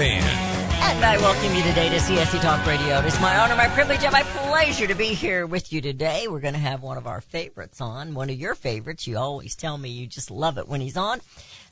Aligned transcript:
Ann. 0.00 0.22
And 0.80 1.04
I 1.04 1.16
welcome 1.18 1.54
you 1.56 1.62
today 1.62 1.88
to 1.88 1.96
CSC 1.96 2.40
Talk 2.40 2.64
Radio. 2.64 2.98
It 3.00 3.04
is 3.06 3.20
my 3.20 3.36
honor, 3.36 3.56
my 3.56 3.66
privilege, 3.68 4.04
and 4.04 4.12
my 4.12 4.22
pleasure 4.22 4.86
to 4.86 4.94
be 4.94 5.08
here 5.08 5.44
with 5.44 5.72
you 5.72 5.80
today. 5.80 6.28
We're 6.28 6.40
going 6.40 6.54
to 6.54 6.60
have 6.60 6.82
one 6.82 6.96
of 6.96 7.08
our 7.08 7.20
favorites 7.20 7.80
on, 7.80 8.14
one 8.14 8.30
of 8.30 8.38
your 8.38 8.54
favorites. 8.54 9.08
You 9.08 9.18
always 9.18 9.56
tell 9.56 9.76
me 9.76 9.88
you 9.88 10.06
just 10.06 10.30
love 10.30 10.56
it 10.56 10.68
when 10.68 10.80
he's 10.80 10.96
on. 10.96 11.20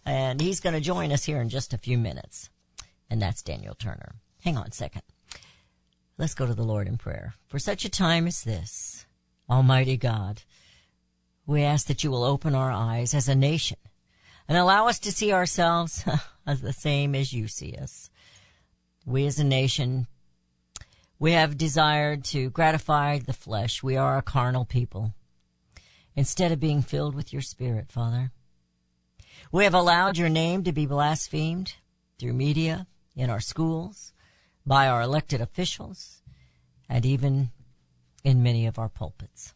And 0.05 0.41
he's 0.41 0.59
going 0.59 0.75
to 0.75 0.81
join 0.81 1.13
us 1.13 1.25
here 1.25 1.41
in 1.41 1.49
just 1.49 1.73
a 1.73 1.79
few 1.79 1.99
minutes. 1.99 2.51
And 3.09 3.23
that's 3.23 3.43
Daniel 3.43 3.75
Turner. 3.75 4.17
Hang 4.43 4.57
on 4.57 4.67
a 4.67 4.73
second. 4.73 5.03
Let's 6.19 6.35
go 6.35 6.47
to 6.47 6.55
the 6.55 6.65
Lord 6.65 6.89
in 6.89 6.99
prayer. 6.99 7.35
For 7.47 7.61
such 7.61 7.85
a 7.85 7.91
time 7.91 8.27
as 8.27 8.43
this, 8.43 9.07
Almighty 9.49 9.97
God, 9.97 10.43
we 11.47 11.63
ask 11.63 11.87
that 11.87 12.03
you 12.03 12.11
will 12.11 12.25
open 12.25 12.57
our 12.57 12.73
eyes 12.73 13.15
as 13.15 13.29
a 13.29 13.37
nation 13.37 13.79
and 14.49 14.59
allow 14.59 14.89
us 14.89 14.99
to 15.01 15.13
see 15.13 15.33
ourselves 15.33 16.05
as 16.47 16.61
the 16.61 16.73
same 16.73 17.15
as 17.15 17.33
you 17.33 17.49
see 17.49 17.77
us. 17.81 18.11
We 19.07 19.25
as 19.27 19.39
a 19.39 19.45
nation, 19.45 20.09
we 21.21 21.31
have 21.33 21.57
desired 21.57 22.25
to 22.25 22.51
gratify 22.51 23.21
the 23.21 23.33
flesh. 23.33 23.81
We 23.81 23.97
are 23.97 24.19
a 24.19 24.23
carnal 24.23 24.65
people. 24.65 25.15
Instead 26.17 26.51
of 26.51 26.59
being 26.59 26.83
filled 26.83 27.15
with 27.15 27.33
your 27.33 27.41
spirit, 27.41 27.93
Father, 27.93 28.33
we 29.53 29.63
have 29.63 29.75
allowed 29.75 30.19
your 30.19 30.29
name 30.29 30.65
to 30.65 30.73
be 30.73 30.87
blasphemed 30.87 31.77
through 32.19 32.33
media, 32.33 32.89
in 33.15 33.31
our 33.31 33.41
schools, 33.41 34.13
by 34.67 34.89
our 34.89 35.03
elected 35.03 35.41
officials, 35.41 36.21
and 36.89 37.07
even 37.07 37.51
in 38.25 38.43
many 38.43 38.67
of 38.67 38.79
our 38.79 38.89
pulpits. 38.89 39.55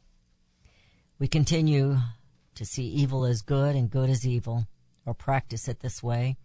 We 1.19 1.27
continue 1.27 1.99
to 2.55 2.65
see 2.65 2.85
evil 2.85 3.25
as 3.25 3.43
good 3.43 3.75
and 3.75 3.91
good 3.91 4.09
as 4.11 4.25
evil, 4.25 4.69
or 5.05 5.13
practice 5.13 5.67
it 5.67 5.81
this 5.81 6.03
way. 6.03 6.37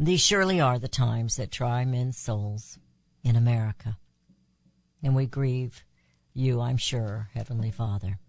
These 0.00 0.20
surely 0.20 0.60
are 0.60 0.78
the 0.78 0.86
times 0.86 1.36
that 1.36 1.50
try 1.50 1.84
men's 1.84 2.16
souls 2.16 2.78
in 3.24 3.34
America. 3.34 3.98
And 5.02 5.16
we 5.16 5.26
grieve 5.26 5.84
you, 6.32 6.60
I'm 6.60 6.76
sure, 6.76 7.30
Heavenly 7.34 7.72
Father. 7.72 8.20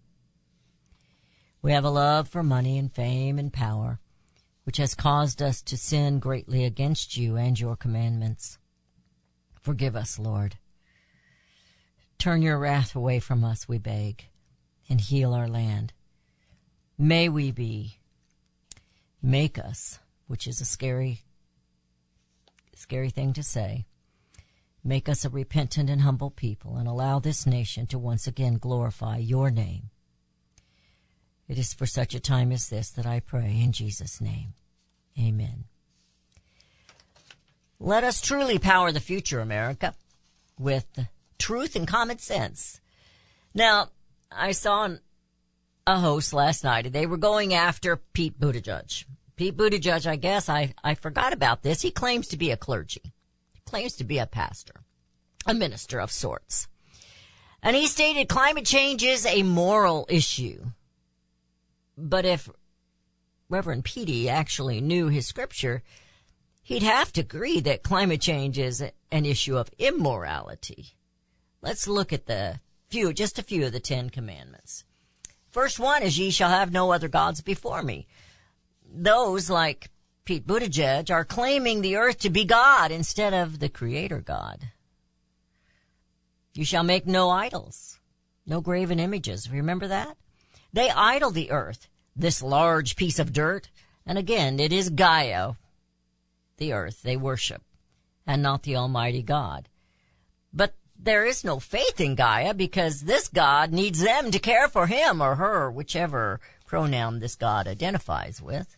We 1.62 1.70
have 1.70 1.84
a 1.84 1.90
love 1.90 2.26
for 2.28 2.42
money 2.42 2.76
and 2.76 2.92
fame 2.92 3.38
and 3.38 3.52
power, 3.52 4.00
which 4.64 4.78
has 4.78 4.96
caused 4.96 5.40
us 5.40 5.62
to 5.62 5.76
sin 5.76 6.18
greatly 6.18 6.64
against 6.64 7.16
you 7.16 7.36
and 7.36 7.58
your 7.58 7.76
commandments. 7.76 8.58
Forgive 9.60 9.94
us, 9.94 10.18
Lord. 10.18 10.56
Turn 12.18 12.42
your 12.42 12.58
wrath 12.58 12.96
away 12.96 13.20
from 13.20 13.44
us, 13.44 13.68
we 13.68 13.78
beg, 13.78 14.26
and 14.88 15.00
heal 15.00 15.32
our 15.34 15.46
land. 15.46 15.92
May 16.98 17.28
we 17.28 17.52
be, 17.52 18.00
make 19.22 19.56
us, 19.56 20.00
which 20.26 20.48
is 20.48 20.60
a 20.60 20.64
scary 20.64 21.22
Scary 22.74 23.10
thing 23.10 23.32
to 23.34 23.42
say. 23.42 23.86
Make 24.82 25.08
us 25.08 25.24
a 25.24 25.28
repentant 25.28 25.90
and 25.90 26.00
humble 26.00 26.30
people 26.30 26.76
and 26.76 26.88
allow 26.88 27.18
this 27.18 27.46
nation 27.46 27.86
to 27.88 27.98
once 27.98 28.26
again 28.26 28.54
glorify 28.54 29.18
your 29.18 29.50
name. 29.50 29.90
It 31.48 31.58
is 31.58 31.74
for 31.74 31.84
such 31.84 32.14
a 32.14 32.20
time 32.20 32.52
as 32.52 32.68
this 32.68 32.90
that 32.90 33.06
I 33.06 33.20
pray 33.20 33.60
in 33.60 33.72
Jesus' 33.72 34.20
name. 34.20 34.54
Amen. 35.18 35.64
Let 37.78 38.04
us 38.04 38.20
truly 38.20 38.58
power 38.58 38.92
the 38.92 39.00
future, 39.00 39.40
America, 39.40 39.94
with 40.58 40.86
truth 41.38 41.74
and 41.74 41.88
common 41.88 42.18
sense. 42.18 42.80
Now, 43.54 43.88
I 44.30 44.52
saw 44.52 44.88
a 45.86 45.98
host 45.98 46.32
last 46.32 46.62
night. 46.62 46.92
They 46.92 47.06
were 47.06 47.16
going 47.16 47.52
after 47.52 47.96
Pete 47.96 48.38
Buttigieg. 48.38 49.04
Pete 49.40 49.56
Buttigieg, 49.56 50.06
I 50.06 50.16
guess 50.16 50.50
I, 50.50 50.74
I 50.84 50.92
forgot 50.92 51.32
about 51.32 51.62
this. 51.62 51.80
He 51.80 51.90
claims 51.90 52.28
to 52.28 52.36
be 52.36 52.50
a 52.50 52.58
clergy, 52.58 53.14
he 53.54 53.60
claims 53.64 53.94
to 53.94 54.04
be 54.04 54.18
a 54.18 54.26
pastor, 54.26 54.82
a 55.46 55.54
minister 55.54 55.98
of 55.98 56.12
sorts. 56.12 56.68
And 57.62 57.74
he 57.74 57.86
stated 57.86 58.28
climate 58.28 58.66
change 58.66 59.02
is 59.02 59.24
a 59.24 59.42
moral 59.42 60.06
issue. 60.10 60.72
But 61.96 62.26
if 62.26 62.50
Reverend 63.48 63.86
Petey 63.86 64.28
actually 64.28 64.82
knew 64.82 65.08
his 65.08 65.26
scripture, 65.26 65.82
he'd 66.62 66.82
have 66.82 67.10
to 67.14 67.22
agree 67.22 67.60
that 67.60 67.82
climate 67.82 68.20
change 68.20 68.58
is 68.58 68.82
an 69.10 69.24
issue 69.24 69.56
of 69.56 69.70
immorality. 69.78 70.96
Let's 71.62 71.88
look 71.88 72.12
at 72.12 72.26
the 72.26 72.60
few, 72.90 73.14
just 73.14 73.38
a 73.38 73.42
few 73.42 73.64
of 73.64 73.72
the 73.72 73.80
Ten 73.80 74.10
Commandments. 74.10 74.84
First 75.48 75.80
one 75.80 76.02
is 76.02 76.18
ye 76.18 76.30
shall 76.30 76.50
have 76.50 76.74
no 76.74 76.92
other 76.92 77.08
gods 77.08 77.40
before 77.40 77.82
me 77.82 78.06
those 78.92 79.48
like 79.48 79.90
Pete 80.24 80.46
Buttigieg 80.46 81.10
are 81.10 81.24
claiming 81.24 81.80
the 81.80 81.96
earth 81.96 82.18
to 82.18 82.30
be 82.30 82.44
God 82.44 82.90
instead 82.90 83.34
of 83.34 83.58
the 83.58 83.68
creator 83.68 84.20
God. 84.20 84.70
You 86.54 86.64
shall 86.64 86.82
make 86.82 87.06
no 87.06 87.30
idols, 87.30 87.98
no 88.46 88.60
graven 88.60 89.00
images. 89.00 89.50
Remember 89.50 89.88
that? 89.88 90.16
They 90.72 90.90
idol 90.90 91.30
the 91.30 91.50
earth, 91.50 91.88
this 92.14 92.42
large 92.42 92.96
piece 92.96 93.18
of 93.18 93.32
dirt. 93.32 93.70
And 94.06 94.18
again, 94.18 94.60
it 94.60 94.72
is 94.72 94.90
Gaia, 94.90 95.52
the 96.56 96.72
earth 96.72 97.02
they 97.02 97.16
worship, 97.16 97.62
and 98.26 98.42
not 98.42 98.62
the 98.64 98.76
Almighty 98.76 99.22
God. 99.22 99.68
But 100.52 100.74
there 100.98 101.24
is 101.24 101.44
no 101.44 101.60
faith 101.60 102.00
in 102.00 102.14
Gaia 102.14 102.52
because 102.52 103.02
this 103.02 103.28
God 103.28 103.72
needs 103.72 104.00
them 104.00 104.30
to 104.30 104.38
care 104.38 104.68
for 104.68 104.86
him 104.86 105.22
or 105.22 105.36
her, 105.36 105.70
whichever 105.70 106.40
pronoun 106.66 107.20
this 107.20 107.36
God 107.36 107.66
identifies 107.66 108.42
with. 108.42 108.76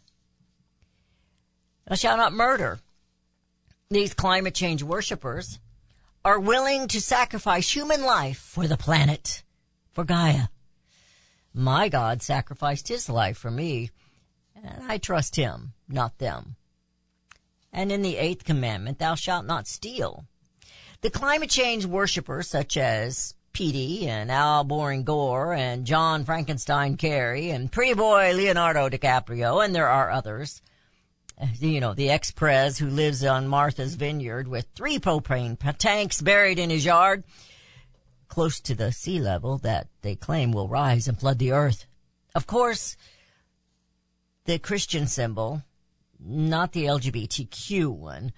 Thou 1.87 1.94
shalt 1.97 2.19
not 2.19 2.32
murder. 2.32 2.81
These 3.91 4.15
climate 4.15 4.54
change 4.54 4.82
worshippers 4.82 5.59
are 6.25 6.38
willing 6.38 6.88
to 6.88 7.00
sacrifice 7.00 7.75
human 7.75 8.03
life 8.03 8.38
for 8.38 8.66
the 8.66 8.76
planet, 8.76 9.43
for 9.91 10.04
Gaia. 10.04 10.48
My 11.53 11.88
God 11.88 12.22
sacrificed 12.22 12.88
his 12.88 13.09
life 13.09 13.37
for 13.37 13.50
me, 13.50 13.91
and 14.54 14.84
I 14.91 14.98
trust 14.98 15.37
him, 15.37 15.75
not 15.88 16.19
them. 16.19 16.56
And 17.72 17.91
in 17.91 18.03
the 18.03 18.16
eighth 18.16 18.44
commandment, 18.44 18.99
thou 18.99 19.14
shalt 19.14 19.44
not 19.44 19.66
steal. 19.66 20.26
The 21.00 21.10
climate 21.10 21.50
change 21.50 21.84
worshippers 21.84 22.49
such 22.49 22.76
as 22.76 23.34
Petey 23.53 24.09
and 24.09 24.31
Al 24.31 24.64
Boring 24.64 25.04
Gore 25.04 25.53
and 25.53 25.84
John 25.84 26.25
Frankenstein 26.25 26.97
Kerry 26.97 27.50
and 27.50 27.72
pretty 27.72 27.94
boy 27.94 28.32
Leonardo 28.32 28.88
DiCaprio, 28.88 29.62
and 29.62 29.75
there 29.75 29.88
are 29.88 30.10
others, 30.10 30.62
Uh, 31.41 31.47
you 31.59 31.81
know, 31.81 31.94
the 31.94 32.10
ex-pres 32.10 32.78
who 32.78 32.88
lives 32.88 33.25
on 33.25 33.48
Martha's 33.48 33.94
Vineyard 33.94 34.48
with 34.48 34.66
three 34.75 34.98
propane 34.98 35.59
tanks 35.78 36.20
buried 36.20 36.59
in 36.59 36.70
his 36.70 36.84
yard 36.84 37.25
close 38.28 38.60
to 38.60 38.75
the 38.75 38.93
sea 38.93 39.20
level 39.20 39.59
that 39.59 39.88
they 40.00 40.15
claim 40.15 40.53
will 40.53 40.69
rise 40.69 41.06
and 41.06 41.20
flood 41.20 41.38
the 41.38 41.53
earth. 41.53 41.87
Of 42.34 42.47
course, 42.47 42.97
the 44.47 44.59
Christian 44.59 45.06
symbol, 45.06 45.62
not 46.19 46.73
the 46.73 46.84
LGBTQ 46.84 47.90
one, 47.90 48.32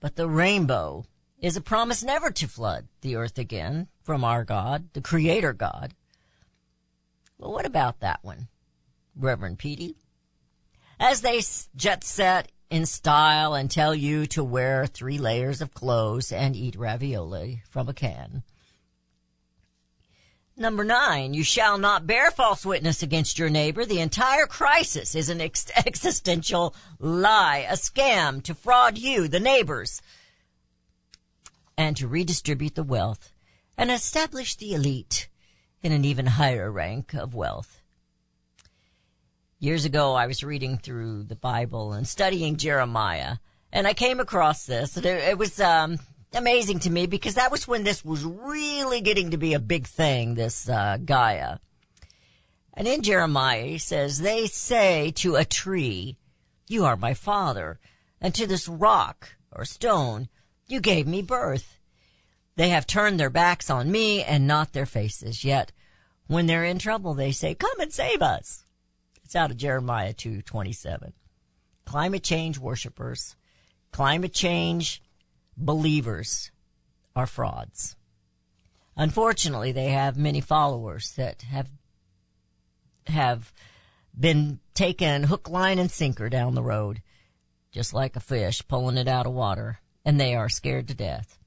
but 0.00 0.16
the 0.16 0.28
rainbow 0.28 1.06
is 1.40 1.56
a 1.56 1.62
promise 1.62 2.02
never 2.02 2.30
to 2.30 2.46
flood 2.46 2.88
the 3.00 3.16
earth 3.16 3.38
again 3.38 3.88
from 4.02 4.22
our 4.22 4.44
God, 4.44 4.90
the 4.92 5.00
creator 5.00 5.52
God. 5.52 5.94
Well, 7.38 7.52
what 7.52 7.64
about 7.64 8.00
that 8.00 8.20
one, 8.22 8.48
Reverend 9.16 9.58
Petey? 9.58 9.96
As 11.00 11.20
they 11.20 11.42
jet 11.76 12.04
set 12.04 12.50
in 12.70 12.84
style 12.86 13.54
and 13.54 13.70
tell 13.70 13.94
you 13.94 14.26
to 14.26 14.44
wear 14.44 14.86
three 14.86 15.18
layers 15.18 15.60
of 15.60 15.74
clothes 15.74 16.32
and 16.32 16.54
eat 16.54 16.76
ravioli 16.76 17.62
from 17.68 17.88
a 17.88 17.94
can. 17.94 18.42
Number 20.56 20.82
nine, 20.82 21.34
you 21.34 21.44
shall 21.44 21.78
not 21.78 22.06
bear 22.06 22.32
false 22.32 22.66
witness 22.66 23.00
against 23.00 23.38
your 23.38 23.48
neighbor. 23.48 23.84
The 23.84 24.00
entire 24.00 24.46
crisis 24.46 25.14
is 25.14 25.28
an 25.28 25.40
ex- 25.40 25.70
existential 25.86 26.74
lie, 26.98 27.64
a 27.68 27.74
scam 27.74 28.42
to 28.42 28.54
fraud 28.54 28.98
you, 28.98 29.28
the 29.28 29.38
neighbors, 29.38 30.02
and 31.76 31.96
to 31.96 32.08
redistribute 32.08 32.74
the 32.74 32.82
wealth 32.82 33.32
and 33.76 33.88
establish 33.88 34.56
the 34.56 34.74
elite 34.74 35.28
in 35.80 35.92
an 35.92 36.04
even 36.04 36.26
higher 36.26 36.72
rank 36.72 37.14
of 37.14 37.34
wealth. 37.34 37.77
Years 39.58 39.84
ago 39.84 40.14
I 40.14 40.26
was 40.26 40.44
reading 40.44 40.78
through 40.78 41.24
the 41.24 41.36
Bible 41.36 41.92
and 41.92 42.06
studying 42.06 42.56
Jeremiah, 42.56 43.38
and 43.72 43.86
I 43.86 43.92
came 43.92 44.20
across 44.20 44.66
this, 44.66 44.96
and 44.96 45.04
it, 45.04 45.28
it 45.28 45.38
was 45.38 45.60
um, 45.60 45.98
amazing 46.32 46.78
to 46.80 46.90
me 46.90 47.06
because 47.06 47.34
that 47.34 47.50
was 47.50 47.66
when 47.66 47.84
this 47.84 48.04
was 48.04 48.24
really 48.24 49.00
getting 49.00 49.30
to 49.30 49.36
be 49.36 49.54
a 49.54 49.58
big 49.58 49.86
thing. 49.86 50.34
This 50.34 50.68
uh, 50.68 50.98
Gaia, 51.04 51.58
and 52.74 52.86
in 52.86 53.02
Jeremiah 53.02 53.64
he 53.64 53.78
says, 53.78 54.20
"They 54.20 54.46
say 54.46 55.10
to 55.16 55.36
a 55.36 55.44
tree, 55.44 56.16
you 56.68 56.84
are 56.84 56.96
my 56.96 57.14
father, 57.14 57.80
and 58.20 58.34
to 58.34 58.46
this 58.46 58.68
rock 58.68 59.36
or 59.50 59.64
stone, 59.64 60.28
you 60.66 60.80
gave 60.80 61.06
me 61.06 61.22
birth." 61.22 61.74
They 62.54 62.70
have 62.70 62.88
turned 62.88 63.20
their 63.20 63.30
backs 63.30 63.70
on 63.70 63.92
me 63.92 64.24
and 64.24 64.44
not 64.44 64.72
their 64.72 64.86
faces. 64.86 65.44
Yet, 65.44 65.70
when 66.26 66.46
they're 66.46 66.64
in 66.64 66.78
trouble, 66.78 67.14
they 67.14 67.32
say, 67.32 67.54
"Come 67.54 67.78
and 67.80 67.92
save 67.92 68.22
us." 68.22 68.64
It's 69.28 69.36
out 69.36 69.50
of 69.50 69.58
Jeremiah 69.58 70.14
2:27. 70.14 71.12
Climate 71.84 72.22
change 72.22 72.58
worshipers, 72.58 73.36
climate 73.92 74.32
change 74.32 75.02
believers 75.54 76.50
are 77.14 77.26
frauds. 77.26 77.94
Unfortunately, 78.96 79.70
they 79.70 79.90
have 79.90 80.16
many 80.16 80.40
followers 80.40 81.12
that 81.16 81.42
have 81.42 81.68
have 83.08 83.52
been 84.18 84.60
taken 84.72 85.24
hook, 85.24 85.46
line, 85.46 85.78
and 85.78 85.90
sinker 85.90 86.30
down 86.30 86.54
the 86.54 86.62
road, 86.62 87.02
just 87.70 87.92
like 87.92 88.16
a 88.16 88.20
fish 88.20 88.66
pulling 88.66 88.96
it 88.96 89.08
out 89.08 89.26
of 89.26 89.34
water, 89.34 89.80
and 90.06 90.18
they 90.18 90.34
are 90.34 90.48
scared 90.48 90.88
to 90.88 90.94
death. 90.94 91.38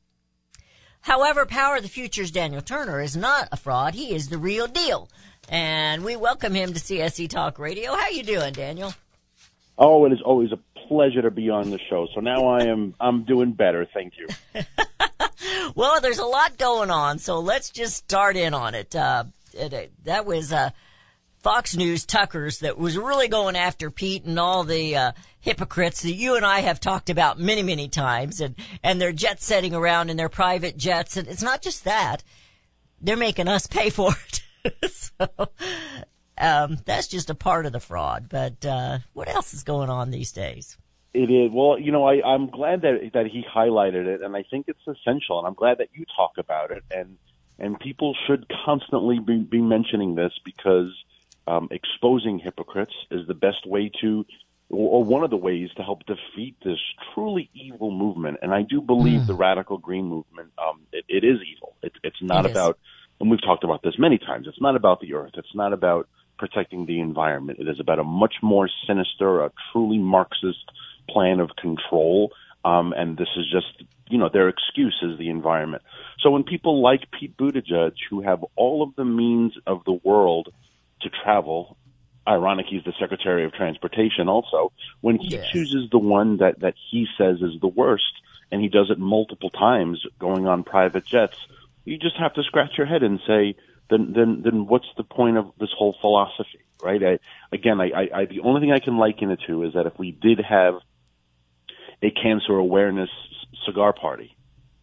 However, 1.06 1.48
Power 1.48 1.78
of 1.78 1.81
the 1.81 1.89
Future's 1.89 2.30
Daniel 2.30 2.62
Turner 2.62 3.01
is 3.01 3.16
not 3.16 3.50
a 3.51 3.57
fraud. 3.57 3.95
He 3.95 4.13
is 4.13 4.30
the 4.30 4.38
real 4.38 4.68
deal. 4.68 5.10
And 5.50 6.04
we 6.04 6.16
welcome 6.16 6.54
him 6.54 6.74
to 6.74 6.80
CSC 6.80 7.30
Talk 7.30 7.60
Radio. 7.60 7.94
How 7.94 8.10
you 8.10 8.24
doing, 8.24 8.54
Daniel? 8.54 8.94
Oh, 9.78 10.06
it 10.06 10.14
is 10.14 10.22
always 10.24 10.52
a 10.52 10.60
pleasure 10.88 11.22
to 11.22 11.32
be 11.32 11.50
on 11.50 11.70
the 11.70 11.80
show. 11.90 12.08
So 12.14 12.22
now 12.22 12.48
I 12.48 12.66
am 12.66 12.94
I'm 13.00 13.24
doing 13.24 13.54
better. 13.54 13.88
Thank 13.94 14.14
you. 14.18 14.28
well, 15.76 16.00
there's 16.02 16.20
a 16.20 16.26
lot 16.26 16.58
going 16.58 16.92
on, 16.92 17.20
so 17.20 17.40
let's 17.40 17.70
just 17.70 17.98
start 17.98 18.36
in 18.36 18.54
on 18.54 18.76
it. 18.76 18.96
Uh, 18.96 19.26
it 19.54 19.92
that 20.04 20.26
was 20.26 20.54
uh, 20.54 20.70
Fox 21.40 21.76
News 21.76 22.06
Tucker's 22.06 22.60
that 22.60 22.78
was 22.78 22.98
really 22.98 23.28
going 23.28 23.56
after 23.56 23.90
Pete 23.90 24.26
and 24.26 24.40
all 24.40 24.64
the 24.64 24.96
uh, 24.96 25.12
hypocrites 25.40 26.04
that 26.04 26.14
you 26.14 26.36
and 26.36 26.46
I 26.46 26.60
have 26.60 26.80
talked 26.80 27.10
about 27.10 27.40
many, 27.40 27.64
many 27.64 27.88
times, 27.88 28.42
and 28.42 28.56
and 28.84 29.02
they're 29.02 29.12
jet 29.12 29.42
setting 29.42 29.74
around 29.74 30.10
in 30.10 30.18
their 30.18 30.30
private 30.30 30.78
jets, 30.78 31.18
and 31.18 31.28
it's 31.28 31.44
not 31.44 31.62
just 31.62 31.86
that; 31.86 32.24
they're 33.02 33.18
making 33.18 33.48
us 33.48 33.66
pay 33.66 33.90
for 33.90 34.12
it. 34.28 34.41
so 34.90 35.28
um, 36.38 36.78
that's 36.86 37.08
just 37.08 37.30
a 37.30 37.36
part 37.36 37.66
of 37.66 37.72
the 37.72 37.80
fraud. 37.80 38.28
But 38.30 38.66
uh, 38.66 39.00
what 39.13 39.28
else 39.28 39.54
is 39.54 39.63
going 39.63 39.90
on 39.90 40.12
these 40.12 40.31
days? 40.31 40.78
It 41.13 41.30
is 41.30 41.52
well, 41.52 41.78
you 41.78 41.92
know, 41.92 42.06
I, 42.06 42.22
I'm 42.25 42.50
glad 42.50 42.81
that 42.84 43.12
that 43.13 43.28
he 43.28 43.44
highlighted 43.44 44.06
it, 44.06 44.22
and 44.22 44.36
I 44.36 44.44
think 44.50 44.68
it's 44.68 44.80
essential, 44.88 45.40
and 45.40 45.48
I'm 45.48 45.56
glad 45.56 45.80
that 45.80 45.90
you 45.94 46.06
talk 46.16 46.34
about 46.38 46.72
it, 46.72 46.84
and 46.90 47.18
and 47.60 47.80
people 47.80 48.16
should 48.28 48.46
constantly 48.66 49.19
be, 49.19 49.38
be 49.38 49.62
mentioning 49.62 50.16
this 50.16 50.31
because 50.44 50.92
um, 51.48 51.68
exposing 51.69 52.40
hypocrites 52.40 52.94
is 53.12 53.28
the 53.28 53.36
best 53.36 53.68
way 53.68 53.92
to, 54.02 54.25
or 54.69 55.04
one 55.04 55.24
of 55.24 55.30
the 55.30 55.38
ways 55.38 55.69
to 55.78 55.84
help 55.84 56.02
defeat 56.06 56.56
this 56.66 56.80
truly 57.14 57.50
evil 57.54 57.92
movement. 57.92 58.38
And 58.42 58.54
I 58.54 58.64
do 58.64 58.81
believe 58.81 59.22
mm. 59.22 59.28
the 59.28 59.36
radical 59.36 59.78
green 59.78 60.06
movement, 60.06 60.50
um, 60.57 60.81
it, 60.92 61.06
it 61.07 61.24
is 61.24 61.38
evil. 61.56 61.75
It, 61.84 61.94
it's 62.04 62.22
not 62.22 62.46
it 62.46 62.52
about 62.52 62.80
and 63.21 63.29
we've 63.29 63.41
talked 63.41 63.63
about 63.63 63.83
this 63.83 63.97
many 64.00 64.18
times. 64.18 64.47
It's 64.47 64.59
not 64.59 64.75
about 64.75 65.00
the 65.00 65.13
earth. 65.13 65.33
It's 65.35 65.56
not 65.56 65.73
about 65.73 66.09
protecting 66.39 66.88
the 66.88 67.00
environment. 67.00 67.59
It 67.59 67.68
is 67.68 67.79
about 67.79 68.00
a 68.00 68.03
much 68.03 68.33
more 68.41 68.68
sinister, 68.88 69.45
a 69.45 69.51
truly 69.71 70.00
Marxist 70.00 70.71
plan 71.07 71.39
of 71.39 71.51
control. 71.56 72.31
Um, 72.65 72.94
and 72.94 73.15
this 73.18 73.29
is 73.38 73.45
just, 73.51 73.83
you 74.09 74.18
know, 74.18 74.27
their 74.27 74.50
excuse 74.50 74.97
is 75.03 75.19
the 75.19 75.29
environment. 75.29 75.83
So 76.19 76.31
when 76.31 76.44
people 76.44 76.81
like 76.81 77.12
Pete 77.12 77.38
Buttigieg, 77.38 77.94
who 78.09 78.21
have 78.21 78.44
all 78.56 78.81
of 78.81 78.95
the 78.95 79.06
means 79.06 79.53
of 79.68 79.83
the 79.85 80.00
world 80.03 80.51
to 81.01 81.09
travel, 81.23 81.77
ironic 82.27 82.65
he's 82.69 82.83
the 82.83 82.94
Secretary 83.00 83.45
of 83.45 83.53
Transportation 83.53 84.29
also, 84.29 84.71
when 85.01 85.18
he 85.18 85.27
yes. 85.27 85.47
chooses 85.51 85.91
the 85.91 86.00
one 86.00 86.38
that, 86.38 86.59
that 86.62 86.73
he 86.89 87.06
says 87.19 87.38
is 87.41 87.62
the 87.62 87.68
worst, 87.68 88.13
and 88.51 88.62
he 88.62 88.68
does 88.68 88.89
it 88.89 88.97
multiple 88.97 89.51
times 89.51 90.03
going 90.19 90.47
on 90.47 90.63
private 90.63 91.06
jets, 91.06 91.38
you 91.92 91.98
just 91.98 92.18
have 92.18 92.34
to 92.36 92.44
scratch 92.44 92.72
your 92.78 92.88
head 92.88 93.04
and 93.04 93.20
say, 93.28 93.56
then 93.90 94.14
then 94.16 94.42
then 94.44 94.66
what's 94.66 94.88
the 94.96 95.04
point 95.04 95.38
of 95.38 95.52
this 95.60 95.70
whole 95.78 95.96
philosophy, 96.00 96.64
right? 96.82 97.04
I, 97.04 97.20
again, 97.54 97.82
I, 97.82 97.90
I, 97.90 98.20
I 98.22 98.26
the 98.26 98.40
only 98.40 98.62
thing 98.62 98.72
I 98.72 98.80
can 98.80 98.98
liken 98.98 99.30
it 99.30 99.42
to 99.48 99.64
is 99.64 99.74
that 99.74 99.86
if 99.86 100.00
we 100.00 100.12
did 100.12 100.40
have 100.40 100.76
a 102.02 102.10
cancer 102.12 102.56
awareness 102.56 103.10
cigar 103.66 103.92
party, 103.92 104.36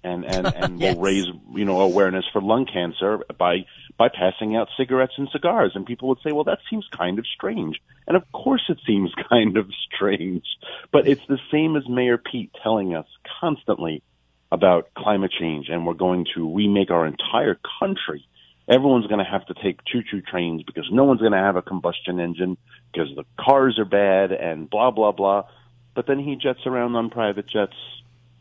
and 0.04 0.26
and 0.26 0.46
and 0.54 0.80
yes. 0.80 0.94
we'll 0.94 1.02
raise 1.02 1.26
you 1.54 1.64
know 1.64 1.80
awareness 1.80 2.26
for 2.30 2.42
lung 2.42 2.66
cancer 2.66 3.20
by 3.38 3.64
by 3.96 4.08
passing 4.08 4.54
out 4.54 4.68
cigarettes 4.76 5.14
and 5.16 5.28
cigars, 5.32 5.72
and 5.74 5.86
people 5.86 6.08
would 6.08 6.18
say, 6.22 6.30
well, 6.30 6.44
that 6.44 6.58
seems 6.68 6.86
kind 6.94 7.18
of 7.18 7.24
strange, 7.34 7.80
and 8.06 8.18
of 8.18 8.30
course 8.32 8.64
it 8.68 8.78
seems 8.86 9.10
kind 9.30 9.56
of 9.56 9.70
strange, 9.94 10.44
but 10.92 11.08
it's 11.08 11.26
the 11.26 11.38
same 11.50 11.76
as 11.76 11.88
Mayor 11.88 12.18
Pete 12.18 12.50
telling 12.62 12.94
us 12.94 13.06
constantly 13.40 14.02
about 14.50 14.88
climate 14.96 15.32
change 15.38 15.68
and 15.68 15.86
we're 15.86 15.94
going 15.94 16.26
to 16.34 16.54
remake 16.54 16.90
our 16.90 17.06
entire 17.06 17.58
country, 17.80 18.26
everyone's 18.68 19.06
going 19.06 19.24
to 19.24 19.30
have 19.30 19.46
to 19.46 19.54
take 19.54 19.84
choo-choo 19.84 20.22
trains 20.22 20.62
because 20.62 20.88
no 20.90 21.04
one's 21.04 21.20
going 21.20 21.32
to 21.32 21.38
have 21.38 21.56
a 21.56 21.62
combustion 21.62 22.20
engine 22.20 22.56
because 22.92 23.08
the 23.14 23.24
cars 23.38 23.78
are 23.78 23.84
bad 23.84 24.32
and 24.32 24.68
blah, 24.68 24.90
blah, 24.90 25.12
blah. 25.12 25.44
But 25.94 26.06
then 26.06 26.18
he 26.18 26.36
jets 26.36 26.60
around 26.66 26.94
on 26.96 27.10
private 27.10 27.46
jets. 27.46 27.76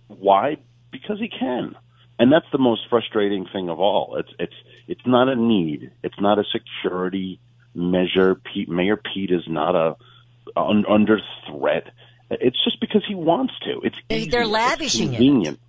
Why? 0.08 0.58
Because 0.92 1.20
he 1.20 1.30
can. 1.30 1.76
And 2.20 2.32
that's 2.32 2.46
the 2.52 2.58
most 2.58 2.82
frustrating 2.90 3.46
thing 3.52 3.70
of 3.70 3.80
all. 3.80 4.16
It's, 4.18 4.34
it's, 4.40 4.56
it's 4.88 5.06
not 5.06 5.28
a 5.28 5.36
need. 5.36 5.92
It's 6.04 6.20
not 6.20 6.40
a 6.40 6.44
security 6.44 7.40
measure. 7.76 8.36
Pete, 8.36 8.70
Mayor 8.70 8.98
Pete 8.98 9.32
is 9.32 9.44
not 9.48 9.76
a, 9.76 9.96
un, 10.56 10.86
under 10.88 11.20
threat. 11.48 11.92
It's 12.30 12.62
just 12.64 12.80
because 12.80 13.04
he 13.08 13.16
wants 13.16 13.54
to. 13.64 13.82
It's 13.84 13.98
easy. 14.10 14.30
They're 14.30 14.48
lavishing 14.48 15.10
it's 15.10 15.18
convenient. 15.18 15.58
it. 15.58 15.67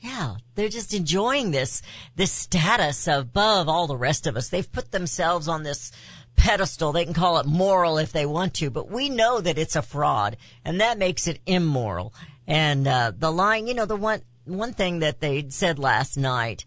Yeah, 0.00 0.36
they're 0.54 0.68
just 0.68 0.94
enjoying 0.94 1.50
this 1.50 1.82
this 2.16 2.32
status 2.32 3.08
above 3.08 3.68
all 3.68 3.86
the 3.86 3.96
rest 3.96 4.26
of 4.26 4.36
us. 4.36 4.48
They've 4.48 4.70
put 4.70 4.92
themselves 4.92 5.48
on 5.48 5.62
this 5.62 5.90
pedestal. 6.36 6.92
They 6.92 7.04
can 7.04 7.14
call 7.14 7.38
it 7.38 7.46
moral 7.46 7.98
if 7.98 8.12
they 8.12 8.26
want 8.26 8.54
to, 8.54 8.70
but 8.70 8.90
we 8.90 9.08
know 9.08 9.40
that 9.40 9.58
it's 9.58 9.74
a 9.74 9.82
fraud, 9.82 10.36
and 10.64 10.80
that 10.80 10.98
makes 10.98 11.26
it 11.26 11.40
immoral. 11.46 12.12
And 12.46 12.86
uh, 12.86 13.12
the 13.16 13.32
line, 13.32 13.66
you 13.66 13.74
know, 13.74 13.86
the 13.86 13.96
one 13.96 14.22
one 14.44 14.72
thing 14.72 15.00
that 15.00 15.20
they 15.20 15.46
said 15.48 15.78
last 15.78 16.16
night, 16.16 16.64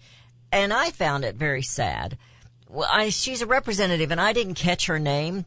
and 0.52 0.74
I 0.74 0.90
found 0.90 1.24
it 1.24 1.36
very 1.36 1.62
sad. 1.62 2.18
Well, 2.68 2.90
I, 2.92 3.10
she's 3.10 3.42
a 3.42 3.48
representative, 3.48 4.12
and 4.12 4.20
I 4.20 4.34
didn't 4.34 4.56
catch 4.56 4.88
her 4.88 5.00
name, 5.00 5.46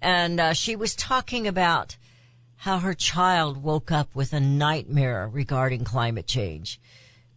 and 0.00 0.40
uh, 0.40 0.52
she 0.54 0.76
was 0.76 0.94
talking 0.94 1.46
about 1.46 1.96
how 2.62 2.78
her 2.78 2.94
child 2.94 3.62
woke 3.62 3.92
up 3.92 4.14
with 4.14 4.32
a 4.32 4.40
nightmare 4.40 5.28
regarding 5.28 5.84
climate 5.84 6.26
change. 6.26 6.80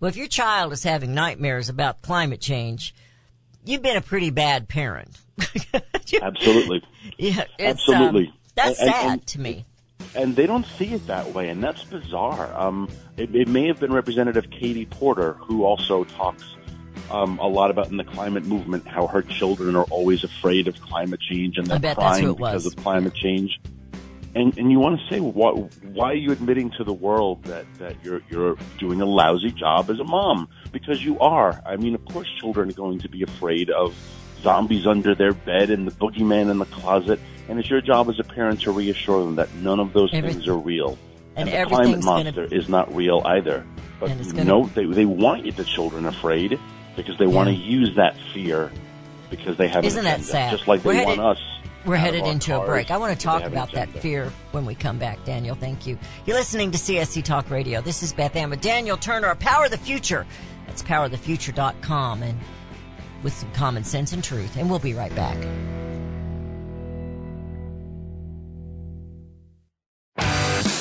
Well, 0.01 0.09
if 0.09 0.17
your 0.17 0.27
child 0.27 0.73
is 0.73 0.83
having 0.83 1.13
nightmares 1.13 1.69
about 1.69 2.01
climate 2.01 2.41
change, 2.41 2.95
you've 3.63 3.83
been 3.83 3.97
a 3.97 4.01
pretty 4.01 4.31
bad 4.31 4.67
parent. 4.67 5.15
Absolutely. 6.21 6.83
Yeah, 7.17 7.45
absolutely. 7.59 8.27
Um, 8.27 8.33
that's 8.55 8.79
and, 8.81 8.91
sad 8.91 9.11
and, 9.11 9.27
to 9.27 9.39
me. 9.39 9.65
And 10.15 10.35
they 10.35 10.47
don't 10.47 10.65
see 10.65 10.93
it 10.93 11.07
that 11.07 11.33
way, 11.33 11.49
and 11.49 11.63
that's 11.63 11.83
bizarre. 11.83 12.53
Um, 12.59 12.89
it, 13.15 13.33
it, 13.35 13.47
may 13.47 13.67
have 13.67 13.79
been 13.79 13.93
Representative 13.93 14.49
Katie 14.49 14.87
Porter 14.87 15.33
who 15.33 15.63
also 15.63 16.03
talks 16.03 16.43
um, 17.11 17.37
a 17.39 17.47
lot 17.47 17.71
about 17.71 17.89
in 17.89 17.97
the 17.97 18.03
climate 18.03 18.43
movement 18.43 18.87
how 18.87 19.07
her 19.07 19.21
children 19.21 19.75
are 19.75 19.85
always 19.85 20.23
afraid 20.23 20.67
of 20.67 20.81
climate 20.81 21.21
change 21.21 21.57
and 21.57 21.67
they're 21.67 21.95
crying 21.95 22.33
because 22.33 22.65
of 22.65 22.75
climate 22.75 23.13
change 23.13 23.59
and 24.35 24.57
and 24.57 24.71
you 24.71 24.79
want 24.79 24.99
to 24.99 25.13
say 25.13 25.19
why 25.19 25.51
why 25.51 26.11
are 26.11 26.15
you 26.15 26.31
admitting 26.31 26.71
to 26.71 26.83
the 26.83 26.93
world 26.93 27.43
that 27.43 27.65
that 27.79 27.95
you're 28.03 28.21
you're 28.29 28.55
doing 28.79 29.01
a 29.01 29.05
lousy 29.05 29.51
job 29.51 29.89
as 29.89 29.99
a 29.99 30.03
mom? 30.03 30.47
Because 30.71 31.03
you 31.03 31.19
are. 31.19 31.61
I 31.65 31.75
mean 31.75 31.95
of 31.95 32.05
course 32.05 32.29
children 32.39 32.69
are 32.69 32.73
going 32.73 32.99
to 32.99 33.09
be 33.09 33.23
afraid 33.23 33.69
of 33.69 33.95
zombies 34.41 34.87
under 34.87 35.15
their 35.15 35.33
bed 35.33 35.69
and 35.69 35.87
the 35.87 35.91
boogeyman 35.91 36.49
in 36.49 36.57
the 36.57 36.65
closet. 36.65 37.19
And 37.49 37.59
it's 37.59 37.69
your 37.69 37.81
job 37.81 38.09
as 38.09 38.19
a 38.19 38.23
parent 38.23 38.61
to 38.61 38.71
reassure 38.71 39.23
them 39.23 39.35
that 39.35 39.53
none 39.55 39.79
of 39.79 39.93
those 39.93 40.11
things 40.11 40.47
are 40.47 40.57
real. 40.57 40.97
and, 41.35 41.49
and 41.49 41.69
the 41.69 41.75
climate 41.75 42.03
monster 42.03 42.45
gonna, 42.45 42.55
is 42.55 42.69
not 42.69 42.93
real 42.95 43.21
either. 43.25 43.65
But 43.99 44.07
gonna, 44.17 44.43
no 44.43 44.65
they 44.67 44.85
they 44.85 45.05
want 45.05 45.45
you 45.45 45.51
the 45.51 45.65
children 45.65 46.05
afraid 46.05 46.59
because 46.95 47.17
they 47.17 47.25
yeah. 47.25 47.35
want 47.35 47.49
to 47.49 47.55
use 47.55 47.95
that 47.97 48.15
fear 48.33 48.71
because 49.29 49.57
they 49.57 49.67
have 49.67 49.85
isn't 49.85 50.03
that 50.03 50.21
sad? 50.21 50.51
Just 50.51 50.67
like 50.67 50.83
they 50.83 50.89
We're 50.89 51.05
want 51.05 51.19
headed, 51.19 51.37
us 51.37 51.60
we're 51.85 51.95
headed 51.95 52.25
into 52.25 52.59
a 52.59 52.65
break. 52.65 52.91
I 52.91 52.97
want 52.97 53.17
to 53.17 53.23
talk 53.23 53.43
about 53.43 53.71
that 53.73 53.89
fear 53.89 54.31
when 54.51 54.65
we 54.65 54.75
come 54.75 54.99
back, 54.99 55.23
Daniel. 55.25 55.55
Thank 55.55 55.87
you. 55.87 55.97
You're 56.25 56.37
listening 56.37 56.71
to 56.71 56.77
CSC 56.77 57.23
Talk 57.23 57.49
Radio. 57.49 57.81
This 57.81 58.03
is 58.03 58.13
Beth 58.13 58.35
Ann 58.35 58.49
with 58.49 58.61
Daniel 58.61 58.97
Turner, 58.97 59.33
Power 59.35 59.65
of 59.65 59.71
the 59.71 59.77
Future. 59.77 60.25
That's 60.67 60.83
powerofthefuture.com 60.83 62.23
and 62.23 62.39
with 63.23 63.33
some 63.33 63.51
common 63.53 63.83
sense 63.83 64.13
and 64.13 64.23
truth. 64.23 64.57
And 64.57 64.69
we'll 64.69 64.79
be 64.79 64.93
right 64.93 65.13
back. 65.15 65.37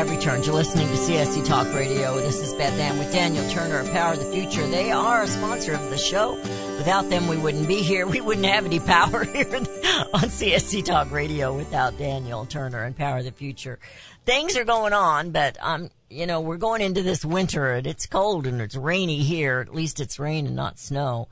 we 0.00 0.06
have 0.08 0.16
returned. 0.16 0.46
You're 0.46 0.54
listening 0.54 0.86
to 0.88 0.94
CSC 0.94 1.44
Talk 1.44 1.66
Radio. 1.74 2.16
This 2.16 2.40
is 2.40 2.54
Beth 2.54 2.72
Ann 2.80 2.98
with 2.98 3.12
Daniel 3.12 3.46
Turner 3.50 3.80
of 3.80 3.90
Power 3.90 4.14
of 4.14 4.18
the 4.18 4.32
Future. 4.32 4.66
They 4.68 4.90
are 4.90 5.24
a 5.24 5.26
sponsor 5.26 5.74
of 5.74 5.90
the 5.90 5.98
show. 5.98 6.36
Without 6.78 7.10
them, 7.10 7.28
we 7.28 7.36
wouldn't 7.36 7.68
be 7.68 7.82
here. 7.82 8.06
We 8.06 8.22
wouldn't 8.22 8.46
have 8.46 8.64
any 8.64 8.80
power 8.80 9.24
here 9.24 9.44
on 9.54 10.30
CSC 10.30 10.86
Talk 10.86 11.10
Radio 11.10 11.54
without 11.54 11.98
Daniel 11.98 12.46
Turner 12.46 12.84
and 12.84 12.96
Power 12.96 13.18
of 13.18 13.24
the 13.24 13.32
Future. 13.32 13.78
Things 14.24 14.56
are 14.56 14.64
going 14.64 14.94
on, 14.94 15.32
but 15.32 15.58
um, 15.60 15.90
you 16.08 16.26
know, 16.26 16.40
we're 16.40 16.56
going 16.56 16.80
into 16.80 17.02
this 17.02 17.22
winter 17.22 17.70
and 17.72 17.86
it's 17.86 18.06
cold 18.06 18.46
and 18.46 18.62
it's 18.62 18.76
rainy 18.76 19.18
here. 19.18 19.60
At 19.60 19.74
least 19.74 20.00
it's 20.00 20.18
rain 20.18 20.46
and 20.46 20.56
not 20.56 20.78
snow. 20.78 21.28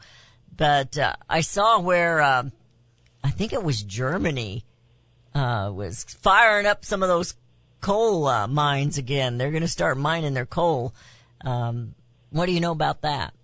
But 0.54 0.98
uh, 0.98 1.14
I 1.26 1.40
saw 1.40 1.80
where 1.80 2.20
uh, 2.20 2.50
I 3.24 3.30
think 3.30 3.54
it 3.54 3.62
was 3.62 3.82
Germany 3.82 4.66
uh, 5.34 5.72
was 5.74 6.04
firing 6.04 6.66
up 6.66 6.84
some 6.84 7.02
of 7.02 7.08
those 7.08 7.34
coal 7.80 8.26
uh, 8.26 8.46
mines 8.46 8.98
again. 8.98 9.38
They're 9.38 9.50
going 9.50 9.62
to 9.62 9.68
start 9.68 9.98
mining 9.98 10.34
their 10.34 10.46
coal. 10.46 10.94
Um, 11.44 11.94
what 12.30 12.46
do 12.46 12.52
you 12.52 12.60
know 12.60 12.72
about 12.72 13.02
that? 13.02 13.34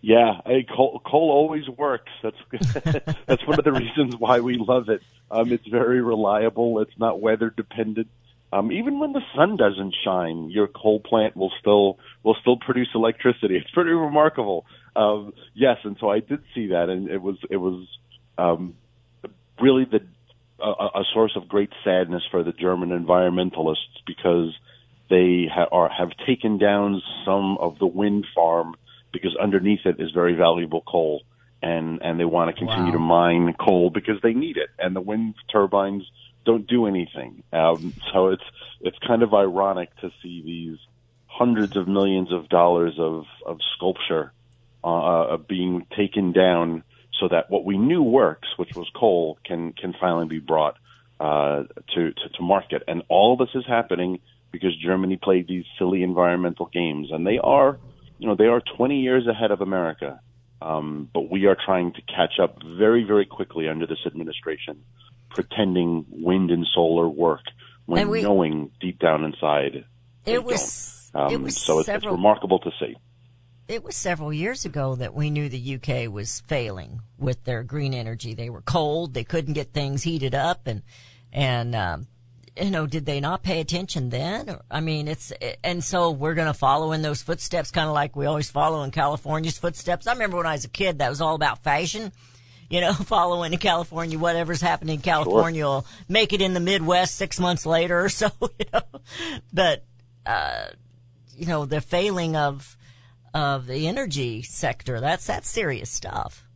Yeah, 0.00 0.40
hey, 0.44 0.64
coal, 0.64 1.00
coal 1.04 1.30
always 1.30 1.66
works. 1.66 2.12
That's 2.22 2.36
that's 3.26 3.46
one 3.46 3.58
of 3.58 3.64
the 3.64 3.72
reasons 3.72 4.14
why 4.16 4.40
we 4.40 4.58
love 4.58 4.90
it. 4.90 5.00
Um, 5.30 5.50
it's 5.50 5.66
very 5.66 6.02
reliable. 6.02 6.80
It's 6.80 6.98
not 6.98 7.20
weather 7.20 7.48
dependent. 7.48 8.08
Um, 8.52 8.70
even 8.70 9.00
when 9.00 9.12
the 9.12 9.22
sun 9.34 9.56
doesn't 9.56 9.94
shine, 10.04 10.50
your 10.50 10.68
coal 10.68 11.00
plant 11.00 11.36
will 11.36 11.50
still 11.58 11.98
will 12.22 12.36
still 12.40 12.58
produce 12.58 12.88
electricity. 12.94 13.56
It's 13.56 13.70
pretty 13.70 13.90
remarkable. 13.90 14.66
Um, 14.94 15.32
yes, 15.54 15.78
and 15.84 15.96
so 15.98 16.10
I 16.10 16.20
did 16.20 16.42
see 16.54 16.68
that, 16.68 16.88
and 16.90 17.08
it 17.08 17.22
was 17.22 17.38
it 17.50 17.56
was 17.56 17.88
um, 18.36 18.74
really 19.58 19.86
the 19.86 20.02
a, 20.64 21.00
a 21.00 21.04
source 21.12 21.32
of 21.36 21.48
great 21.48 21.70
sadness 21.84 22.22
for 22.30 22.42
the 22.42 22.52
German 22.52 22.90
environmentalists 22.90 24.02
because 24.06 24.56
they 25.10 25.46
ha- 25.52 25.68
are, 25.70 25.88
have 25.88 26.10
taken 26.26 26.58
down 26.58 27.02
some 27.24 27.58
of 27.58 27.78
the 27.78 27.86
wind 27.86 28.26
farm 28.34 28.74
because 29.12 29.36
underneath 29.36 29.84
it 29.84 29.96
is 30.00 30.10
very 30.10 30.34
valuable 30.34 30.82
coal, 30.82 31.22
and 31.62 32.02
and 32.02 32.18
they 32.18 32.24
want 32.24 32.54
to 32.54 32.58
continue 32.58 32.86
wow. 32.86 32.92
to 32.92 32.98
mine 32.98 33.54
coal 33.58 33.90
because 33.90 34.20
they 34.22 34.32
need 34.32 34.56
it, 34.56 34.70
and 34.78 34.94
the 34.96 35.00
wind 35.00 35.34
turbines 35.50 36.04
don't 36.44 36.66
do 36.66 36.86
anything. 36.86 37.42
Um, 37.52 37.94
so 38.12 38.28
it's 38.28 38.42
it's 38.80 38.98
kind 39.06 39.22
of 39.22 39.32
ironic 39.32 39.94
to 40.00 40.10
see 40.22 40.42
these 40.44 40.78
hundreds 41.26 41.76
of 41.76 41.88
millions 41.88 42.32
of 42.32 42.48
dollars 42.48 42.94
of 42.98 43.24
of 43.46 43.58
sculpture 43.76 44.32
uh, 44.82 45.36
being 45.36 45.86
taken 45.96 46.32
down 46.32 46.82
so 47.20 47.28
that 47.28 47.50
what 47.50 47.64
we 47.64 47.78
knew 47.78 48.02
works, 48.02 48.48
which 48.56 48.74
was 48.74 48.88
coal, 48.94 49.38
can 49.44 49.72
can 49.72 49.94
finally 50.00 50.26
be 50.26 50.38
brought 50.38 50.76
uh, 51.20 51.64
to, 51.94 52.12
to 52.12 52.28
to 52.36 52.42
market. 52.42 52.82
And 52.88 53.02
all 53.08 53.36
this 53.36 53.50
is 53.54 53.64
happening 53.66 54.20
because 54.50 54.76
Germany 54.76 55.16
played 55.16 55.48
these 55.48 55.64
silly 55.78 56.02
environmental 56.02 56.66
games, 56.66 57.08
and 57.10 57.26
they 57.26 57.38
are, 57.38 57.78
you 58.18 58.28
know, 58.28 58.36
they 58.36 58.46
are 58.46 58.62
20 58.76 59.00
years 59.00 59.26
ahead 59.26 59.50
of 59.50 59.60
America. 59.60 60.20
Um, 60.62 61.10
but 61.12 61.30
we 61.30 61.46
are 61.46 61.56
trying 61.62 61.92
to 61.92 62.02
catch 62.02 62.38
up 62.40 62.58
very, 62.62 63.04
very 63.04 63.26
quickly 63.26 63.68
under 63.68 63.86
this 63.86 63.98
administration, 64.06 64.82
pretending 65.28 66.06
wind 66.08 66.50
and 66.50 66.66
solar 66.72 67.08
work 67.08 67.42
when 67.86 68.08
we, 68.08 68.22
knowing 68.22 68.70
deep 68.80 68.98
down 68.98 69.24
inside 69.24 69.84
it 70.24 70.42
was, 70.42 71.10
um, 71.14 71.32
it 71.32 71.40
was 71.40 71.56
so 71.56 71.82
several, 71.82 72.14
it's 72.14 72.18
remarkable 72.18 72.58
to 72.60 72.70
see. 72.80 72.96
It 73.68 73.82
was 73.82 73.96
several 73.96 74.32
years 74.32 74.64
ago 74.64 74.94
that 74.96 75.14
we 75.14 75.30
knew 75.30 75.48
the 75.48 75.76
UK 75.76 76.12
was 76.12 76.40
failing 76.46 77.00
with 77.18 77.44
their 77.44 77.62
green 77.62 77.94
energy. 77.94 78.34
They 78.34 78.50
were 78.50 78.60
cold. 78.60 79.14
They 79.14 79.24
couldn't 79.24 79.54
get 79.54 79.72
things 79.72 80.02
heated 80.02 80.34
up 80.34 80.66
and, 80.66 80.82
and, 81.32 81.74
um, 81.74 82.06
you 82.60 82.70
know, 82.70 82.86
did 82.86 83.04
they 83.04 83.20
not 83.20 83.42
pay 83.42 83.60
attention 83.60 84.10
then? 84.10 84.58
I 84.70 84.80
mean, 84.80 85.08
it's, 85.08 85.32
and 85.64 85.82
so 85.82 86.10
we're 86.10 86.34
going 86.34 86.46
to 86.46 86.54
follow 86.54 86.92
in 86.92 87.02
those 87.02 87.20
footsteps, 87.20 87.70
kind 87.70 87.88
of 87.88 87.94
like 87.94 88.14
we 88.14 88.26
always 88.26 88.50
follow 88.50 88.82
in 88.84 88.92
California's 88.92 89.58
footsteps. 89.58 90.06
I 90.06 90.12
remember 90.12 90.36
when 90.36 90.46
I 90.46 90.52
was 90.52 90.64
a 90.64 90.68
kid, 90.68 90.98
that 90.98 91.08
was 91.08 91.20
all 91.20 91.34
about 91.34 91.64
fashion. 91.64 92.12
You 92.70 92.80
know, 92.80 92.92
following 92.92 93.52
in 93.52 93.58
California, 93.58 94.18
whatever's 94.18 94.60
happening 94.60 94.96
in 94.96 95.02
California 95.02 95.62
sure. 95.62 95.68
will 95.68 95.86
make 96.08 96.32
it 96.32 96.40
in 96.40 96.54
the 96.54 96.60
Midwest 96.60 97.16
six 97.16 97.40
months 97.40 97.66
later 97.66 98.04
or 98.04 98.08
so, 98.08 98.30
you 98.40 98.66
know. 98.72 98.82
But, 99.52 99.84
uh, 100.24 100.66
you 101.36 101.46
know, 101.46 101.64
the 101.64 101.80
failing 101.80 102.36
of, 102.36 102.76
of 103.34 103.66
the 103.66 103.86
energy 103.86 104.42
sector, 104.42 105.00
that's, 105.00 105.26
that's 105.26 105.48
serious 105.48 105.90
stuff. 105.90 106.46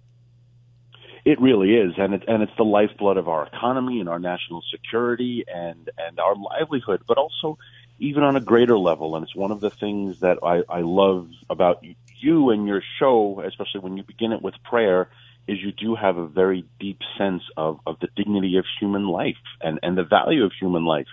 It 1.24 1.40
really 1.40 1.74
is, 1.74 1.92
and 1.98 2.14
it, 2.14 2.24
and 2.26 2.42
it's 2.42 2.56
the 2.56 2.64
lifeblood 2.64 3.18
of 3.18 3.28
our 3.28 3.46
economy 3.46 4.00
and 4.00 4.08
our 4.08 4.18
national 4.18 4.62
security 4.70 5.44
and 5.46 5.90
and 5.98 6.18
our 6.18 6.34
livelihood, 6.34 7.02
but 7.06 7.18
also 7.18 7.58
even 7.98 8.22
on 8.22 8.36
a 8.36 8.40
greater 8.40 8.78
level. 8.78 9.14
And 9.14 9.24
it's 9.24 9.34
one 9.34 9.50
of 9.50 9.60
the 9.60 9.68
things 9.68 10.20
that 10.20 10.38
I, 10.42 10.62
I 10.68 10.80
love 10.80 11.28
about 11.50 11.84
you 12.16 12.50
and 12.50 12.66
your 12.66 12.82
show, 12.98 13.42
especially 13.44 13.80
when 13.80 13.96
you 13.96 14.04
begin 14.04 14.32
it 14.32 14.40
with 14.40 14.54
prayer, 14.62 15.10
is 15.46 15.58
you 15.60 15.72
do 15.72 15.94
have 15.94 16.16
a 16.16 16.26
very 16.26 16.64
deep 16.78 17.00
sense 17.18 17.42
of, 17.56 17.80
of 17.86 17.98
the 18.00 18.08
dignity 18.16 18.56
of 18.56 18.64
human 18.80 19.06
life 19.06 19.36
and, 19.60 19.80
and 19.82 19.98
the 19.98 20.04
value 20.04 20.44
of 20.44 20.52
human 20.58 20.84
life. 20.84 21.08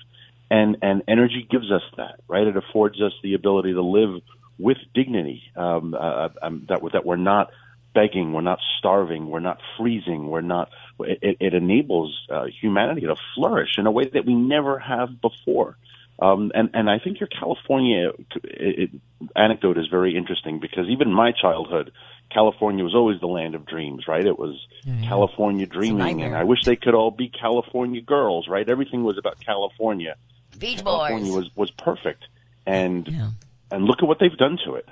And, 0.50 0.78
and 0.82 1.04
energy 1.08 1.46
gives 1.50 1.72
us 1.72 1.82
that, 1.98 2.20
right? 2.28 2.46
It 2.46 2.56
affords 2.56 3.02
us 3.02 3.14
the 3.24 3.34
ability 3.34 3.74
to 3.74 3.82
live 3.82 4.22
with 4.58 4.78
dignity, 4.94 5.44
um, 5.56 5.94
uh, 5.94 6.30
um, 6.42 6.66
that, 6.70 6.82
that 6.94 7.06
we're 7.06 7.16
not 7.16 7.52
begging, 7.94 8.34
we're 8.34 8.42
not 8.42 8.60
starving, 8.78 9.30
we're 9.30 9.40
not 9.40 9.60
freezing, 9.78 10.28
we're 10.28 10.42
not. 10.42 10.70
It, 11.00 11.38
it 11.40 11.54
enables 11.54 12.18
uh, 12.30 12.46
humanity 12.62 13.02
to 13.02 13.16
flourish 13.34 13.78
in 13.78 13.88
a 13.88 13.92
way 13.92 14.06
that 14.06 14.26
we 14.26 14.36
never 14.36 14.80
have 14.80 15.22
before. 15.22 15.78
Um, 16.20 16.52
and 16.54 16.70
and 16.74 16.90
I 16.90 17.00
think 17.00 17.20
your 17.20 17.28
California 17.28 18.12
it, 18.44 18.80
it, 18.80 18.90
anecdote 19.36 19.78
is 19.78 19.88
very 19.88 20.16
interesting 20.16 20.60
because 20.60 20.88
even 20.88 21.12
my 21.12 21.34
childhood, 21.34 21.92
California 22.30 22.84
was 22.84 22.96
always 22.96 23.20
the 23.20 23.28
land 23.28 23.54
of 23.56 23.66
dreams, 23.66 24.08
right? 24.08 24.26
It 24.26 24.40
was 24.40 24.56
mm-hmm. 24.86 25.04
California 25.04 25.66
dreaming, 25.66 26.22
and 26.22 26.36
I 26.36 26.46
wish 26.46 26.64
they 26.64 26.78
could 26.78 26.94
all 26.94 27.12
be 27.12 27.28
California 27.28 28.02
girls, 28.02 28.48
right? 28.48 28.68
Everything 28.68 29.04
was 29.04 29.18
about 29.18 29.40
California. 29.42 30.16
Beach 30.58 30.84
California 30.84 31.32
boys. 31.34 31.44
was 31.44 31.56
was 31.56 31.72
perfect, 31.72 32.24
and 32.66 33.08
yeah. 33.10 33.30
And 33.76 33.86
look 33.86 34.00
at 34.02 34.08
what 34.08 34.20
they've 34.20 34.38
done 34.38 34.58
to 34.66 34.76
it 34.76 34.88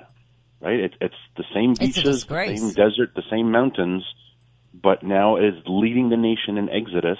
right? 0.64 0.80
It, 0.80 0.94
it's 1.00 1.14
the 1.36 1.44
same 1.54 1.74
beaches, 1.74 2.24
the 2.24 2.46
same 2.46 2.72
desert, 2.72 3.14
the 3.14 3.22
same 3.30 3.50
mountains, 3.50 4.02
but 4.72 5.02
now 5.02 5.36
is 5.36 5.54
leading 5.66 6.08
the 6.08 6.16
nation 6.16 6.56
in 6.58 6.68
exodus. 6.70 7.18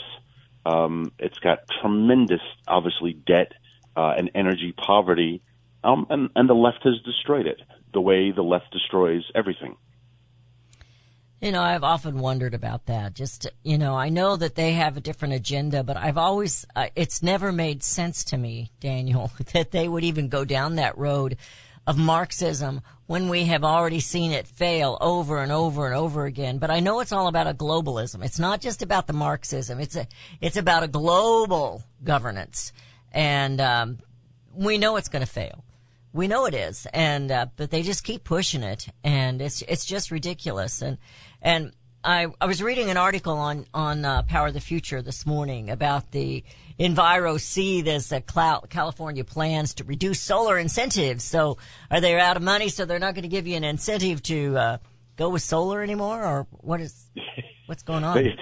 Um, 0.66 1.12
it's 1.18 1.38
got 1.38 1.59
tremendous, 1.80 2.40
obviously, 2.66 3.12
debt 3.12 3.52
uh, 3.97 4.14
and 4.16 4.30
energy 4.35 4.73
poverty, 4.73 5.42
um, 5.85 6.06
and, 6.09 6.30
and 6.35 6.49
the 6.49 6.54
left 6.54 6.85
has 6.85 6.94
destroyed 7.04 7.47
it 7.47 7.61
the 7.92 8.00
way 8.00 8.33
the 8.33 8.42
left 8.42 8.73
destroys 8.73 9.23
everything. 9.35 9.76
You 11.44 11.52
know, 11.52 11.60
I've 11.60 11.84
often 11.84 12.20
wondered 12.20 12.54
about 12.54 12.86
that. 12.86 13.12
Just, 13.12 13.46
you 13.62 13.76
know, 13.76 13.94
I 13.94 14.08
know 14.08 14.34
that 14.34 14.54
they 14.54 14.72
have 14.72 14.96
a 14.96 15.00
different 15.02 15.34
agenda, 15.34 15.84
but 15.84 15.94
I've 15.94 16.16
always, 16.16 16.64
uh, 16.74 16.86
it's 16.96 17.22
never 17.22 17.52
made 17.52 17.82
sense 17.82 18.24
to 18.24 18.38
me, 18.38 18.70
Daniel, 18.80 19.30
that 19.52 19.70
they 19.70 19.86
would 19.86 20.04
even 20.04 20.30
go 20.30 20.46
down 20.46 20.76
that 20.76 20.96
road 20.96 21.36
of 21.86 21.98
Marxism 21.98 22.80
when 23.04 23.28
we 23.28 23.44
have 23.44 23.62
already 23.62 24.00
seen 24.00 24.32
it 24.32 24.46
fail 24.46 24.96
over 25.02 25.36
and 25.36 25.52
over 25.52 25.84
and 25.84 25.94
over 25.94 26.24
again. 26.24 26.56
But 26.56 26.70
I 26.70 26.80
know 26.80 27.00
it's 27.00 27.12
all 27.12 27.28
about 27.28 27.46
a 27.46 27.52
globalism. 27.52 28.24
It's 28.24 28.38
not 28.38 28.62
just 28.62 28.80
about 28.80 29.06
the 29.06 29.12
Marxism. 29.12 29.80
It's 29.80 29.96
a, 29.96 30.08
it's 30.40 30.56
about 30.56 30.82
a 30.82 30.88
global 30.88 31.82
governance. 32.02 32.72
And, 33.12 33.60
um, 33.60 33.98
we 34.54 34.78
know 34.78 34.96
it's 34.96 35.11
going 35.11 35.26
to 35.26 35.30
fail. 35.30 35.62
We 36.14 36.26
know 36.26 36.46
it 36.46 36.54
is. 36.54 36.87
And, 36.94 37.30
uh, 37.30 37.46
but 37.57 37.70
they 37.70 37.83
just 37.83 38.02
keep 38.02 38.24
pushing 38.24 38.62
it. 38.62 38.87
And 39.02 39.42
it's, 39.42 39.61
it's 39.68 39.85
just 39.85 40.11
ridiculous. 40.11 40.80
And, 40.80 40.96
and 41.44 41.72
I, 42.02 42.26
I 42.40 42.46
was 42.46 42.61
reading 42.61 42.90
an 42.90 42.96
article 42.96 43.35
on, 43.35 43.66
on, 43.72 44.04
uh, 44.04 44.22
Power 44.22 44.48
of 44.48 44.54
the 44.54 44.61
Future 44.61 45.00
this 45.00 45.24
morning 45.24 45.70
about 45.70 46.11
the, 46.11 46.42
EnviroSea, 46.78 47.85
there's 47.85 48.11
a 48.11 48.20
California 48.20 49.24
plans 49.24 49.74
to 49.74 49.85
reduce 49.85 50.20
solar 50.20 50.59
incentives. 50.59 51.22
So 51.22 51.59
are 51.90 52.00
they 52.00 52.18
out 52.18 52.37
of 52.37 52.42
money? 52.42 52.68
So 52.68 52.85
they're 52.85 52.98
not 52.98 53.14
going 53.14 53.22
to 53.22 53.28
give 53.28 53.46
you 53.46 53.57
an 53.57 53.64
incentive 53.64 54.22
to 54.24 54.57
uh, 54.57 54.78
go 55.16 55.30
with 55.30 55.42
solar 55.42 55.83
anymore, 55.83 56.24
or 56.24 56.46
what 56.50 56.80
is 56.80 57.11
what's 57.66 57.85
going 57.85 58.02
on? 58.02 58.16
they, 58.16 58.37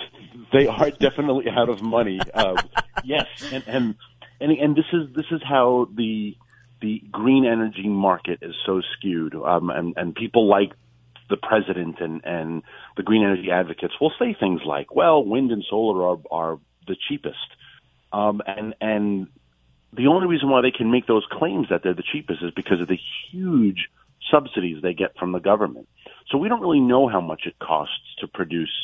they 0.53 0.67
are 0.67 0.91
definitely 0.91 1.47
out 1.51 1.69
of 1.69 1.83
money. 1.83 2.21
Uh, 2.33 2.63
yes, 3.05 3.27
and, 3.53 3.65
and 3.67 3.95
and 4.41 4.53
and 4.53 4.77
this 4.77 4.87
is 4.93 5.15
this 5.15 5.27
is 5.31 5.43
how 5.47 5.89
the 5.95 6.35
the 6.81 7.03
green 7.11 7.45
energy 7.45 7.87
market 7.87 8.39
is 8.41 8.55
so 8.65 8.81
skewed, 8.97 9.35
um, 9.35 9.69
and 9.69 9.95
and 9.99 10.15
people 10.15 10.49
like 10.49 10.73
the 11.33 11.39
president 11.39 11.97
and 11.99 12.21
and 12.25 12.63
the 12.99 13.03
green 13.03 13.25
energy 13.25 13.51
advocates 13.51 13.95
will 13.99 14.13
say 14.19 14.37
things 14.39 14.61
like, 14.67 14.95
"Well, 14.95 15.25
wind 15.25 15.51
and 15.51 15.65
solar 15.69 16.07
are 16.07 16.19
are 16.31 16.59
the 16.87 16.97
cheapest." 17.09 17.49
Um, 18.13 18.43
and 18.47 18.75
and 18.81 19.27
the 19.95 20.09
only 20.09 20.27
reason 20.27 20.51
why 20.51 20.61
they 20.61 20.71
can 20.71 20.91
make 20.91 21.07
those 21.07 21.27
claims 21.33 21.69
that 21.71 21.83
they're 21.83 21.95
the 21.95 22.11
cheapest 22.13 22.43
is 22.43 22.51
because 22.55 22.81
of 22.83 22.89
the 22.89 23.01
huge 23.31 23.89
subsidies 24.31 24.83
they 24.83 24.93
get 24.93 25.17
from 25.19 25.33
the 25.33 25.41
government. 25.41 25.89
So 26.31 26.37
we 26.37 26.49
don't 26.49 26.61
really 26.61 26.81
know 26.81 27.09
how 27.09 27.21
much 27.21 27.43
it 27.47 27.59
costs 27.59 28.15
to 28.21 28.29
produce 28.29 28.75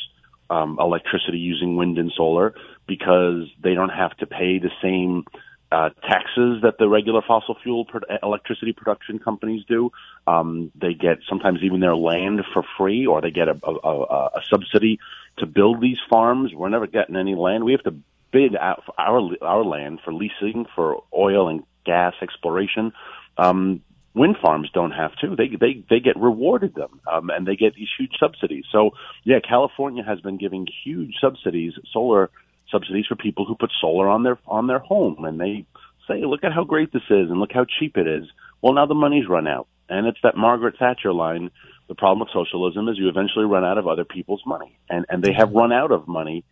um, 0.50 0.78
electricity 0.80 1.38
using 1.38 1.76
wind 1.76 1.98
and 1.98 2.10
solar 2.16 2.54
because 2.86 3.44
they 3.62 3.74
don't 3.74 3.90
have 3.90 4.16
to 4.18 4.26
pay 4.26 4.58
the 4.58 4.70
same 4.82 5.24
uh, 5.70 5.90
taxes 6.02 6.62
that 6.62 6.76
the 6.78 6.88
regular 6.88 7.20
fossil 7.26 7.56
fuel 7.62 7.84
pro- 7.84 8.00
electricity 8.22 8.72
production 8.72 9.18
companies 9.18 9.64
do. 9.68 9.92
Um, 10.26 10.72
they 10.74 10.94
get 10.94 11.18
sometimes 11.28 11.60
even 11.62 11.80
their 11.80 11.96
land 11.96 12.40
for 12.52 12.64
free, 12.76 13.06
or 13.06 13.20
they 13.20 13.30
get 13.30 13.48
a, 13.48 13.58
a, 13.66 14.30
a, 14.34 14.40
subsidy 14.50 14.98
to 15.38 15.46
build 15.46 15.80
these 15.80 15.98
farms. 16.08 16.54
We're 16.54 16.70
never 16.70 16.86
getting 16.86 17.16
any 17.16 17.34
land. 17.34 17.64
We 17.64 17.72
have 17.72 17.82
to 17.82 17.94
bid 18.30 18.56
out 18.56 18.82
our 18.96 19.30
our 19.42 19.64
land 19.64 20.00
for 20.04 20.12
leasing 20.12 20.66
for 20.74 21.02
oil 21.14 21.48
and 21.48 21.64
gas 21.84 22.14
exploration. 22.22 22.92
Um, 23.36 23.82
wind 24.14 24.36
farms 24.40 24.70
don't 24.72 24.92
have 24.92 25.14
to. 25.16 25.36
They 25.36 25.48
they 25.48 25.84
they 25.90 26.00
get 26.00 26.16
rewarded 26.18 26.74
them, 26.74 27.00
um, 27.10 27.30
and 27.30 27.46
they 27.46 27.56
get 27.56 27.74
these 27.74 27.88
huge 27.98 28.12
subsidies. 28.18 28.64
So 28.72 28.92
yeah, 29.24 29.40
California 29.40 30.02
has 30.02 30.20
been 30.20 30.38
giving 30.38 30.66
huge 30.84 31.14
subsidies, 31.20 31.74
solar 31.92 32.30
subsidies 32.70 33.06
for 33.06 33.16
people 33.16 33.44
who 33.44 33.54
put 33.54 33.70
solar 33.80 34.08
on 34.08 34.22
their 34.22 34.38
on 34.46 34.66
their 34.66 34.78
home, 34.78 35.24
and 35.24 35.40
they 35.40 35.64
say, 36.06 36.24
look 36.24 36.44
at 36.44 36.52
how 36.52 36.64
great 36.64 36.92
this 36.92 37.02
is, 37.10 37.30
and 37.30 37.40
look 37.40 37.52
how 37.52 37.66
cheap 37.78 37.96
it 37.96 38.06
is. 38.06 38.24
Well, 38.62 38.74
now 38.74 38.86
the 38.86 38.94
money's 38.94 39.28
run 39.28 39.46
out, 39.46 39.68
and 39.88 40.06
it's 40.06 40.18
that 40.22 40.36
Margaret 40.36 40.76
Thatcher 40.78 41.12
line. 41.12 41.50
The 41.88 41.94
problem 41.94 42.20
with 42.20 42.28
socialism 42.34 42.86
is 42.88 42.98
you 42.98 43.08
eventually 43.08 43.46
run 43.46 43.64
out 43.64 43.78
of 43.78 43.86
other 43.86 44.04
people's 44.04 44.42
money, 44.46 44.78
and 44.90 45.06
and 45.08 45.22
they 45.22 45.32
have 45.32 45.52
run 45.52 45.72
out 45.72 45.92
of 45.92 46.06
money 46.06 46.44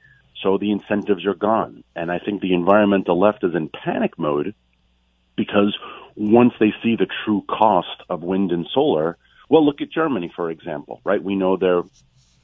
so 0.43 0.59
the 0.59 0.71
incentives 0.71 1.27
are 1.27 1.35
gone. 1.35 1.83
And 1.95 2.11
I 2.11 2.19
think 2.19 2.41
the 2.41 2.55
environmental 2.55 3.19
left 3.19 3.45
is 3.45 3.55
in 3.55 3.69
panic 3.69 4.19
mode 4.19 4.55
because 5.37 5.77
once 6.15 6.53
they 6.61 6.73
see 6.83 6.97
the 6.97 7.09
true 7.25 7.43
cost 7.49 8.03
of 8.09 8.23
wind 8.23 8.53
and 8.53 8.67
solar, 8.73 9.17
well, 9.49 9.65
look 9.65 9.81
at 9.81 9.91
Germany, 9.91 10.33
for 10.35 10.51
example, 10.51 11.01
right? 11.05 11.23
We 11.23 11.37
know 11.37 11.57
their 11.57 11.83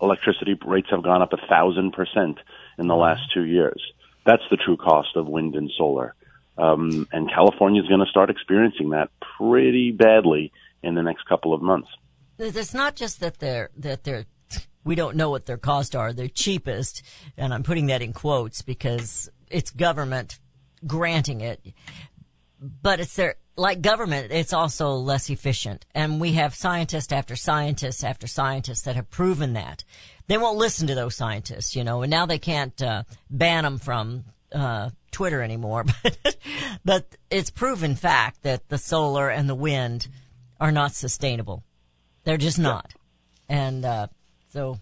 electricity 0.01 0.59
rates 0.65 0.89
have 0.91 1.03
gone 1.03 1.23
up 1.23 1.33
a 1.33 1.47
thousand 1.49 1.93
percent 1.93 2.39
in 2.79 2.87
the 2.87 2.97
last 2.97 3.23
two 3.33 3.45
years. 3.45 3.81
That's 4.25 4.43
the 4.51 4.57
true 4.57 4.77
cost 4.77 5.17
of 5.17 5.27
wind 5.27 5.55
and 5.55 5.71
solar. 5.77 6.15
Um, 6.59 7.09
and 7.13 7.31
California 7.31 7.83
is 7.83 7.89
going 7.89 8.05
to 8.05 8.11
start 8.11 8.31
experiencing 8.31 8.91
that 8.91 9.11
pretty 9.39 9.91
badly 9.91 10.53
in 10.83 10.95
the 10.95 11.03
next 11.03 11.25
couple 11.29 11.55
of 11.55 11.63
months. 11.63 11.89
It's 12.39 12.75
not 12.75 12.97
just 12.97 13.21
that 13.21 13.39
they're 13.39 13.71
that 13.77 14.05
they're 14.05 14.27
we 14.85 14.95
don't 14.95 15.17
know 15.17 15.31
what 15.31 15.47
their 15.47 15.59
costs 15.59 15.95
are. 15.95 16.13
They're 16.13 16.29
cheapest, 16.29 17.03
and 17.37 17.55
I'm 17.55 17.63
putting 17.63 17.87
that 17.87 18.03
in 18.03 18.13
quotes 18.13 18.63
because 18.63 19.31
it's 19.51 19.71
government 19.71 20.39
granting 20.87 21.41
it. 21.41 21.61
But 22.61 23.01
it's 23.01 23.15
their, 23.15 23.37
like 23.57 23.81
government, 23.81 24.33
it's 24.33 24.53
also 24.53 24.91
less 24.93 25.31
efficient. 25.31 25.87
And 25.95 26.21
we 26.21 26.33
have 26.33 26.55
scientists 26.55 27.13
after 27.13 27.37
scientists 27.37 28.05
after 28.05 28.27
scientists 28.27 28.83
that 28.83 28.97
have 28.97 29.11
proven 29.11 29.53
that. 29.53 29.85
They 30.29 30.39
won't 30.39 30.59
listen 30.59 30.87
to 30.89 30.95
those 30.95 31.15
scientists, 31.15 31.77
you 31.77 31.85
know, 31.85 32.03
and 32.03 32.11
now 32.11 32.27
they 32.27 32.39
can't, 32.39 32.81
uh, 32.83 33.05
ban 33.31 33.65
them 33.65 33.79
from, 33.79 34.25
uh, 34.55 34.91
Twitter 35.11 35.43
anymore. 35.43 35.85
but 36.85 37.07
it's 37.31 37.51
proven 37.51 37.95
fact 37.95 38.43
that 38.43 38.69
the 38.69 38.79
solar 38.79 39.29
and 39.29 39.49
the 39.49 39.55
wind 39.55 40.09
are 40.61 40.73
not 40.73 40.93
sustainable. 40.93 41.63
They're 42.25 42.39
just 42.39 42.59
not. 42.59 42.93
And, 43.49 43.85
uh, 43.85 44.07
so. 44.53 44.79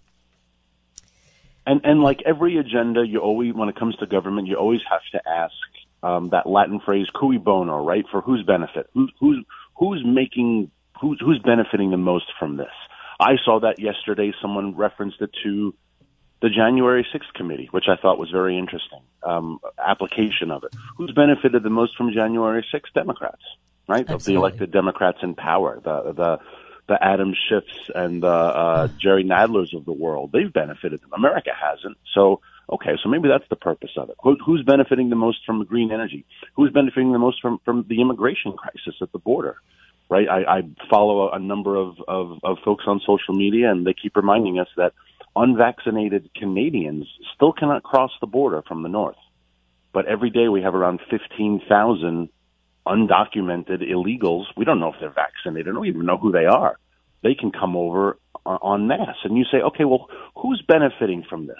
And 1.67 1.83
and 1.85 2.03
like 2.03 2.23
every 2.27 2.59
agenda, 2.59 3.07
you 3.07 3.21
always 3.21 3.55
when 3.55 3.69
it 3.69 3.77
comes 3.77 3.95
to 3.97 4.07
government, 4.07 4.49
you 4.49 4.57
always 4.57 4.81
have 4.91 5.03
to 5.13 5.29
ask 5.29 5.55
um, 6.03 6.31
that 6.31 6.47
Latin 6.47 6.81
phrase 6.81 7.07
"cui 7.15 7.39
bono," 7.39 7.85
right? 7.85 8.05
For 8.11 8.21
whose 8.21 8.43
benefit? 8.45 8.89
Who's 8.95 9.13
who's 9.21 9.45
who's 9.77 10.03
making 10.05 10.71
who's 11.01 11.21
who's 11.21 11.39
benefiting 11.39 11.91
the 11.91 11.97
most 11.97 12.27
from 12.39 12.57
this? 12.57 12.73
I 13.21 13.37
saw 13.45 13.61
that 13.61 13.79
yesterday. 13.79 14.33
Someone 14.41 14.77
referenced 14.77 15.21
it 15.21 15.31
to 15.45 15.75
the 16.41 16.49
January 16.49 17.07
6th 17.15 17.33
committee, 17.35 17.69
which 17.71 17.85
I 17.89 18.01
thought 18.01 18.19
was 18.19 18.31
very 18.31 18.57
interesting. 18.59 19.01
Um, 19.23 19.61
application 19.79 20.51
of 20.51 20.65
it. 20.65 20.75
Who's 20.97 21.13
benefited 21.13 21.63
the 21.63 21.71
most 21.71 21.97
from 21.97 22.13
January 22.13 22.65
6th? 22.73 22.93
Democrats, 22.95 23.43
right? 23.87 24.07
The 24.07 24.35
elected 24.35 24.73
Democrats 24.73 25.19
in 25.23 25.35
power. 25.35 25.81
The 25.85 26.13
the 26.13 26.39
the 26.89 26.99
Adam 27.01 27.35
Schiffs 27.35 27.91
and 27.95 28.23
the 28.23 28.27
uh, 28.27 28.89
Jerry 28.99 29.23
Nadlers 29.23 29.77
of 29.77 29.85
the 29.85 29.93
world. 29.93 30.33
They've 30.33 30.53
benefited. 30.53 31.01
Them. 31.03 31.11
America 31.13 31.51
hasn't. 31.55 31.99
So 32.15 32.41
okay, 32.73 32.97
so 33.03 33.09
maybe 33.09 33.29
that's 33.29 33.49
the 33.51 33.57
purpose 33.57 33.91
of 33.97 34.09
it. 34.09 34.17
Who, 34.23 34.37
who's 34.45 34.65
benefiting 34.65 35.11
the 35.11 35.17
most 35.17 35.45
from 35.45 35.65
green 35.65 35.93
energy? 35.93 36.25
Who's 36.55 36.73
benefiting 36.73 37.13
the 37.13 37.19
most 37.19 37.41
from 37.43 37.61
from 37.65 37.85
the 37.87 38.01
immigration 38.01 38.55
crisis 38.55 38.97
at 39.03 39.13
the 39.13 39.19
border? 39.19 39.57
Right. 40.11 40.27
I, 40.29 40.59
I 40.59 40.61
follow 40.91 41.31
a 41.31 41.39
number 41.39 41.77
of, 41.77 41.95
of 42.09 42.41
of 42.43 42.57
folks 42.65 42.83
on 42.89 43.01
social 43.07 43.33
media, 43.33 43.71
and 43.71 43.87
they 43.87 43.95
keep 43.95 44.17
reminding 44.17 44.59
us 44.59 44.67
that 44.77 44.93
unvaccinated 45.37 46.31
Canadians 46.35 47.07
still 47.37 47.53
cannot 47.53 47.85
cross 47.85 48.11
the 48.21 48.27
border 48.27 48.63
from 48.67 48.83
the 48.83 48.89
north. 48.89 49.17
But 49.93 50.07
every 50.07 50.31
day 50.31 50.49
we 50.49 50.63
have 50.63 50.75
around 50.75 51.01
15,000 51.11 52.29
undocumented 52.87 53.83
illegals. 53.83 54.45
We 54.57 54.65
don't 54.65 54.81
know 54.81 54.93
if 54.93 55.01
they're 55.01 55.11
vaccinated. 55.11 55.67
We 55.67 55.73
don't 55.73 55.87
even 55.87 56.07
know 56.07 56.19
who 56.19 56.33
they 56.33 56.47
are. 56.47 56.77
They 57.23 57.35
can 57.35 57.53
come 57.53 57.77
over 57.77 58.19
uh, 58.47 58.59
en 58.75 58.87
masse. 58.87 59.17
And 59.25 59.37
you 59.37 59.45
say, 59.51 59.59
okay, 59.59 59.85
well, 59.85 60.09
who's 60.37 60.63
benefiting 60.67 61.25
from 61.29 61.47
this? 61.47 61.57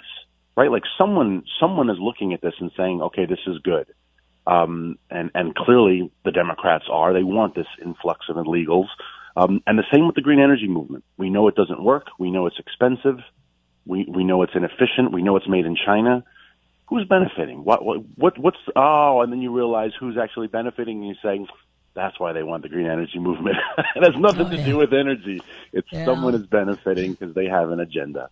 Right? 0.57 0.71
Like 0.71 0.83
someone, 0.97 1.43
someone 1.59 1.89
is 1.89 1.97
looking 1.99 2.33
at 2.33 2.41
this 2.41 2.53
and 2.59 2.71
saying, 2.75 3.01
okay, 3.01 3.25
this 3.25 3.39
is 3.47 3.59
good. 3.59 3.87
Um, 4.47 4.97
and, 5.09 5.31
and 5.35 5.55
clearly 5.55 6.11
the 6.25 6.31
Democrats 6.31 6.85
are. 6.91 7.13
They 7.13 7.23
want 7.23 7.55
this 7.55 7.67
influx 7.81 8.25
of 8.29 8.35
illegals. 8.37 8.87
Um, 9.35 9.61
and 9.65 9.77
the 9.77 9.83
same 9.93 10.07
with 10.07 10.15
the 10.15 10.21
green 10.21 10.39
energy 10.39 10.67
movement. 10.67 11.03
We 11.17 11.29
know 11.29 11.47
it 11.47 11.55
doesn't 11.55 11.81
work. 11.81 12.07
We 12.19 12.31
know 12.31 12.47
it's 12.47 12.59
expensive. 12.59 13.19
We, 13.85 14.05
we 14.13 14.23
know 14.23 14.41
it's 14.43 14.53
inefficient. 14.55 15.13
We 15.13 15.21
know 15.21 15.37
it's 15.37 15.47
made 15.47 15.65
in 15.65 15.75
China 15.75 16.23
who's 16.91 17.07
benefiting? 17.07 17.63
What, 17.63 17.83
what, 17.83 17.99
what, 18.15 18.37
what's, 18.37 18.57
oh, 18.75 19.21
and 19.21 19.31
then 19.31 19.41
you 19.41 19.55
realize 19.55 19.91
who's 19.97 20.17
actually 20.21 20.47
benefiting 20.47 20.97
and 20.97 21.07
you 21.07 21.15
say, 21.23 21.47
that's 21.95 22.19
why 22.19 22.33
they 22.33 22.43
want 22.43 22.63
the 22.63 22.69
green 22.69 22.85
energy 22.85 23.17
movement. 23.17 23.55
it 23.95 24.03
has 24.03 24.21
nothing 24.21 24.47
Oh, 24.47 24.49
to 24.49 24.57
yeah. 24.57 24.65
do 24.65 24.77
with 24.77 24.93
energy. 24.93 25.41
It's 25.71 25.87
Yeah. 25.89 26.05
someone 26.05 26.35
is 26.35 26.45
benefiting 26.45 27.13
because 27.13 27.33
they 27.33 27.45
have 27.45 27.69
an 27.71 27.79
agenda. 27.79 28.29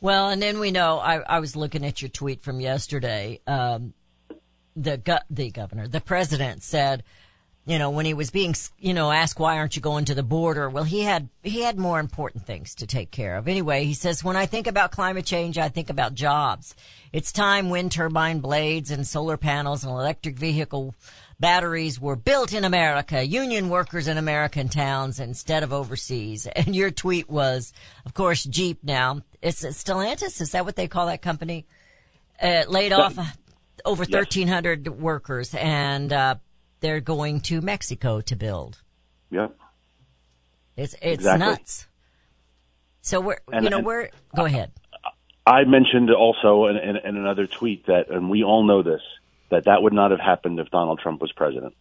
Well, 0.00 0.28
and 0.30 0.40
then 0.40 0.60
we 0.60 0.70
know. 0.70 0.98
I, 0.98 1.16
I 1.18 1.40
was 1.40 1.54
looking 1.56 1.84
at 1.84 2.00
your 2.00 2.08
tweet 2.08 2.42
from 2.42 2.60
yesterday. 2.60 3.40
Um, 3.48 3.94
the 4.76 4.96
go- 4.96 5.18
the 5.30 5.50
governor, 5.50 5.88
the 5.88 6.00
president 6.00 6.62
said, 6.62 7.02
you 7.64 7.78
know, 7.78 7.90
when 7.90 8.06
he 8.06 8.14
was 8.14 8.30
being, 8.30 8.56
you 8.80 8.92
know, 8.92 9.12
asked 9.12 9.38
why 9.38 9.56
aren't 9.56 9.76
you 9.76 9.82
going 9.82 10.04
to 10.06 10.14
the 10.14 10.22
border? 10.24 10.68
Well, 10.68 10.82
he 10.84 11.02
had 11.02 11.28
he 11.44 11.62
had 11.62 11.78
more 11.78 12.00
important 12.00 12.44
things 12.44 12.74
to 12.76 12.86
take 12.86 13.12
care 13.12 13.36
of. 13.36 13.46
Anyway, 13.46 13.84
he 13.84 13.94
says 13.94 14.24
when 14.24 14.36
I 14.36 14.46
think 14.46 14.66
about 14.66 14.90
climate 14.90 15.24
change, 15.24 15.58
I 15.58 15.68
think 15.68 15.88
about 15.88 16.14
jobs. 16.14 16.74
It's 17.12 17.30
time 17.30 17.70
wind 17.70 17.92
turbine 17.92 18.40
blades 18.40 18.90
and 18.90 19.06
solar 19.06 19.36
panels 19.36 19.84
and 19.84 19.92
electric 19.92 20.36
vehicle 20.36 20.94
batteries 21.38 22.00
were 22.00 22.16
built 22.16 22.52
in 22.52 22.64
America, 22.64 23.24
union 23.24 23.68
workers 23.68 24.08
in 24.08 24.16
American 24.16 24.68
towns 24.68 25.20
instead 25.20 25.62
of 25.62 25.72
overseas. 25.72 26.48
And 26.56 26.76
your 26.76 26.90
tweet 26.90 27.28
was, 27.28 27.72
of 28.06 28.14
course, 28.14 28.44
Jeep 28.44 28.78
now. 28.82 29.22
It's 29.40 29.64
Stellantis. 29.64 30.40
Is 30.40 30.52
that 30.52 30.64
what 30.64 30.76
they 30.76 30.86
call 30.86 31.06
that 31.06 31.22
company? 31.22 31.66
Uh, 32.40 32.64
laid 32.68 32.92
off 32.92 33.18
over 33.84 34.02
1,300 34.04 34.88
workers 34.88 35.54
and, 35.54 36.12
uh, 36.12 36.34
they're 36.80 37.00
going 37.00 37.40
to 37.42 37.60
Mexico 37.60 38.20
to 38.22 38.36
build. 38.36 38.82
Yeah. 39.30 39.48
It's, 40.76 40.94
it's 40.94 41.20
Exactly. 41.20 41.46
nuts. 41.46 41.86
So 43.02 43.20
we're, 43.20 43.38
And- 43.52 43.64
you 43.64 43.70
know, 43.70 43.80
we're, 43.80 44.10
go 44.34 44.44
ahead. 44.44 44.72
I 45.46 45.64
mentioned 45.64 46.10
also 46.10 46.66
in, 46.66 46.76
in, 46.76 46.96
in 46.96 47.16
another 47.16 47.46
tweet 47.46 47.86
that, 47.86 48.10
and 48.10 48.30
we 48.30 48.44
all 48.44 48.64
know 48.64 48.82
this, 48.82 49.00
that 49.50 49.64
that 49.64 49.82
would 49.82 49.92
not 49.92 50.12
have 50.12 50.20
happened 50.20 50.60
if 50.60 50.70
Donald 50.70 51.00
Trump 51.00 51.20
was 51.20 51.32
president. 51.32 51.74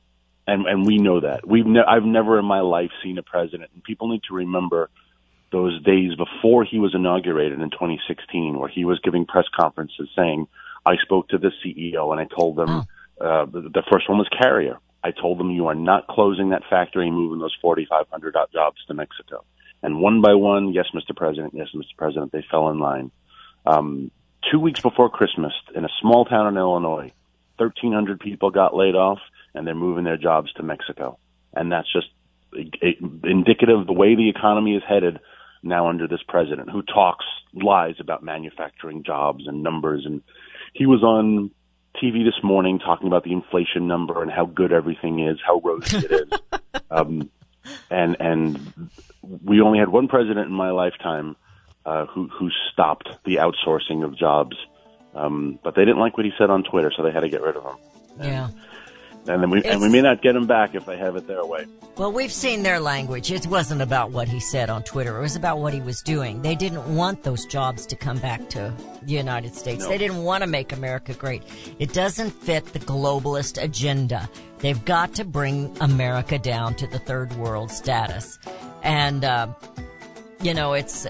And, 0.48 0.66
and 0.66 0.86
we 0.86 0.98
know 0.98 1.20
that. 1.22 1.48
We've 1.48 1.66
ne- 1.66 1.84
I've 1.88 2.04
never 2.04 2.40
in 2.40 2.46
my 2.46 2.62
life 2.62 2.90
seen 3.04 3.20
a 3.20 3.24
president, 3.24 3.70
and 3.74 3.84
people 3.84 4.10
need 4.10 4.24
to 4.30 4.34
remember 4.36 4.90
those 5.52 5.82
days 5.84 6.14
before 6.16 6.64
he 6.64 6.80
was 6.80 6.96
inaugurated 6.96 7.62
in 7.62 7.70
2016, 7.70 8.58
where 8.58 8.68
he 8.70 8.84
was 8.84 9.00
giving 9.04 9.26
press 9.26 9.46
conferences 9.56 10.10
saying, 10.16 10.48
I 10.86 10.96
spoke 11.02 11.30
to 11.30 11.38
the 11.38 11.52
CEO 11.64 12.12
and 12.12 12.20
I 12.20 12.26
told 12.26 12.56
them, 12.56 12.86
uh, 13.20 13.46
the, 13.46 13.62
the 13.62 13.84
first 13.92 14.10
one 14.10 14.18
was 14.18 14.30
Carrier. 14.30 14.78
I 15.04 15.12
told 15.12 15.40
them 15.40 15.52
you 15.52 15.68
are 15.68 15.76
not 15.76 16.08
closing 16.08 16.50
that 16.50 16.64
factory 16.70 17.08
and 17.08 17.16
moving 17.16 17.40
those 17.40 17.56
4,500 17.62 18.36
jobs 18.54 18.78
to 18.88 18.94
Mexico. 18.94 19.44
And 19.84 20.00
one 20.00 20.22
by 20.22 20.36
one, 20.36 20.74
yes, 20.74 20.88
Mr. 20.94 21.16
President, 21.16 21.54
yes, 21.56 21.70
Mr. 21.76 21.96
President, 21.98 22.32
they 22.32 22.46
fell 22.50 22.70
in 22.70 22.80
line. 22.80 23.12
Um, 23.66 24.12
two 24.52 24.60
weeks 24.60 24.80
before 24.80 25.10
Christmas, 25.10 25.54
in 25.76 25.86
a 25.86 25.90
small 26.00 26.26
town 26.26 26.48
in 26.48 26.58
Illinois, 26.58 27.12
1,300 27.58 28.20
people 28.20 28.52
got 28.52 28.76
laid 28.76 28.96
off, 28.96 29.20
and 29.54 29.66
they're 29.66 29.76
moving 29.76 30.04
their 30.04 30.18
jobs 30.18 30.52
to 30.54 30.64
Mexico. 30.64 31.18
And 31.54 31.72
that's 31.72 31.92
just 31.92 32.08
indicative 33.24 33.80
of 33.80 33.88
the 33.88 33.94
way 33.94 34.16
the 34.16 34.30
economy 34.30 34.76
is 34.76 34.84
headed 34.88 35.20
now 35.64 35.88
under 35.88 36.08
this 36.08 36.22
president, 36.28 36.70
who 36.70 36.82
talks 36.82 37.26
lies 37.54 37.96
about 38.00 38.24
manufacturing 38.24 39.04
jobs 39.04 39.48
and 39.48 39.64
numbers. 39.64 40.06
And 40.06 40.22
he 40.74 40.86
was 40.86 41.04
on 41.04 41.52
TV 42.02 42.24
this 42.24 42.42
morning 42.44 42.80
talking 42.80 43.08
about 43.08 43.24
the 43.24 43.34
inflation 43.34 43.88
number 43.88 44.22
and 44.22 44.32
how 44.32 44.46
good 44.46 44.72
everything 44.72 45.28
is, 45.28 45.38
how 45.46 45.60
rosy 45.60 45.98
it 45.98 46.12
is. 46.12 46.40
um, 46.92 47.30
and 47.90 48.18
and 48.20 48.90
we 49.22 49.62
only 49.62 49.80
had 49.80 49.90
one 49.90 50.08
president 50.08 50.48
in 50.48 50.54
my 50.54 50.72
lifetime 50.72 51.36
uh, 51.86 52.06
who 52.06 52.28
who 52.28 52.50
stopped 52.72 53.10
the 53.26 53.36
outsourcing 53.36 54.04
of 54.04 54.18
jobs. 54.18 54.56
Um, 55.14 55.60
but 55.62 55.76
they 55.76 55.82
didn't 55.82 56.00
like 56.00 56.16
what 56.16 56.26
he 56.26 56.32
said 56.38 56.50
on 56.50 56.64
Twitter, 56.64 56.92
so 56.96 57.04
they 57.04 57.12
had 57.12 57.20
to 57.22 57.30
get 57.30 57.42
rid 57.42 57.58
of 57.58 57.64
him. 57.64 57.76
Yeah. 58.20 58.50
And 59.28 59.42
then 59.42 59.52
we 59.52 59.64
and 59.64 59.80
we 59.80 59.90
may 59.90 60.02
not 60.02 60.24
get 60.24 60.36
him 60.36 60.48
back 60.48 60.74
if 60.74 60.86
they 60.88 60.98
have 60.98 61.16
it 61.16 61.28
their 61.28 61.46
way. 61.46 61.68
Well, 61.96 62.12
we've 62.12 62.32
seen 62.32 62.64
their 62.64 62.80
language. 62.80 63.32
It 63.32 63.46
wasn't 63.46 63.82
about 63.82 64.10
what 64.10 64.28
he 64.28 64.40
said 64.40 64.72
on 64.72 64.82
Twitter. 64.82 65.20
It 65.20 65.22
was 65.22 65.36
about 65.36 65.60
what 65.60 65.74
he 65.74 65.82
was 65.82 66.02
doing. 66.02 66.42
They 66.42 66.56
didn't 66.56 66.96
want 66.96 67.22
those 67.22 67.46
jobs 67.46 67.86
to 67.88 67.96
come 67.96 68.18
back 68.18 68.50
to 68.50 68.74
the 69.04 69.14
United 69.14 69.54
States. 69.54 69.84
No. 69.84 69.90
They 69.90 70.00
didn't 70.00 70.24
want 70.24 70.44
to 70.44 70.48
make 70.48 70.72
America 70.72 71.14
great. 71.14 71.44
It 71.78 71.94
doesn't 71.94 72.32
fit 72.32 72.66
the 72.74 72.80
globalist 72.80 73.62
agenda. 73.62 74.28
They've 74.58 74.84
got 74.86 75.14
to 75.16 75.26
bring 75.26 75.76
America 75.82 76.40
down 76.40 76.74
to 76.76 76.88
the 76.88 77.00
third 77.00 77.32
world 77.34 77.70
status. 77.70 78.40
And, 78.82 79.24
uh, 79.24 79.50
you 80.42 80.56
know, 80.56 80.74
it's 80.74 81.06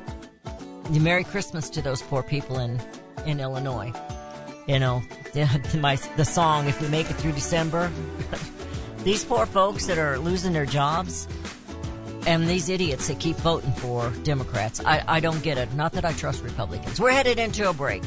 Merry 0.90 1.24
Christmas 1.24 1.70
to 1.70 1.82
those 1.82 2.02
poor 2.02 2.24
people 2.24 2.60
in, 2.60 2.82
in 3.26 3.40
Illinois. 3.40 3.94
You 4.68 4.80
know, 4.80 5.02
my, 5.80 5.96
the 6.18 6.26
song, 6.26 6.68
If 6.68 6.82
We 6.82 6.88
Make 6.88 7.10
It 7.10 7.16
Through 7.16 7.34
December, 7.34 7.92
these 9.04 9.24
poor 9.24 9.46
folks 9.46 9.86
that 9.88 9.98
are 9.98 10.18
losing 10.20 10.54
their 10.54 10.66
jobs 10.66 11.28
and 12.28 12.48
these 12.48 12.70
idiots 12.70 13.08
that 13.08 13.20
keep 13.20 13.36
voting 13.38 13.72
for 13.74 14.10
Democrats. 14.24 14.82
I, 14.86 15.04
I 15.08 15.20
don't 15.20 15.42
get 15.42 15.58
it. 15.58 15.74
Not 15.74 15.94
that 15.94 16.06
I 16.06 16.14
trust 16.14 16.44
Republicans. 16.44 17.00
We're 17.00 17.12
headed 17.12 17.40
into 17.40 17.70
a 17.70 17.74
break. 17.74 18.04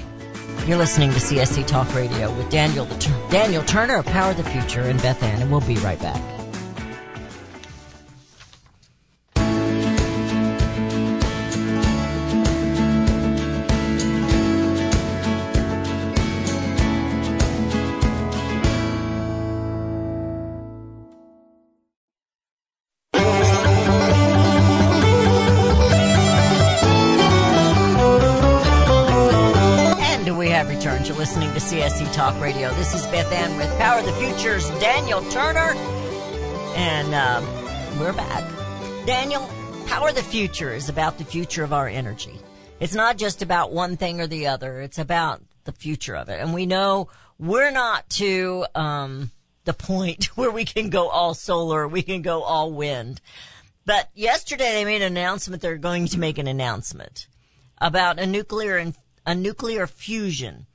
You're 0.66 0.78
listening 0.78 1.10
to 1.10 1.18
CSC 1.18 1.66
Talk 1.66 1.92
Radio 1.94 2.32
with 2.36 2.48
Daniel 2.50 2.86
Daniel 3.30 3.62
Turner 3.64 3.96
of 3.96 4.06
Power 4.06 4.30
of 4.30 4.36
the 4.36 4.44
Future 4.44 4.82
and 4.82 5.00
Beth 5.02 5.22
Ann, 5.22 5.42
and 5.42 5.50
we'll 5.50 5.60
be 5.60 5.76
right 5.76 6.00
back. 6.00 6.33
Power 40.04 40.12
the 40.12 40.22
Future 40.22 40.74
is 40.74 40.90
about 40.90 41.16
the 41.16 41.24
future 41.24 41.64
of 41.64 41.72
our 41.72 41.88
energy. 41.88 42.38
It's 42.78 42.94
not 42.94 43.16
just 43.16 43.40
about 43.40 43.72
one 43.72 43.96
thing 43.96 44.20
or 44.20 44.26
the 44.26 44.48
other. 44.48 44.82
It's 44.82 44.98
about 44.98 45.40
the 45.64 45.72
future 45.72 46.14
of 46.14 46.28
it. 46.28 46.42
And 46.42 46.52
we 46.52 46.66
know 46.66 47.08
we're 47.38 47.70
not 47.70 48.10
to 48.10 48.66
um, 48.74 49.30
the 49.64 49.72
point 49.72 50.24
where 50.36 50.50
we 50.50 50.66
can 50.66 50.90
go 50.90 51.08
all 51.08 51.32
solar, 51.32 51.88
we 51.88 52.02
can 52.02 52.20
go 52.20 52.42
all 52.42 52.70
wind. 52.70 53.22
But 53.86 54.10
yesterday 54.14 54.72
they 54.72 54.84
made 54.84 55.00
an 55.00 55.16
announcement. 55.16 55.62
They're 55.62 55.78
going 55.78 56.08
to 56.08 56.20
make 56.20 56.36
an 56.36 56.48
announcement 56.48 57.26
about 57.78 58.18
a 58.18 58.26
nuclear 58.26 58.92
a 59.24 59.34
nuclear 59.34 59.86
fusion 59.86 60.66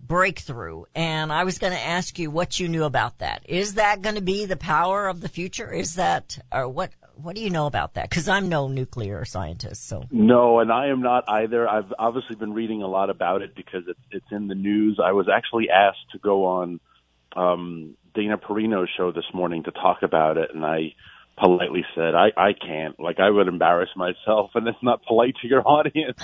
breakthrough. 0.00 0.84
And 0.94 1.30
I 1.30 1.44
was 1.44 1.58
going 1.58 1.74
to 1.74 1.78
ask 1.78 2.18
you 2.18 2.30
what 2.30 2.58
you 2.58 2.66
knew 2.66 2.84
about 2.84 3.18
that. 3.18 3.42
Is 3.44 3.74
that 3.74 4.00
going 4.00 4.14
to 4.14 4.22
be 4.22 4.46
the 4.46 4.56
power 4.56 5.06
of 5.06 5.20
the 5.20 5.28
future? 5.28 5.70
Is 5.70 5.96
that 5.96 6.38
or 6.50 6.66
what? 6.66 6.92
What 7.22 7.36
do 7.36 7.42
you 7.42 7.50
know 7.50 7.66
about 7.66 7.94
that? 7.94 8.08
Because 8.10 8.28
I'm 8.28 8.48
no 8.48 8.68
nuclear 8.68 9.24
scientist, 9.24 9.86
so 9.88 10.04
No, 10.10 10.60
and 10.60 10.72
I 10.72 10.86
am 10.88 11.02
not 11.02 11.24
either. 11.28 11.68
I've 11.68 11.92
obviously 11.98 12.36
been 12.36 12.52
reading 12.52 12.82
a 12.82 12.86
lot 12.88 13.10
about 13.10 13.42
it 13.42 13.54
because 13.54 13.82
it's 13.88 14.00
it's 14.10 14.26
in 14.30 14.48
the 14.48 14.54
news. 14.54 14.98
I 15.02 15.12
was 15.12 15.28
actually 15.32 15.68
asked 15.70 16.10
to 16.12 16.18
go 16.18 16.44
on 16.46 16.80
um, 17.36 17.96
Dana 18.14 18.38
Perino's 18.38 18.88
show 18.96 19.12
this 19.12 19.24
morning 19.32 19.62
to 19.64 19.70
talk 19.70 19.98
about 20.02 20.36
it, 20.36 20.50
and 20.54 20.64
I 20.64 20.94
politely 21.38 21.84
said 21.94 22.14
I 22.14 22.28
I 22.36 22.52
can't. 22.52 22.98
Like 23.00 23.20
I 23.20 23.30
would 23.30 23.48
embarrass 23.48 23.90
myself, 23.96 24.50
and 24.54 24.66
it's 24.68 24.82
not 24.82 25.02
polite 25.04 25.34
to 25.42 25.48
your 25.48 25.62
audience 25.66 26.18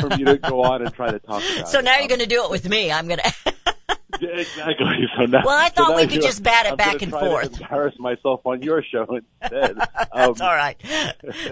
for 0.00 0.08
me 0.08 0.24
to 0.24 0.38
go 0.38 0.62
on 0.64 0.82
and 0.82 0.92
try 0.94 1.10
to 1.10 1.18
talk 1.18 1.42
about 1.54 1.68
so 1.68 1.78
it. 1.80 1.84
now 1.84 1.98
you're 1.98 2.08
going 2.08 2.20
to 2.20 2.26
do 2.26 2.44
it 2.44 2.50
with 2.50 2.68
me. 2.68 2.90
I'm 2.92 3.06
going 3.08 3.20
to. 3.44 3.91
Exactly. 4.22 4.86
So 5.16 5.26
now, 5.26 5.42
Well, 5.44 5.56
I 5.58 5.68
so 5.68 5.74
thought 5.74 5.90
now 5.90 5.96
we 5.96 6.06
could 6.06 6.22
just 6.22 6.42
bat 6.42 6.66
it 6.66 6.70
I'm 6.72 6.76
back 6.76 7.02
and 7.02 7.10
forth. 7.10 7.60
embarrass 7.60 7.94
myself 7.98 8.40
on 8.44 8.62
your 8.62 8.82
show 8.82 9.06
instead. 9.42 9.78
Um, 10.12 10.30
It's 10.30 10.40
all 10.40 10.54
right. 10.54 10.76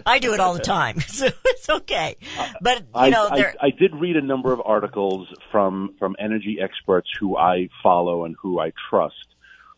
I 0.06 0.18
do 0.18 0.32
it 0.34 0.40
all 0.40 0.54
the 0.54 0.60
time, 0.60 1.00
so 1.06 1.28
it's 1.44 1.68
okay. 1.68 2.16
But 2.60 2.78
you 2.80 2.86
I, 2.94 3.10
know, 3.10 3.28
I. 3.30 3.52
I 3.60 3.70
did 3.70 3.94
read 3.94 4.16
a 4.16 4.22
number 4.22 4.52
of 4.52 4.60
articles 4.64 5.28
from 5.50 5.94
from 5.98 6.16
energy 6.18 6.58
experts 6.62 7.08
who 7.18 7.36
I 7.36 7.68
follow 7.82 8.24
and 8.24 8.34
who 8.40 8.58
I 8.60 8.72
trust. 8.88 9.14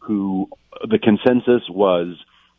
Who 0.01 0.49
the 0.89 0.99
consensus 0.99 1.63
was 1.69 2.17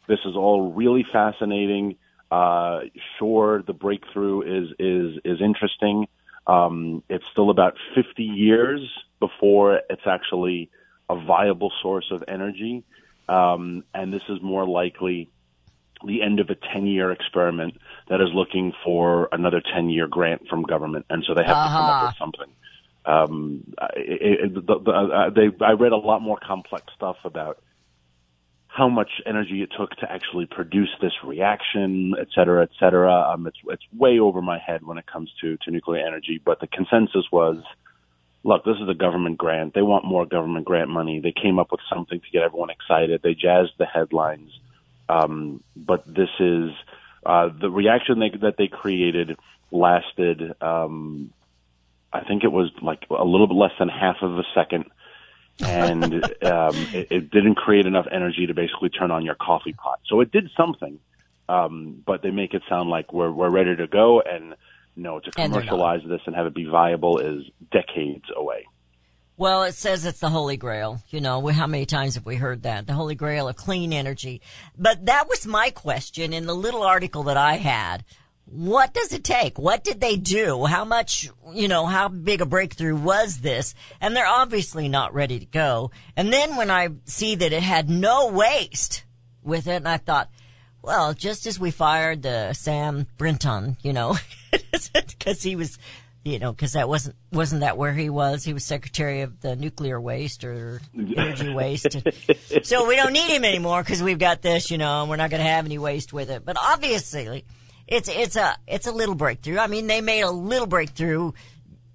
this 0.08 0.20
is 0.26 0.36
all 0.36 0.72
really 0.72 1.06
fascinating. 1.12 1.96
Uh, 2.32 2.82
sure, 3.20 3.62
the 3.62 3.74
breakthrough 3.74 4.42
is 4.42 4.70
is 4.80 5.20
is 5.24 5.42
interesting. 5.42 6.08
Um, 6.46 7.04
it's 7.08 7.26
still 7.32 7.50
about 7.50 7.76
50 7.96 8.24
years 8.24 8.82
before 9.28 9.80
it's 9.90 10.06
actually 10.06 10.70
a 11.10 11.16
viable 11.16 11.72
source 11.82 12.08
of 12.12 12.24
energy, 12.28 12.84
um, 13.30 13.84
and 13.94 14.12
this 14.12 14.24
is 14.28 14.40
more 14.42 14.68
likely 14.68 15.30
the 16.06 16.22
end 16.22 16.42
of 16.42 16.50
a 16.50 16.56
10 16.74 16.86
year 16.88 17.12
experiment 17.12 17.78
that 18.10 18.20
is 18.20 18.28
looking 18.34 18.74
for 18.84 19.30
another 19.32 19.62
10 19.74 19.90
year 19.90 20.08
grant 20.08 20.48
from 20.50 20.64
government. 20.64 21.06
And 21.10 21.24
so 21.26 21.34
they 21.34 21.44
have 21.44 21.66
to 21.66 21.72
come 21.72 21.86
up 21.86 22.04
with 22.08 22.18
something. 22.20 22.54
Um, 23.06 23.74
it, 23.96 24.40
it, 24.46 24.54
the, 24.54 24.80
the, 24.80 24.92
uh, 24.92 25.30
they, 25.30 25.66
I 25.66 25.72
read 25.72 25.94
a 25.94 25.98
lot 25.98 26.22
more 26.22 26.38
complex 26.46 26.86
stuff 26.96 27.18
about 27.24 27.62
how 28.68 28.90
much 28.90 29.10
energy 29.26 29.62
it 29.62 29.70
took 29.78 29.92
to 29.92 30.12
actually 30.12 30.48
produce 30.48 30.90
this 31.02 31.14
reaction, 31.24 32.16
et 32.20 32.28
cetera, 32.36 32.64
et 32.64 32.72
cetera. 32.80 33.14
Um, 33.32 33.48
it's, 33.48 33.58
it's 33.68 33.84
way 33.96 34.20
over 34.20 34.42
my 34.42 34.58
head 34.58 34.84
when 34.84 34.98
it 34.98 35.06
comes 35.06 35.32
to, 35.42 35.58
to 35.64 35.72
nuclear 35.72 36.06
energy, 36.06 36.42
but 36.44 36.60
the 36.60 36.68
consensus 36.68 37.26
was, 37.32 37.58
look, 38.44 38.66
this 38.66 38.76
is 38.82 38.90
a 38.90 38.94
government 38.94 39.38
grant. 39.38 39.74
They 39.74 39.82
want 39.82 40.06
more 40.06 40.26
government 40.26 40.66
grant 40.66 40.90
money. 40.90 41.20
They 41.20 41.32
came 41.32 41.60
up 41.60 41.72
with 41.72 41.82
something 41.90 42.20
to 42.20 42.30
get 42.32 42.44
everyone 42.44 42.70
excited. 42.70 43.22
They 43.24 43.34
jazzed 43.34 43.74
the 43.78 43.86
headlines. 43.86 44.52
Um, 45.08 45.64
but 45.76 46.06
this 46.06 46.30
is 46.40 46.72
uh, 47.26 47.50
the 47.60 47.70
reaction 47.70 48.20
they, 48.20 48.30
that 48.42 48.56
they 48.58 48.68
created 48.68 49.38
lasted. 49.72 50.62
Um, 50.62 51.32
I 52.12 52.24
think 52.24 52.44
it 52.44 52.52
was 52.52 52.72
like 52.82 53.06
a 53.10 53.24
little 53.24 53.48
bit 53.48 53.56
less 53.56 53.72
than 53.80 53.90
half 53.90 54.18
of 54.22 54.38
a 54.38 54.44
second, 54.54 54.86
and 55.60 56.14
um, 56.44 56.76
it, 56.94 57.08
it 57.10 57.32
didn't 57.32 57.56
create 57.56 57.86
enough 57.86 58.06
energy 58.12 58.48
to 58.48 58.54
basically 58.54 58.90
turn 58.90 59.12
on 59.12 59.26
your 59.26 59.36
coffee 59.36 59.74
pot. 59.74 60.00
So 60.08 60.22
it 60.22 60.32
did 60.32 60.50
something, 60.56 61.00
um, 61.50 62.04
but 62.06 62.22
they 62.22 62.32
make 62.32 62.54
it 62.54 62.62
sound 62.70 62.90
like 62.90 63.14
we're 63.14 63.32
we're 63.32 63.50
ready 63.50 63.76
to 63.76 63.88
go. 63.88 64.22
And 64.22 64.56
no, 64.96 65.20
to 65.20 65.32
commercialize 65.32 66.02
this 66.08 66.22
and 66.26 66.36
have 66.36 66.46
it 66.46 66.54
be 66.54 66.66
viable 66.66 67.20
is 67.20 67.44
decades 67.72 68.26
away. 68.36 68.66
Well, 69.36 69.64
it 69.64 69.74
says 69.74 70.06
it's 70.06 70.20
the 70.20 70.30
Holy 70.30 70.58
Grail. 70.58 71.02
You 71.10 71.20
know, 71.20 71.46
how 71.48 71.66
many 71.66 71.88
times 71.88 72.16
have 72.16 72.26
we 72.26 72.36
heard 72.36 72.64
that? 72.64 72.86
The 72.86 72.94
Holy 72.94 73.16
Grail 73.16 73.48
of 73.48 73.56
clean 73.56 73.92
energy. 73.92 74.42
But 74.78 75.08
that 75.08 75.28
was 75.28 75.48
my 75.48 75.72
question 75.72 76.34
in 76.34 76.46
the 76.46 76.56
little 76.56 76.84
article 76.84 77.24
that 77.24 77.38
I 77.38 77.56
had. 77.56 78.06
What 78.46 78.94
does 78.94 79.12
it 79.12 79.24
take? 79.24 79.58
What 79.58 79.84
did 79.84 80.00
they 80.02 80.18
do? 80.18 80.66
How 80.66 80.86
much, 80.86 81.30
you 81.52 81.68
know, 81.68 81.88
how 81.88 82.10
big 82.10 82.42
a 82.42 82.46
breakthrough 82.46 82.96
was 82.96 83.40
this? 83.40 83.74
And 84.00 84.16
they're 84.16 84.28
obviously 84.28 84.88
not 84.88 85.16
ready 85.16 85.40
to 85.40 85.46
go. 85.46 85.90
And 86.16 86.32
then 86.32 86.56
when 86.56 86.70
I 86.70 86.90
see 87.06 87.36
that 87.36 87.54
it 87.54 87.64
had 87.64 87.90
no 87.90 88.28
waste 88.28 89.04
with 89.42 89.68
it, 89.68 89.78
and 89.78 89.88
I 89.88 89.98
thought, 89.98 90.30
well, 90.84 91.14
just 91.14 91.48
as 91.48 91.58
we 91.58 91.72
fired 91.72 92.22
the 92.22 92.54
Sam 92.54 93.08
Brinton, 93.18 93.78
you 93.82 93.94
know, 93.94 94.18
because 94.52 95.42
he 95.42 95.56
was, 95.56 95.80
you 96.26 96.40
know, 96.40 96.52
because 96.52 96.74
that 96.74 96.90
wasn't 96.90 97.16
wasn't 97.32 97.62
that 97.62 97.78
where 97.78 97.94
he 97.94 98.10
was? 98.10 98.44
He 98.44 98.54
was 98.54 98.66
secretary 98.66 99.22
of 99.22 99.40
the 99.40 99.56
nuclear 99.56 100.00
waste 100.00 100.44
or 100.44 100.82
energy 100.94 101.54
waste. 101.54 101.96
so 102.64 102.86
we 102.86 102.98
don't 102.98 103.14
need 103.14 103.30
him 103.30 103.46
anymore 103.46 103.82
because 103.82 104.04
we've 104.04 104.20
got 104.20 104.42
this, 104.42 104.70
you 104.70 104.78
know, 104.78 105.02
and 105.02 105.10
we're 105.10 105.16
not 105.16 105.30
going 105.30 105.42
to 105.42 105.50
have 105.50 105.66
any 105.66 105.78
waste 105.78 106.12
with 106.12 106.30
it. 106.30 106.44
But 106.44 106.58
obviously, 106.60 107.46
it's 107.88 108.10
it's 108.10 108.36
a 108.36 108.58
it's 108.68 108.86
a 108.86 108.92
little 108.92 109.16
breakthrough. 109.16 109.60
I 109.60 109.68
mean, 109.68 109.88
they 109.88 110.02
made 110.02 110.24
a 110.24 110.32
little 110.32 110.68
breakthrough 110.68 111.32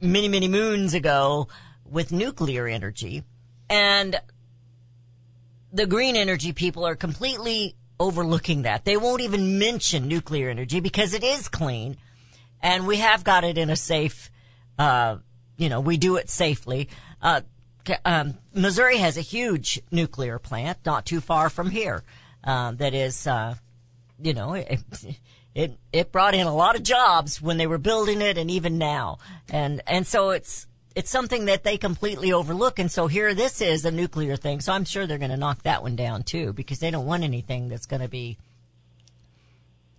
many 0.00 0.28
many 0.28 0.48
moons 0.48 0.94
ago 0.94 1.48
with 1.84 2.10
nuclear 2.10 2.66
energy, 2.66 3.22
and 3.68 4.18
the 5.74 5.86
green 5.86 6.16
energy 6.16 6.54
people 6.54 6.86
are 6.86 6.96
completely 6.96 7.76
overlooking 8.00 8.62
that. 8.62 8.84
They 8.84 8.96
won't 8.96 9.22
even 9.22 9.58
mention 9.58 10.08
nuclear 10.08 10.50
energy 10.50 10.80
because 10.80 11.14
it 11.14 11.24
is 11.24 11.48
clean 11.48 11.96
and 12.62 12.86
we 12.86 12.96
have 12.98 13.24
got 13.24 13.44
it 13.44 13.58
in 13.58 13.70
a 13.70 13.76
safe, 13.76 14.30
uh, 14.78 15.16
you 15.56 15.68
know, 15.68 15.80
we 15.80 15.96
do 15.96 16.16
it 16.16 16.28
safely. 16.28 16.88
Uh, 17.20 17.42
um, 18.04 18.34
Missouri 18.54 18.98
has 18.98 19.16
a 19.16 19.22
huge 19.22 19.80
nuclear 19.90 20.38
plant 20.38 20.78
not 20.84 21.06
too 21.06 21.20
far 21.20 21.50
from 21.50 21.70
here, 21.70 22.02
uh, 22.44 22.72
that 22.72 22.94
is, 22.94 23.26
uh, 23.26 23.54
you 24.20 24.34
know, 24.34 24.54
it, 24.54 24.80
it, 25.54 25.78
it 25.92 26.12
brought 26.12 26.34
in 26.34 26.46
a 26.46 26.54
lot 26.54 26.76
of 26.76 26.82
jobs 26.82 27.40
when 27.40 27.56
they 27.56 27.66
were 27.66 27.78
building 27.78 28.20
it 28.20 28.38
and 28.38 28.50
even 28.50 28.78
now. 28.78 29.18
And, 29.48 29.80
and 29.86 30.06
so 30.06 30.30
it's, 30.30 30.67
it's 30.98 31.10
something 31.10 31.44
that 31.44 31.62
they 31.62 31.78
completely 31.78 32.32
overlook. 32.32 32.80
And 32.80 32.90
so 32.90 33.06
here 33.06 33.32
this 33.32 33.60
is 33.60 33.84
a 33.84 33.90
nuclear 33.92 34.34
thing. 34.34 34.60
So 34.60 34.72
I'm 34.72 34.84
sure 34.84 35.06
they're 35.06 35.16
going 35.16 35.30
to 35.30 35.36
knock 35.36 35.62
that 35.62 35.84
one 35.84 35.94
down 35.94 36.24
too 36.24 36.52
because 36.52 36.80
they 36.80 36.90
don't 36.90 37.06
want 37.06 37.22
anything 37.22 37.68
that's 37.68 37.86
going 37.86 38.02
to 38.02 38.08
be 38.08 38.36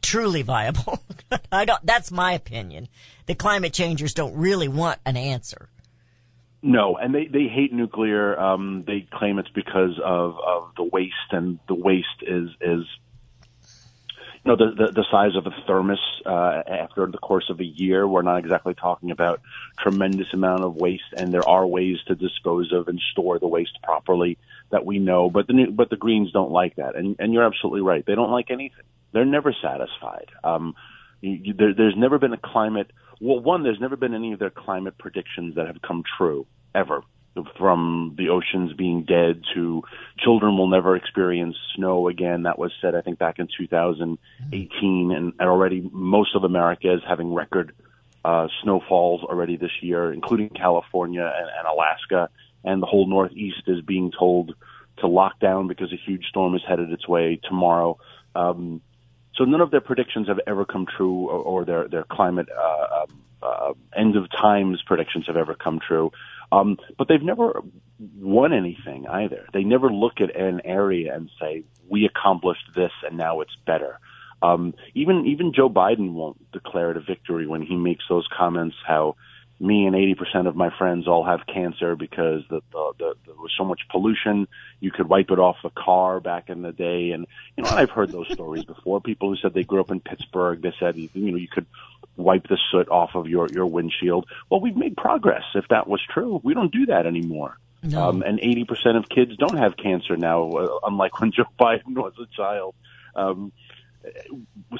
truly 0.01 0.41
viable. 0.41 1.01
I 1.53 1.63
don't, 1.63 1.85
that's 1.85 2.11
my 2.11 2.33
opinion. 2.33 2.89
The 3.27 3.35
climate 3.35 3.71
changers 3.71 4.13
don't 4.13 4.35
really 4.35 4.67
want 4.67 4.99
an 5.05 5.15
answer. 5.15 5.69
No, 6.61 6.97
and 6.97 7.15
they 7.15 7.27
they 7.27 7.47
hate 7.47 7.71
nuclear. 7.71 8.37
Um, 8.37 8.83
they 8.85 9.07
claim 9.13 9.39
it's 9.39 9.47
because 9.55 9.97
of 10.03 10.35
of 10.45 10.71
the 10.75 10.83
waste, 10.83 11.13
and 11.31 11.57
the 11.69 11.75
waste 11.75 12.07
is 12.21 12.49
is 12.59 12.83
you 14.43 14.51
know 14.51 14.55
the 14.55 14.71
the, 14.75 14.91
the 14.91 15.05
size 15.11 15.35
of 15.35 15.45
a 15.45 15.51
thermos. 15.67 15.99
Uh, 16.25 16.61
after 16.67 17.05
the 17.07 17.17
course 17.17 17.49
of 17.49 17.59
a 17.59 17.65
year, 17.65 18.07
we're 18.07 18.21
not 18.21 18.37
exactly 18.37 18.73
talking 18.73 19.11
about 19.11 19.41
tremendous 19.77 20.27
amount 20.33 20.63
of 20.63 20.75
waste, 20.75 21.13
and 21.17 21.33
there 21.33 21.47
are 21.47 21.65
ways 21.65 21.97
to 22.07 22.15
dispose 22.15 22.71
of 22.71 22.87
and 22.87 23.01
store 23.11 23.39
the 23.39 23.47
waste 23.47 23.77
properly 23.83 24.37
that 24.69 24.85
we 24.85 24.99
know. 24.99 25.29
But 25.29 25.47
the 25.47 25.53
new- 25.53 25.71
but 25.71 25.89
the 25.89 25.97
Greens 25.97 26.31
don't 26.31 26.51
like 26.51 26.75
that, 26.75 26.95
and 26.95 27.15
and 27.19 27.33
you're 27.33 27.45
absolutely 27.45 27.81
right. 27.81 28.05
They 28.05 28.15
don't 28.15 28.31
like 28.31 28.51
anything. 28.51 28.85
They're 29.11 29.25
never 29.25 29.53
satisfied. 29.61 30.29
Um, 30.43 30.75
you, 31.21 31.53
there, 31.53 31.73
there's 31.73 31.97
never 31.97 32.17
been 32.17 32.33
a 32.33 32.37
climate. 32.37 32.91
Well, 33.19 33.39
one, 33.39 33.63
there's 33.63 33.79
never 33.79 33.97
been 33.97 34.13
any 34.13 34.33
of 34.33 34.39
their 34.39 34.51
climate 34.51 34.97
predictions 34.97 35.55
that 35.55 35.67
have 35.67 35.81
come 35.81 36.03
true 36.17 36.45
ever. 36.73 37.01
From 37.57 38.15
the 38.17 38.29
oceans 38.29 38.73
being 38.73 39.03
dead 39.03 39.41
to 39.53 39.83
children 40.17 40.57
will 40.57 40.67
never 40.67 40.95
experience 40.95 41.55
snow 41.75 42.07
again. 42.07 42.43
That 42.43 42.57
was 42.57 42.71
said, 42.81 42.95
I 42.95 43.01
think, 43.01 43.19
back 43.19 43.39
in 43.39 43.47
2018, 43.57 45.11
and, 45.11 45.33
and 45.39 45.49
already 45.49 45.87
most 45.91 46.35
of 46.35 46.43
America 46.43 46.93
is 46.93 47.01
having 47.07 47.33
record 47.33 47.73
uh, 48.23 48.47
snowfalls 48.63 49.23
already 49.23 49.57
this 49.57 49.71
year, 49.81 50.11
including 50.11 50.49
California 50.49 51.21
and, 51.23 51.49
and 51.57 51.67
Alaska, 51.67 52.29
and 52.63 52.81
the 52.81 52.87
whole 52.87 53.07
Northeast 53.07 53.63
is 53.67 53.81
being 53.81 54.11
told 54.17 54.53
to 54.97 55.07
lock 55.07 55.39
down 55.39 55.67
because 55.67 55.93
a 55.93 55.95
huge 55.95 56.25
storm 56.25 56.55
is 56.55 56.61
headed 56.67 56.91
its 56.91 57.07
way 57.07 57.39
tomorrow. 57.43 57.97
Um, 58.35 58.81
so 59.35 59.45
none 59.45 59.61
of 59.61 59.71
their 59.71 59.81
predictions 59.81 60.27
have 60.27 60.39
ever 60.45 60.65
come 60.65 60.85
true, 60.85 61.29
or, 61.29 61.39
or 61.39 61.65
their 61.65 61.87
their 61.87 62.03
climate 62.03 62.49
uh, 62.49 63.03
um, 63.03 63.21
uh, 63.41 63.73
end 63.95 64.15
of 64.15 64.29
times 64.29 64.81
predictions 64.85 65.25
have 65.27 65.37
ever 65.37 65.55
come 65.55 65.79
true. 65.79 66.11
Um, 66.51 66.77
but 66.97 67.07
they've 67.07 67.21
never 67.21 67.61
won 68.17 68.53
anything 68.53 69.07
either. 69.07 69.45
They 69.53 69.63
never 69.63 69.89
look 69.91 70.13
at 70.19 70.35
an 70.35 70.61
area 70.65 71.13
and 71.15 71.29
say 71.39 71.63
we 71.87 72.05
accomplished 72.05 72.65
this 72.75 72.91
and 73.07 73.17
now 73.17 73.41
it's 73.41 73.55
better. 73.65 73.99
Um, 74.41 74.73
even 74.95 75.25
even 75.27 75.53
Joe 75.53 75.69
Biden 75.69 76.13
won't 76.13 76.51
declare 76.51 76.91
it 76.91 76.97
a 76.97 77.01
victory 77.01 77.45
when 77.45 77.61
he 77.61 77.75
makes 77.75 78.05
those 78.09 78.27
comments. 78.35 78.75
How 78.87 79.15
me 79.59 79.85
and 79.85 79.95
80% 79.95 80.47
of 80.47 80.55
my 80.55 80.69
friends 80.77 81.07
all 81.07 81.25
have 81.25 81.41
cancer 81.45 81.95
because 81.95 82.43
the, 82.49 82.61
the, 82.71 82.93
the, 82.97 83.13
there 83.25 83.35
was 83.35 83.51
so 83.57 83.65
much 83.65 83.81
pollution. 83.91 84.47
You 84.79 84.91
could 84.91 85.09
wipe 85.09 85.31
it 85.31 85.39
off 85.39 85.57
a 85.65 85.69
car 85.69 86.21
back 86.21 86.49
in 86.49 86.61
the 86.61 86.71
day. 86.71 87.11
And, 87.11 87.27
you 87.57 87.63
know, 87.63 87.69
I've 87.69 87.89
heard 87.89 88.11
those 88.11 88.31
stories 88.31 88.63
before. 88.65 89.01
People 89.01 89.29
who 89.29 89.35
said 89.35 89.53
they 89.53 89.63
grew 89.63 89.81
up 89.81 89.91
in 89.91 89.99
Pittsburgh, 89.99 90.61
they 90.61 90.73
said, 90.79 90.95
you 90.95 91.09
know, 91.13 91.37
you 91.37 91.49
could 91.49 91.65
wipe 92.15 92.47
the 92.47 92.57
soot 92.71 92.89
off 92.89 93.15
of 93.15 93.27
your, 93.27 93.47
your 93.49 93.65
windshield. 93.65 94.27
Well, 94.49 94.61
we've 94.61 94.77
made 94.77 94.95
progress 94.95 95.43
if 95.55 95.67
that 95.69 95.87
was 95.87 96.01
true. 96.09 96.39
We 96.43 96.53
don't 96.53 96.71
do 96.71 96.85
that 96.87 97.05
anymore. 97.05 97.57
No. 97.83 98.09
Um, 98.09 98.23
and 98.23 98.39
80% 98.39 98.97
of 98.97 99.09
kids 99.09 99.35
don't 99.37 99.57
have 99.57 99.75
cancer 99.77 100.17
now, 100.17 100.49
uh, 100.51 100.79
unlike 100.83 101.19
when 101.19 101.31
Joe 101.31 101.45
Biden 101.59 101.95
was 101.95 102.13
a 102.21 102.27
child. 102.35 102.75
Um, 103.15 103.51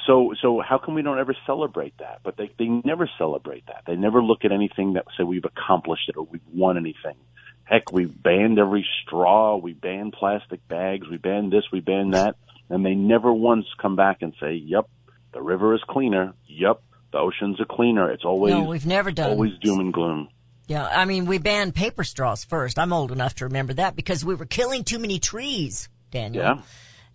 so 0.06 0.32
so 0.40 0.60
how 0.60 0.78
come 0.78 0.94
we 0.94 1.02
don't 1.02 1.18
ever 1.18 1.36
celebrate 1.46 1.96
that? 1.98 2.20
But 2.22 2.36
they 2.36 2.50
they 2.58 2.66
never 2.66 3.08
celebrate 3.18 3.66
that. 3.66 3.82
They 3.86 3.96
never 3.96 4.22
look 4.22 4.44
at 4.44 4.52
anything 4.52 4.94
that 4.94 5.06
say 5.16 5.24
we've 5.24 5.44
accomplished 5.44 6.08
it 6.08 6.16
or 6.16 6.24
we've 6.24 6.40
won 6.52 6.76
anything. 6.76 7.16
Heck, 7.64 7.92
we 7.92 8.06
banned 8.06 8.58
every 8.58 8.84
straw, 9.02 9.56
we 9.56 9.74
banned 9.74 10.12
plastic 10.12 10.66
bags, 10.66 11.08
we 11.08 11.18
banned 11.18 11.52
this, 11.52 11.64
we 11.72 11.78
banned 11.80 12.14
that, 12.14 12.34
and 12.68 12.84
they 12.84 12.94
never 12.94 13.32
once 13.32 13.66
come 13.80 13.94
back 13.94 14.22
and 14.22 14.34
say, 14.40 14.54
"Yep, 14.54 14.88
the 15.32 15.42
river 15.42 15.74
is 15.74 15.80
cleaner. 15.88 16.34
Yep, 16.48 16.82
the 17.12 17.18
oceans 17.18 17.60
are 17.60 17.66
cleaner." 17.66 18.10
It's 18.10 18.24
always 18.24 18.54
No, 18.54 18.64
we've 18.64 18.86
never 18.86 19.12
done. 19.12 19.30
always 19.30 19.56
doom 19.58 19.78
and 19.80 19.92
gloom. 19.92 20.28
Yeah, 20.66 20.86
I 20.86 21.04
mean, 21.04 21.26
we 21.26 21.38
banned 21.38 21.74
paper 21.74 22.04
straws 22.04 22.44
first. 22.44 22.78
I'm 22.78 22.92
old 22.92 23.12
enough 23.12 23.34
to 23.36 23.44
remember 23.46 23.74
that 23.74 23.96
because 23.96 24.24
we 24.24 24.36
were 24.36 24.46
killing 24.46 24.84
too 24.84 25.00
many 25.00 25.18
trees, 25.18 25.88
Daniel. 26.10 26.44
Yeah. 26.44 26.62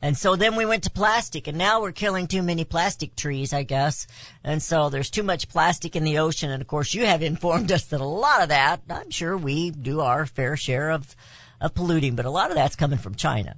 And 0.06 0.16
so 0.16 0.36
then 0.36 0.56
we 0.56 0.68
went 0.68 0.84
to 0.84 0.92
plastic 0.92 1.48
and 1.48 1.58
now 1.58 1.82
we're 1.82 1.92
killing 1.92 2.28
too 2.28 2.44
many 2.44 2.64
plastic 2.64 3.16
trees, 3.16 3.52
I 3.54 3.64
guess. 3.64 4.06
And 4.44 4.62
so 4.62 4.88
there's 4.88 5.10
too 5.10 5.24
much 5.24 5.50
plastic 5.50 5.96
in 5.96 6.04
the 6.04 6.20
ocean. 6.20 6.52
And 6.52 6.62
of 6.62 6.68
course 6.68 6.94
you 6.94 7.08
have 7.08 7.24
informed 7.34 7.72
us 7.72 7.86
that 7.86 8.02
a 8.02 8.06
lot 8.06 8.44
of 8.44 8.50
that, 8.50 8.84
I'm 8.88 9.10
sure 9.10 9.36
we 9.36 9.72
do 9.72 10.02
our 10.02 10.28
fair 10.28 10.58
share 10.58 10.92
of, 10.92 11.16
of 11.60 11.74
polluting, 11.74 12.16
but 12.16 12.26
a 12.26 12.30
lot 12.30 12.52
of 12.52 12.56
that's 12.56 12.76
coming 12.76 13.00
from 13.00 13.16
China. 13.16 13.56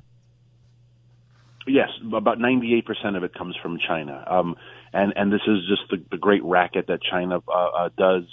Yes, 1.67 1.89
about 2.15 2.39
98% 2.39 3.17
of 3.17 3.25
it 3.25 3.33
comes 3.33 3.57
from 3.61 3.77
China. 3.85 4.23
Um, 4.25 4.55
and, 4.93 5.11
and 5.17 5.33
this 5.33 5.41
is 5.45 5.67
just 5.67 5.91
the, 5.91 6.01
the 6.11 6.17
great 6.17 6.45
racket 6.45 6.87
that 6.87 7.01
China 7.11 7.41
uh, 7.45 7.51
uh, 7.51 7.89
does 7.97 8.23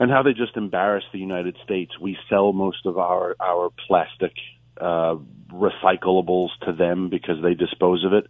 and 0.00 0.10
how 0.10 0.24
they 0.24 0.32
just 0.32 0.56
embarrass 0.56 1.04
the 1.12 1.20
United 1.20 1.56
States. 1.62 1.96
We 1.96 2.18
sell 2.28 2.52
most 2.52 2.86
of 2.86 2.98
our, 2.98 3.36
our 3.38 3.70
plastic 3.86 4.32
uh, 4.80 5.16
recyclables 5.52 6.48
to 6.64 6.72
them 6.72 7.08
because 7.08 7.42
they 7.42 7.54
dispose 7.54 8.04
of 8.04 8.12
it. 8.12 8.26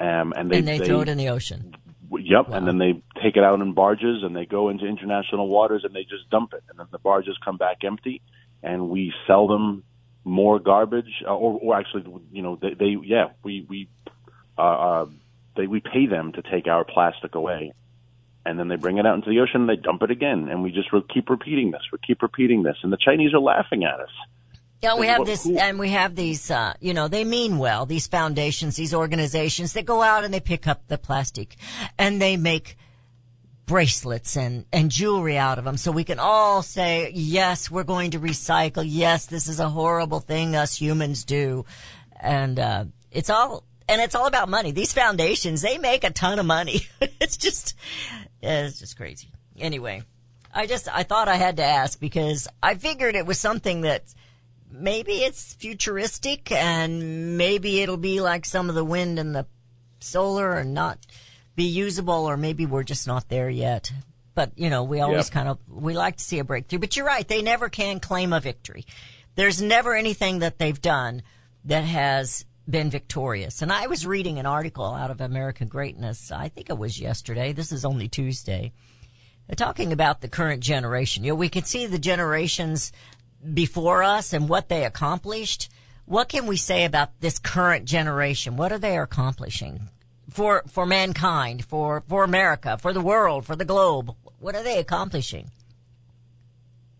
Um, 0.00 0.32
and 0.36 0.50
they, 0.50 0.58
and 0.58 0.68
they, 0.68 0.78
throw 0.78 1.00
it 1.00 1.08
in 1.08 1.18
the 1.18 1.28
ocean. 1.28 1.74
Yep, 2.10 2.48
wow. 2.48 2.56
and 2.56 2.66
then 2.66 2.78
they 2.78 3.02
take 3.22 3.36
it 3.36 3.44
out 3.44 3.60
in 3.60 3.72
barges 3.72 4.22
and 4.22 4.36
they 4.36 4.44
go 4.44 4.68
into 4.68 4.86
international 4.86 5.48
waters 5.48 5.82
and 5.84 5.94
they 5.94 6.02
just 6.02 6.28
dump 6.30 6.52
it, 6.52 6.62
and 6.68 6.78
then 6.78 6.86
the 6.90 6.98
barges 6.98 7.36
come 7.44 7.56
back 7.56 7.78
empty, 7.84 8.22
and 8.62 8.88
we 8.88 9.12
sell 9.26 9.46
them 9.48 9.84
more 10.24 10.58
garbage, 10.58 11.22
uh, 11.26 11.34
or, 11.34 11.58
or 11.60 11.78
actually, 11.78 12.04
you 12.32 12.42
know, 12.42 12.56
they, 12.60 12.74
they 12.74 12.96
yeah, 13.04 13.30
we 13.42 13.66
we 13.68 13.88
uh, 14.56 14.60
uh, 14.60 15.06
they 15.56 15.66
we 15.66 15.80
pay 15.80 16.06
them 16.06 16.32
to 16.32 16.42
take 16.42 16.66
our 16.66 16.84
plastic 16.84 17.34
away, 17.34 17.72
and 18.46 18.58
then 18.58 18.68
they 18.68 18.76
bring 18.76 18.98
it 18.98 19.06
out 19.06 19.14
into 19.14 19.30
the 19.30 19.40
ocean 19.40 19.62
and 19.62 19.68
they 19.68 19.76
dump 19.76 20.02
it 20.02 20.10
again, 20.10 20.48
and 20.48 20.62
we 20.62 20.70
just 20.70 20.92
re- 20.92 21.04
keep 21.12 21.30
repeating 21.30 21.70
this, 21.70 21.82
we 21.92 21.98
keep 22.06 22.22
repeating 22.22 22.62
this, 22.62 22.76
and 22.82 22.92
the 22.92 22.98
Chinese 22.98 23.34
are 23.34 23.40
laughing 23.40 23.84
at 23.84 24.00
us. 24.00 24.10
Yeah, 24.84 24.96
we 24.96 25.06
have 25.06 25.24
this, 25.24 25.46
and 25.46 25.78
we 25.78 25.88
have 25.90 26.14
these, 26.14 26.50
uh, 26.50 26.74
you 26.78 26.92
know, 26.92 27.08
they 27.08 27.24
mean 27.24 27.56
well, 27.56 27.86
these 27.86 28.06
foundations, 28.06 28.76
these 28.76 28.92
organizations 28.92 29.72
that 29.72 29.86
go 29.86 30.02
out 30.02 30.24
and 30.24 30.34
they 30.34 30.40
pick 30.40 30.68
up 30.68 30.86
the 30.88 30.98
plastic 30.98 31.56
and 31.98 32.20
they 32.20 32.36
make 32.36 32.76
bracelets 33.64 34.36
and, 34.36 34.66
and 34.74 34.90
jewelry 34.90 35.38
out 35.38 35.56
of 35.56 35.64
them. 35.64 35.78
So 35.78 35.90
we 35.90 36.04
can 36.04 36.18
all 36.18 36.60
say, 36.60 37.10
yes, 37.14 37.70
we're 37.70 37.84
going 37.84 38.10
to 38.10 38.20
recycle. 38.20 38.84
Yes, 38.86 39.24
this 39.24 39.48
is 39.48 39.58
a 39.58 39.70
horrible 39.70 40.20
thing 40.20 40.54
us 40.54 40.76
humans 40.76 41.24
do. 41.24 41.64
And, 42.20 42.58
uh, 42.58 42.84
it's 43.10 43.30
all, 43.30 43.64
and 43.88 44.02
it's 44.02 44.14
all 44.14 44.26
about 44.26 44.50
money. 44.50 44.70
These 44.70 44.92
foundations, 44.92 45.62
they 45.62 45.78
make 45.78 46.04
a 46.04 46.10
ton 46.10 46.38
of 46.38 46.44
money. 46.44 46.82
it's 47.22 47.38
just, 47.38 47.74
it's 48.42 48.80
just 48.80 48.98
crazy. 48.98 49.28
Anyway, 49.58 50.02
I 50.52 50.66
just, 50.66 50.94
I 50.94 51.04
thought 51.04 51.28
I 51.28 51.36
had 51.36 51.56
to 51.56 51.64
ask 51.64 51.98
because 51.98 52.48
I 52.62 52.74
figured 52.74 53.14
it 53.14 53.24
was 53.24 53.40
something 53.40 53.80
that, 53.80 54.02
maybe 54.74 55.12
it's 55.12 55.54
futuristic 55.54 56.50
and 56.50 57.36
maybe 57.36 57.80
it'll 57.80 57.96
be 57.96 58.20
like 58.20 58.44
some 58.44 58.68
of 58.68 58.74
the 58.74 58.84
wind 58.84 59.18
and 59.18 59.34
the 59.34 59.46
solar 60.00 60.54
and 60.54 60.74
not 60.74 60.98
be 61.56 61.64
usable 61.64 62.28
or 62.28 62.36
maybe 62.36 62.66
we're 62.66 62.82
just 62.82 63.06
not 63.06 63.28
there 63.28 63.48
yet. 63.48 63.92
But, 64.34 64.52
you 64.56 64.68
know, 64.68 64.82
we 64.82 65.00
always 65.00 65.26
yep. 65.26 65.32
kind 65.32 65.48
of, 65.48 65.58
we 65.68 65.94
like 65.94 66.16
to 66.16 66.24
see 66.24 66.40
a 66.40 66.44
breakthrough. 66.44 66.80
But 66.80 66.96
you're 66.96 67.06
right. 67.06 67.26
They 67.26 67.40
never 67.40 67.68
can 67.68 68.00
claim 68.00 68.32
a 68.32 68.40
victory. 68.40 68.84
There's 69.36 69.62
never 69.62 69.94
anything 69.94 70.40
that 70.40 70.58
they've 70.58 70.80
done 70.80 71.22
that 71.64 71.84
has 71.84 72.44
been 72.68 72.90
victorious. 72.90 73.62
And 73.62 73.72
I 73.72 73.86
was 73.86 74.06
reading 74.06 74.38
an 74.38 74.46
article 74.46 74.86
out 74.86 75.12
of 75.12 75.20
American 75.20 75.68
Greatness. 75.68 76.32
I 76.32 76.48
think 76.48 76.68
it 76.68 76.78
was 76.78 76.98
yesterday. 76.98 77.52
This 77.52 77.70
is 77.70 77.84
only 77.84 78.08
Tuesday. 78.08 78.72
They're 79.46 79.54
talking 79.54 79.92
about 79.92 80.20
the 80.20 80.28
current 80.28 80.62
generation. 80.62 81.22
You 81.22 81.32
know, 81.32 81.36
we 81.36 81.48
can 81.48 81.64
see 81.64 81.86
the 81.86 81.98
generations 81.98 82.92
before 83.52 84.02
us 84.02 84.32
and 84.32 84.48
what 84.48 84.68
they 84.68 84.84
accomplished. 84.84 85.68
What 86.06 86.28
can 86.28 86.46
we 86.46 86.56
say 86.56 86.84
about 86.84 87.20
this 87.20 87.38
current 87.38 87.84
generation? 87.86 88.56
What 88.56 88.72
are 88.72 88.78
they 88.78 88.98
accomplishing 88.98 89.88
for 90.30 90.62
for 90.66 90.86
mankind, 90.86 91.64
for 91.64 92.02
for 92.08 92.24
America, 92.24 92.78
for 92.78 92.92
the 92.92 93.00
world, 93.00 93.44
for 93.44 93.56
the 93.56 93.64
globe? 93.64 94.14
What 94.38 94.54
are 94.54 94.62
they 94.62 94.78
accomplishing? 94.78 95.50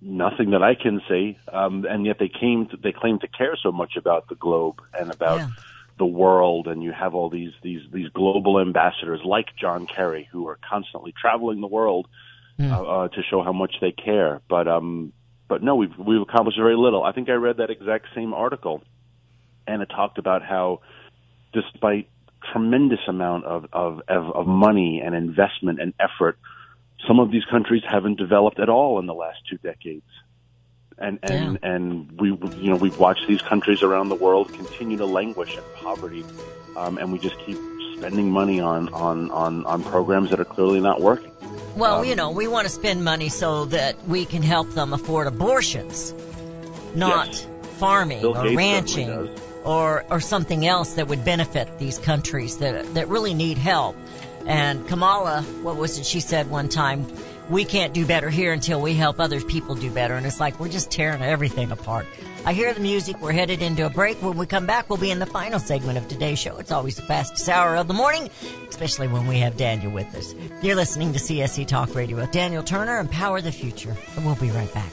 Nothing 0.00 0.50
that 0.50 0.62
I 0.62 0.74
can 0.74 1.00
say, 1.08 1.38
um, 1.50 1.86
and 1.88 2.04
yet 2.04 2.18
they 2.18 2.28
came. 2.28 2.66
To, 2.66 2.76
they 2.76 2.92
claim 2.92 3.18
to 3.20 3.28
care 3.28 3.56
so 3.62 3.72
much 3.72 3.96
about 3.96 4.28
the 4.28 4.34
globe 4.34 4.80
and 4.98 5.10
about 5.10 5.40
yeah. 5.40 5.48
the 5.98 6.06
world, 6.06 6.66
and 6.66 6.82
you 6.82 6.92
have 6.92 7.14
all 7.14 7.30
these 7.30 7.52
these 7.62 7.82
these 7.92 8.08
global 8.10 8.60
ambassadors 8.60 9.20
like 9.24 9.46
John 9.58 9.86
Kerry 9.86 10.28
who 10.30 10.48
are 10.48 10.58
constantly 10.68 11.14
traveling 11.18 11.60
the 11.60 11.66
world 11.66 12.08
mm. 12.58 12.70
uh, 12.70 13.08
to 13.08 13.22
show 13.22 13.42
how 13.42 13.52
much 13.52 13.76
they 13.80 13.92
care. 13.92 14.40
But 14.48 14.68
um, 14.68 15.12
but 15.54 15.62
no, 15.62 15.76
we've 15.76 15.96
we've 15.96 16.20
accomplished 16.20 16.58
very 16.58 16.74
little. 16.74 17.04
I 17.04 17.12
think 17.12 17.28
I 17.28 17.34
read 17.34 17.58
that 17.58 17.70
exact 17.70 18.06
same 18.12 18.34
article, 18.34 18.82
and 19.68 19.82
it 19.82 19.86
talked 19.86 20.18
about 20.18 20.42
how, 20.42 20.80
despite 21.52 22.08
tremendous 22.52 22.98
amount 23.06 23.44
of 23.44 23.66
of 23.72 24.00
of 24.08 24.48
money 24.48 25.00
and 25.00 25.14
investment 25.14 25.80
and 25.80 25.94
effort, 26.00 26.36
some 27.06 27.20
of 27.20 27.30
these 27.30 27.44
countries 27.44 27.84
haven't 27.88 28.18
developed 28.18 28.58
at 28.58 28.68
all 28.68 28.98
in 28.98 29.06
the 29.06 29.14
last 29.14 29.38
two 29.48 29.58
decades. 29.58 30.10
And 30.98 31.20
and 31.22 31.60
yeah. 31.62 31.70
and 31.70 32.20
we 32.20 32.30
you 32.30 32.70
know 32.70 32.76
we've 32.76 32.98
watched 32.98 33.28
these 33.28 33.42
countries 33.42 33.84
around 33.84 34.08
the 34.08 34.16
world 34.16 34.52
continue 34.52 34.96
to 34.96 35.06
languish 35.06 35.56
in 35.56 35.62
poverty, 35.76 36.24
um, 36.74 36.98
and 36.98 37.12
we 37.12 37.20
just 37.20 37.38
keep 37.46 37.58
spending 37.96 38.28
money 38.28 38.58
on 38.58 38.92
on 38.92 39.30
on 39.30 39.64
on 39.66 39.84
programs 39.84 40.30
that 40.30 40.40
are 40.40 40.44
clearly 40.56 40.80
not 40.80 41.00
working. 41.00 41.30
Well, 41.76 42.00
um, 42.00 42.04
you 42.04 42.14
know, 42.14 42.30
we 42.30 42.46
want 42.46 42.66
to 42.66 42.72
spend 42.72 43.04
money 43.04 43.28
so 43.28 43.64
that 43.66 43.96
we 44.06 44.24
can 44.24 44.42
help 44.42 44.70
them 44.70 44.92
afford 44.92 45.26
abortions, 45.26 46.14
not 46.94 47.28
yes. 47.28 47.46
farming 47.78 48.24
or 48.24 48.54
ranching 48.54 49.30
or 49.64 50.04
or 50.10 50.20
something 50.20 50.66
else 50.66 50.94
that 50.94 51.08
would 51.08 51.24
benefit 51.24 51.68
these 51.78 51.98
countries 51.98 52.58
that 52.58 52.94
that 52.94 53.08
really 53.08 53.34
need 53.34 53.58
help. 53.58 53.96
And 54.46 54.86
Kamala, 54.86 55.42
what 55.62 55.76
was 55.76 55.98
it 55.98 56.04
she 56.04 56.20
said 56.20 56.50
one 56.50 56.68
time? 56.68 57.06
We 57.50 57.64
can't 57.64 57.92
do 57.92 58.06
better 58.06 58.30
here 58.30 58.52
until 58.52 58.80
we 58.80 58.94
help 58.94 59.20
other 59.20 59.40
people 59.40 59.74
do 59.74 59.90
better. 59.90 60.14
And 60.14 60.24
it's 60.24 60.40
like 60.40 60.58
we're 60.58 60.68
just 60.68 60.90
tearing 60.90 61.22
everything 61.22 61.70
apart. 61.72 62.06
I 62.46 62.52
hear 62.52 62.72
the 62.72 62.80
music. 62.80 63.20
We're 63.20 63.32
headed 63.32 63.62
into 63.62 63.86
a 63.86 63.90
break. 63.90 64.20
When 64.22 64.36
we 64.36 64.46
come 64.46 64.66
back, 64.66 64.88
we'll 64.88 64.98
be 64.98 65.10
in 65.10 65.18
the 65.18 65.26
final 65.26 65.58
segment 65.58 65.98
of 65.98 66.08
today's 66.08 66.38
show. 66.38 66.56
It's 66.58 66.72
always 66.72 66.96
the 66.96 67.02
fastest 67.02 67.48
hour 67.48 67.76
of 67.76 67.88
the 67.88 67.94
morning, 67.94 68.30
especially 68.68 69.08
when 69.08 69.26
we 69.26 69.38
have 69.40 69.56
Daniel 69.56 69.92
with 69.92 70.14
us. 70.14 70.34
You're 70.62 70.76
listening 70.76 71.12
to 71.12 71.18
CSC 71.18 71.66
Talk 71.66 71.94
Radio 71.94 72.16
with 72.16 72.30
Daniel 72.32 72.62
Turner 72.62 72.98
Empower 72.98 73.40
the 73.40 73.52
Future. 73.52 73.96
And 74.16 74.24
we'll 74.24 74.34
be 74.36 74.50
right 74.50 74.72
back. 74.72 74.92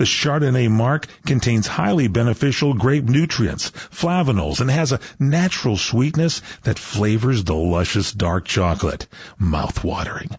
The 0.00 0.06
Chardonnay 0.06 0.70
marc 0.70 1.08
contains 1.26 1.66
highly 1.76 2.08
beneficial 2.08 2.72
grape 2.72 3.04
nutrients, 3.04 3.70
flavanols, 3.70 4.58
and 4.58 4.70
has 4.70 4.92
a 4.92 5.00
natural 5.18 5.76
sweetness 5.76 6.40
that 6.62 6.78
flavors 6.78 7.44
the 7.44 7.54
luscious 7.54 8.10
dark 8.10 8.46
chocolate. 8.46 9.06
Mouth-watering 9.38 10.38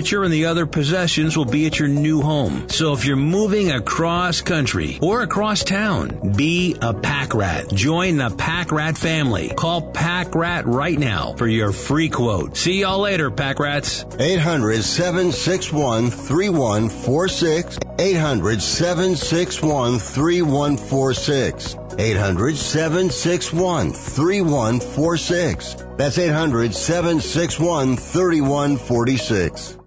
and 0.00 0.32
the 0.32 0.46
other 0.46 0.66
possessions 0.66 1.36
will 1.36 1.44
be 1.44 1.66
at 1.66 1.78
your 1.78 1.88
new 1.88 2.22
home. 2.22 2.68
So 2.68 2.92
if 2.92 3.04
you're 3.04 3.16
moving 3.16 3.70
across 3.70 4.40
country 4.40 4.98
or 5.02 5.22
across 5.22 5.62
town, 5.62 6.32
be 6.36 6.76
a 6.80 6.94
pack 6.94 7.34
rat. 7.34 7.68
Join 7.72 8.16
the 8.16 8.30
pack 8.30 8.72
rat 8.72 8.96
family. 8.96 9.52
Call 9.56 9.82
pack 9.92 10.34
rat 10.34 10.66
right 10.66 10.98
now 10.98 11.34
for 11.34 11.46
your 11.46 11.72
free 11.72 12.08
quote. 12.08 12.56
See 12.56 12.80
y'all 12.80 13.00
later, 13.00 13.30
pack 13.30 13.60
rats. 13.60 14.04
800 14.18 14.82
761 14.82 16.10
3146. 16.10 17.78
800 17.98 18.62
761 18.62 19.98
3146. 19.98 21.76
800 21.98 22.56
761 22.56 23.92
3146. 23.92 25.74
That's 25.96 26.18
800 26.18 26.74
761 26.74 27.96
3146. 27.96 29.79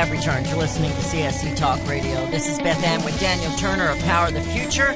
Have 0.00 0.10
returned. 0.10 0.46
You're 0.46 0.56
listening 0.56 0.90
to 0.92 0.96
CSC 0.96 1.56
Talk 1.56 1.78
Radio. 1.86 2.24
This 2.30 2.48
is 2.48 2.58
Beth 2.58 2.82
Ann 2.82 3.04
with 3.04 3.20
Daniel 3.20 3.52
Turner 3.58 3.90
of 3.90 3.98
Power 3.98 4.28
of 4.28 4.32
the 4.32 4.40
Future. 4.40 4.94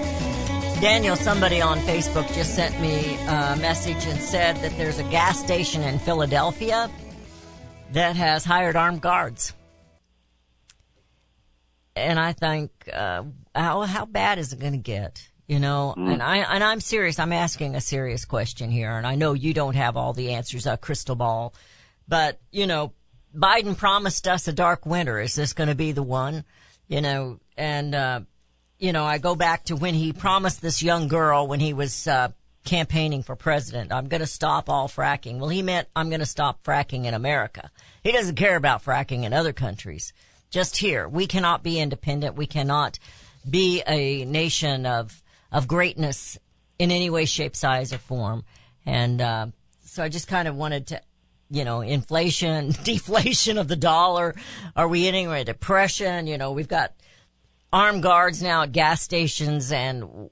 Daniel, 0.81 1.15
somebody 1.15 1.61
on 1.61 1.79
Facebook 1.81 2.27
just 2.33 2.55
sent 2.55 2.81
me 2.81 3.15
a 3.27 3.55
message 3.61 4.07
and 4.07 4.19
said 4.19 4.57
that 4.63 4.75
there's 4.79 4.99
a 4.99 5.03
gas 5.03 5.39
station 5.39 5.83
in 5.83 5.99
Philadelphia 5.99 6.91
that 7.93 8.17
has 8.17 8.47
hired 8.47 8.77
armed 8.77 9.03
guards. 9.03 9.53
And 11.95 12.19
I 12.19 12.33
think, 12.33 12.71
uh, 12.91 13.25
how, 13.55 13.83
how 13.83 14.07
bad 14.07 14.39
is 14.39 14.55
it 14.55 14.59
going 14.59 14.73
to 14.73 14.79
get? 14.79 15.29
You 15.47 15.59
know, 15.59 15.93
and 15.99 16.23
I, 16.23 16.39
and 16.39 16.65
I'm 16.65 16.81
serious. 16.81 17.19
I'm 17.19 17.35
asking 17.35 17.77
a 17.77 17.81
serious 17.83 18.25
question 18.25 18.71
here. 18.71 18.93
And 18.93 19.07
I 19.07 19.17
know 19.17 19.35
you 19.35 19.53
don't 19.53 19.77
have 19.77 19.99
all 19.99 20.15
the 20.15 20.31
answers, 20.31 20.67
a 20.67 20.79
crystal 20.79 21.15
ball, 21.15 21.53
but 22.09 22.41
you 22.51 22.67
know, 22.67 22.95
Biden 23.35 23.77
promised 23.77 24.29
us 24.29 24.49
a 24.49 24.53
dark 24.53 24.87
winter. 24.87 25.21
Is 25.21 25.35
this 25.35 25.53
going 25.53 25.69
to 25.69 25.75
be 25.75 25.93
the 25.93 26.03
one? 26.03 26.45
You 26.89 27.01
know, 27.01 27.41
and, 27.57 27.95
uh, 27.95 28.21
you 28.79 28.93
know, 28.93 29.05
I 29.05 29.19
go 29.19 29.35
back 29.35 29.65
to 29.65 29.77
when 29.77 29.95
he 29.95 30.13
promised 30.13 30.61
this 30.61 30.83
young 30.83 31.09
girl 31.09 31.47
when 31.47 31.61
he 31.61 31.73
was, 31.73 32.07
uh, 32.07 32.29
campaigning 32.65 33.23
for 33.23 33.37
president, 33.37 33.93
I'm 33.93 34.09
going 34.09 34.23
to 34.23 34.27
stop 34.27 34.69
all 34.69 34.89
fracking. 34.89 35.39
Well, 35.39 35.51
he 35.51 35.63
meant 35.63 35.89
I'm 35.95 36.09
going 36.09 36.21
to 36.21 36.27
stop 36.27 36.65
fracking 36.65 37.05
in 37.05 37.15
America. 37.15 37.71
He 38.03 38.11
doesn't 38.11 38.37
care 38.37 38.57
about 38.57 38.83
fracking 38.83 39.25
in 39.25 39.33
other 39.33 39.53
countries. 39.53 40.13
Just 40.51 40.77
here. 40.79 41.09
We 41.09 41.27
cannot 41.27 41.63
be 41.63 41.79
independent. 41.79 42.37
We 42.37 42.47
cannot 42.47 42.99
be 43.49 43.83
a 43.87 44.25
nation 44.25 44.87
of, 44.87 45.23
of 45.53 45.69
greatness 45.69 46.39
in 46.79 46.91
any 46.91 47.11
way, 47.11 47.27
shape, 47.27 47.55
size, 47.55 47.93
or 47.93 47.99
form. 47.99 48.45
And, 48.87 49.21
uh, 49.21 49.47
so 49.85 50.03
I 50.03 50.09
just 50.09 50.29
kind 50.29 50.49
of 50.49 50.57
wanted 50.57 50.89
to, 50.89 51.01
you 51.55 51.65
know, 51.65 51.81
inflation, 51.81 52.69
deflation 52.85 53.59
of 53.59 53.69
the 53.69 53.77
dollar. 53.77 54.35
Are 54.77 54.89
we 54.89 55.07
entering 55.07 55.29
a 55.29 55.45
depression? 55.45 56.27
You 56.27 56.37
know, 56.37 56.53
we've 56.53 56.69
got 56.69 56.93
armed 57.73 58.03
guards 58.03 58.43
now 58.43 58.63
at 58.63 58.73
gas 58.73 59.01
stations 59.03 59.73
and 59.73 60.31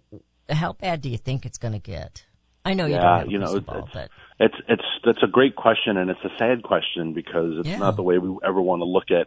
how 0.48 0.72
bad 0.74 1.00
do 1.00 1.08
you 1.08 1.18
think 1.18 1.46
it's 1.46 1.58
going 1.58 1.72
to 1.72 1.78
get? 1.78 2.24
I 2.64 2.74
know 2.74 2.86
you 2.86 2.94
don't 2.94 3.02
yeah, 3.02 3.18
have 3.18 3.28
a 3.28 3.30
you 3.30 3.38
know, 3.38 3.52
crystal 3.52 3.84
it's, 3.84 3.92
but 3.92 4.08
it's 4.38 4.54
it's 4.68 4.82
that's 5.04 5.22
a 5.22 5.26
great 5.26 5.56
question, 5.56 5.96
and 5.96 6.10
it's 6.10 6.20
a 6.24 6.30
sad 6.38 6.62
question 6.62 7.12
because 7.12 7.58
it's 7.58 7.68
Yeah. 7.68 7.78
not 7.78 7.96
the 7.96 8.02
way 8.02 8.18
we 8.18 8.36
ever 8.44 8.60
want 8.60 8.80
to 8.80 8.84
look 8.84 9.10
at 9.10 9.26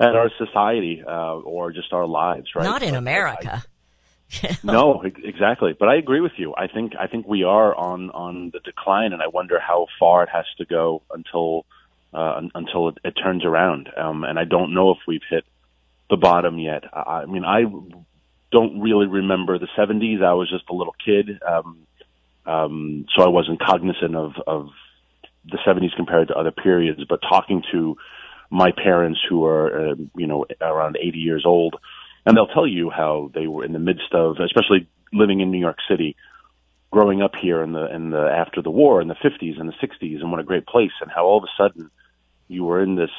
at 0.00 0.16
our 0.16 0.30
society 0.38 1.02
uh, 1.06 1.34
or 1.36 1.70
just 1.72 1.92
our 1.92 2.06
lives, 2.06 2.46
right? 2.54 2.64
not 2.64 2.82
in 2.82 2.92
But 2.92 2.98
America. 2.98 3.62
No, 4.64 5.02
exactly. 5.02 5.74
But 5.78 5.88
I 5.88 5.96
agree 5.96 6.20
with 6.20 6.32
you. 6.36 6.54
I 6.56 6.66
think 6.68 6.92
I 6.98 7.06
think 7.06 7.26
we 7.26 7.44
are 7.44 7.74
on 7.74 8.10
on 8.10 8.50
the 8.52 8.60
decline, 8.60 9.12
and 9.12 9.22
I 9.22 9.28
wonder 9.28 9.58
how 9.60 9.86
far 9.98 10.22
it 10.22 10.28
has 10.30 10.46
to 10.58 10.64
go 10.64 11.02
until 11.12 11.64
uh, 12.14 12.40
until 12.54 12.88
it, 12.88 12.98
it 13.04 13.12
turns 13.12 13.44
around. 13.44 13.88
Um, 13.96 14.24
and 14.24 14.38
I 14.38 14.44
don't 14.44 14.74
know 14.74 14.90
if 14.90 14.98
we've 15.06 15.22
hit 15.28 15.44
the 16.10 16.16
bottom 16.16 16.58
yet. 16.58 16.84
I, 16.92 17.22
I 17.22 17.26
mean, 17.26 17.44
I 17.44 17.64
don't 18.50 18.80
really 18.80 19.06
remember 19.06 19.58
the 19.58 19.68
70s. 19.78 20.22
I 20.22 20.34
was 20.34 20.50
just 20.50 20.68
a 20.68 20.74
little 20.74 20.94
kid, 21.04 21.40
um, 21.42 21.86
um, 22.46 23.06
so 23.16 23.24
I 23.24 23.28
wasn't 23.28 23.60
cognizant 23.60 24.14
of 24.16 24.32
of 24.46 24.68
the 25.44 25.58
70s 25.66 25.96
compared 25.96 26.28
to 26.28 26.34
other 26.34 26.52
periods. 26.52 27.02
But 27.08 27.20
talking 27.22 27.62
to 27.72 27.96
my 28.50 28.70
parents, 28.70 29.20
who 29.28 29.44
are 29.44 29.90
uh, 29.90 29.94
you 30.16 30.26
know 30.26 30.46
around 30.60 30.96
80 31.00 31.18
years 31.18 31.44
old 31.46 31.76
and 32.24 32.36
they'll 32.36 32.46
tell 32.46 32.66
you 32.66 32.90
how 32.90 33.30
they 33.34 33.46
were 33.46 33.64
in 33.64 33.72
the 33.72 33.78
midst 33.78 34.12
of, 34.12 34.36
especially 34.38 34.88
living 35.12 35.40
in 35.40 35.50
New 35.50 35.58
York 35.58 35.78
City, 35.88 36.16
growing 36.90 37.22
up 37.22 37.32
here 37.40 37.62
in 37.62 37.72
the 37.72 37.92
in 37.94 38.10
the 38.10 38.28
after 38.30 38.62
the 38.62 38.70
war 38.70 39.00
in 39.00 39.08
the 39.08 39.14
50s 39.14 39.58
and 39.58 39.68
the 39.68 39.86
60s, 39.86 40.20
and 40.20 40.30
what 40.30 40.40
a 40.40 40.44
great 40.44 40.66
place, 40.66 40.92
and 41.00 41.10
how 41.10 41.24
all 41.24 41.38
of 41.38 41.44
a 41.44 41.62
sudden 41.62 41.90
you 42.48 42.64
were 42.64 42.82
in 42.82 42.96
this 42.96 43.10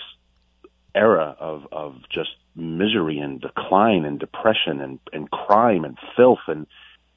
era 0.95 1.35
of 1.39 1.67
of 1.71 1.95
just 2.09 2.29
misery 2.55 3.17
and 3.17 3.41
decline 3.41 4.05
and 4.05 4.19
depression 4.19 4.79
and 4.79 4.99
and 5.11 5.29
crime 5.31 5.85
and 5.85 5.97
filth 6.15 6.45
and 6.47 6.67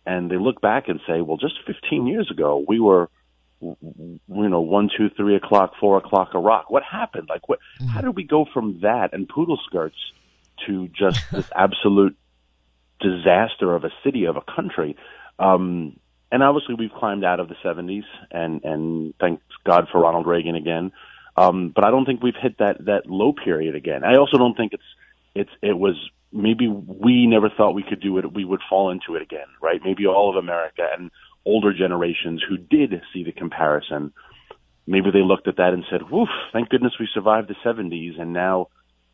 and 0.06 0.30
they 0.30 0.38
look 0.38 0.60
back 0.60 0.88
and 0.88 1.00
say, 1.06 1.20
well, 1.20 1.36
just 1.36 1.54
15 1.66 2.06
years 2.06 2.30
ago 2.30 2.64
we 2.66 2.80
were 2.80 3.10
you 3.60 4.18
know, 4.28 4.60
one, 4.60 4.90
two, 4.96 5.08
three 5.16 5.34
o'clock, 5.34 5.72
four 5.80 5.96
o'clock 5.96 6.34
a 6.34 6.38
rock. 6.38 6.70
What 6.70 6.82
happened? 6.82 7.28
Like, 7.28 7.48
what? 7.48 7.58
How 7.78 7.86
mm-hmm. 7.86 8.06
did 8.06 8.16
we 8.16 8.24
go 8.24 8.46
from 8.52 8.80
that 8.82 9.14
and 9.14 9.28
poodle 9.28 9.58
skirts 9.64 9.96
to 10.66 10.88
just 10.88 11.20
this 11.32 11.50
absolute 11.54 12.16
disaster 13.00 13.74
of 13.74 13.84
a 13.84 13.90
city, 14.04 14.24
of 14.24 14.36
a 14.36 14.42
country? 14.42 14.96
Um, 15.38 15.98
and 16.32 16.42
obviously, 16.42 16.74
we've 16.74 16.92
climbed 16.92 17.24
out 17.24 17.40
of 17.40 17.48
the 17.48 17.54
'70s, 17.64 18.04
and 18.30 18.64
and 18.64 19.14
thanks 19.20 19.42
God 19.64 19.88
for 19.90 20.00
Ronald 20.00 20.26
Reagan 20.26 20.56
again. 20.56 20.92
Um, 21.36 21.72
but 21.74 21.84
I 21.84 21.90
don't 21.90 22.06
think 22.06 22.22
we've 22.22 22.34
hit 22.40 22.58
that 22.58 22.84
that 22.86 23.06
low 23.06 23.32
period 23.32 23.74
again. 23.74 24.02
I 24.04 24.16
also 24.16 24.38
don't 24.38 24.56
think 24.56 24.72
it's 24.72 24.82
it's 25.34 25.50
it 25.62 25.78
was 25.78 25.94
maybe 26.32 26.66
we 26.68 27.26
never 27.26 27.48
thought 27.48 27.74
we 27.74 27.84
could 27.84 28.00
do 28.00 28.18
it. 28.18 28.32
We 28.32 28.44
would 28.44 28.60
fall 28.68 28.90
into 28.90 29.14
it 29.16 29.22
again, 29.22 29.46
right? 29.62 29.80
Maybe 29.84 30.06
all 30.06 30.30
of 30.30 30.36
America 30.36 30.86
and 30.96 31.10
older 31.44 31.72
generations 31.72 32.42
who 32.46 32.56
did 32.56 33.00
see 33.12 33.22
the 33.22 33.32
comparison, 33.32 34.12
maybe 34.86 35.10
they 35.12 35.22
looked 35.22 35.46
at 35.46 35.56
that 35.56 35.72
and 35.72 35.84
said, 35.90 36.10
"Woof! 36.10 36.28
Thank 36.52 36.70
goodness 36.70 36.94
we 36.98 37.08
survived 37.12 37.48
the 37.48 37.54
'70s, 37.64 38.20
and 38.20 38.32
now 38.32 38.68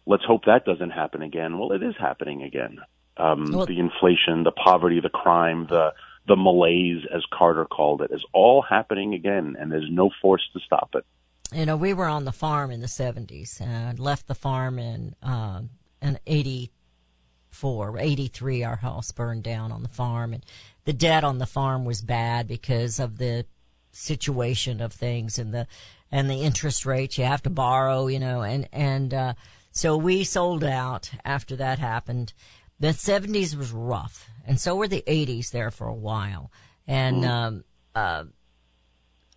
let's 0.07 0.25
hope 0.25 0.45
that 0.47 0.65
doesn't 0.65 0.91
happen 0.91 1.23
again." 1.23 1.59
Well, 1.59 1.73
it 1.73 1.83
is 1.83 1.95
happening 1.99 2.43
again. 2.43 2.79
Um, 3.17 3.51
Well- 3.53 3.67
the 3.67 3.79
inflation, 3.79 4.43
the 4.43 4.53
poverty, 4.53 5.01
the 5.01 5.11
crime, 5.11 5.67
the 5.67 5.93
the 6.27 6.37
malaise, 6.37 7.05
as 7.13 7.25
Carter 7.33 7.65
called 7.65 8.01
it, 8.01 8.13
is 8.13 8.25
all 8.33 8.63
happening 8.63 9.13
again, 9.13 9.57
and 9.59 9.73
there's 9.73 9.91
no 9.91 10.09
force 10.21 10.49
to 10.53 10.61
stop 10.61 10.91
it. 10.95 11.05
you 11.53 11.67
know, 11.67 11.77
we 11.77 11.93
were 11.93 12.07
on 12.07 12.25
the 12.25 12.33
farm 12.33 12.71
in 12.71 12.81
the 12.81 12.87
70s 12.87 13.61
and 13.61 13.99
left 13.99 14.27
the 14.27 14.35
farm 14.35 14.79
in, 14.79 15.15
um, 15.23 15.69
in 16.01 16.19
84, 16.27 17.99
83, 17.99 18.65
our 18.65 18.77
house 18.77 19.13
burned 19.13 19.43
down 19.43 19.71
on 19.71 19.83
the 19.83 19.89
farm 19.89 20.33
and 20.33 20.47
the 20.85 20.95
debt 20.95 21.25
on 21.25 21.37
the 21.39 21.45
farm 21.47 21.85
was 21.85 22.01
bad 22.01 22.49
because 22.49 22.99
of 22.99 23.19
the 23.19 23.45
situation 23.91 24.81
of 24.81 24.93
things 24.93 25.39
and 25.39 25.53
the, 25.53 25.67
and 26.11 26.31
the 26.31 26.41
interest 26.43 26.87
rates 26.87 27.19
you 27.19 27.25
have 27.25 27.43
to 27.43 27.51
borrow, 27.51 28.07
you 28.07 28.19
know, 28.19 28.43
and, 28.43 28.69
and, 28.73 29.13
uh, 29.13 29.35
so 29.73 29.97
we 29.97 30.25
sold 30.25 30.63
out 30.63 31.11
after 31.25 31.57
that 31.57 31.79
happened. 31.79 32.33
The 32.79 32.89
70s 32.89 33.57
was 33.57 33.73
rough 33.73 34.31
and 34.47 34.61
so 34.61 34.77
were 34.77 34.89
the 34.89 35.05
80s 35.07 35.51
there 35.51 35.71
for 35.71 35.87
a 35.87 35.95
while. 35.95 36.51
And, 36.87 37.25
um, 37.25 37.65
uh, 37.95 38.25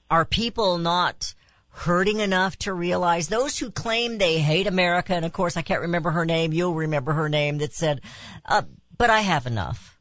are 0.09 0.25
people 0.25 0.77
not 0.77 1.33
hurting 1.69 2.19
enough 2.19 2.57
to 2.57 2.73
realize 2.73 3.27
those 3.27 3.57
who 3.59 3.69
claim 3.69 4.17
they 4.17 4.39
hate 4.39 4.65
America, 4.65 5.13
and 5.13 5.25
of 5.25 5.33
course 5.33 5.57
I 5.57 5.61
can't 5.61 5.81
remember 5.81 6.11
her 6.11 6.25
name, 6.25 6.53
you'll 6.53 6.73
remember 6.73 7.13
her 7.13 7.27
name, 7.27 7.57
that 7.57 7.73
said, 7.73 8.01
uh, 8.45 8.61
but 8.97 9.09
I 9.09 9.21
have 9.21 9.45
enough. 9.45 9.99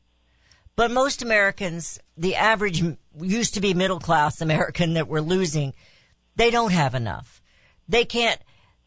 But 0.77 0.91
most 0.91 1.23
Americans, 1.23 1.99
the 2.17 2.37
average 2.37 2.83
used 3.21 3.55
to 3.55 3.61
be 3.61 3.75
middle 3.75 3.99
class 3.99 4.41
American 4.41 4.95
that 4.95 5.09
we're 5.09 5.21
losing, 5.21 5.75
they 6.37 6.51
don't 6.51 6.73
have 6.73 6.95
enough. 6.95 7.43
They 7.89 8.05
can't, 8.05 8.41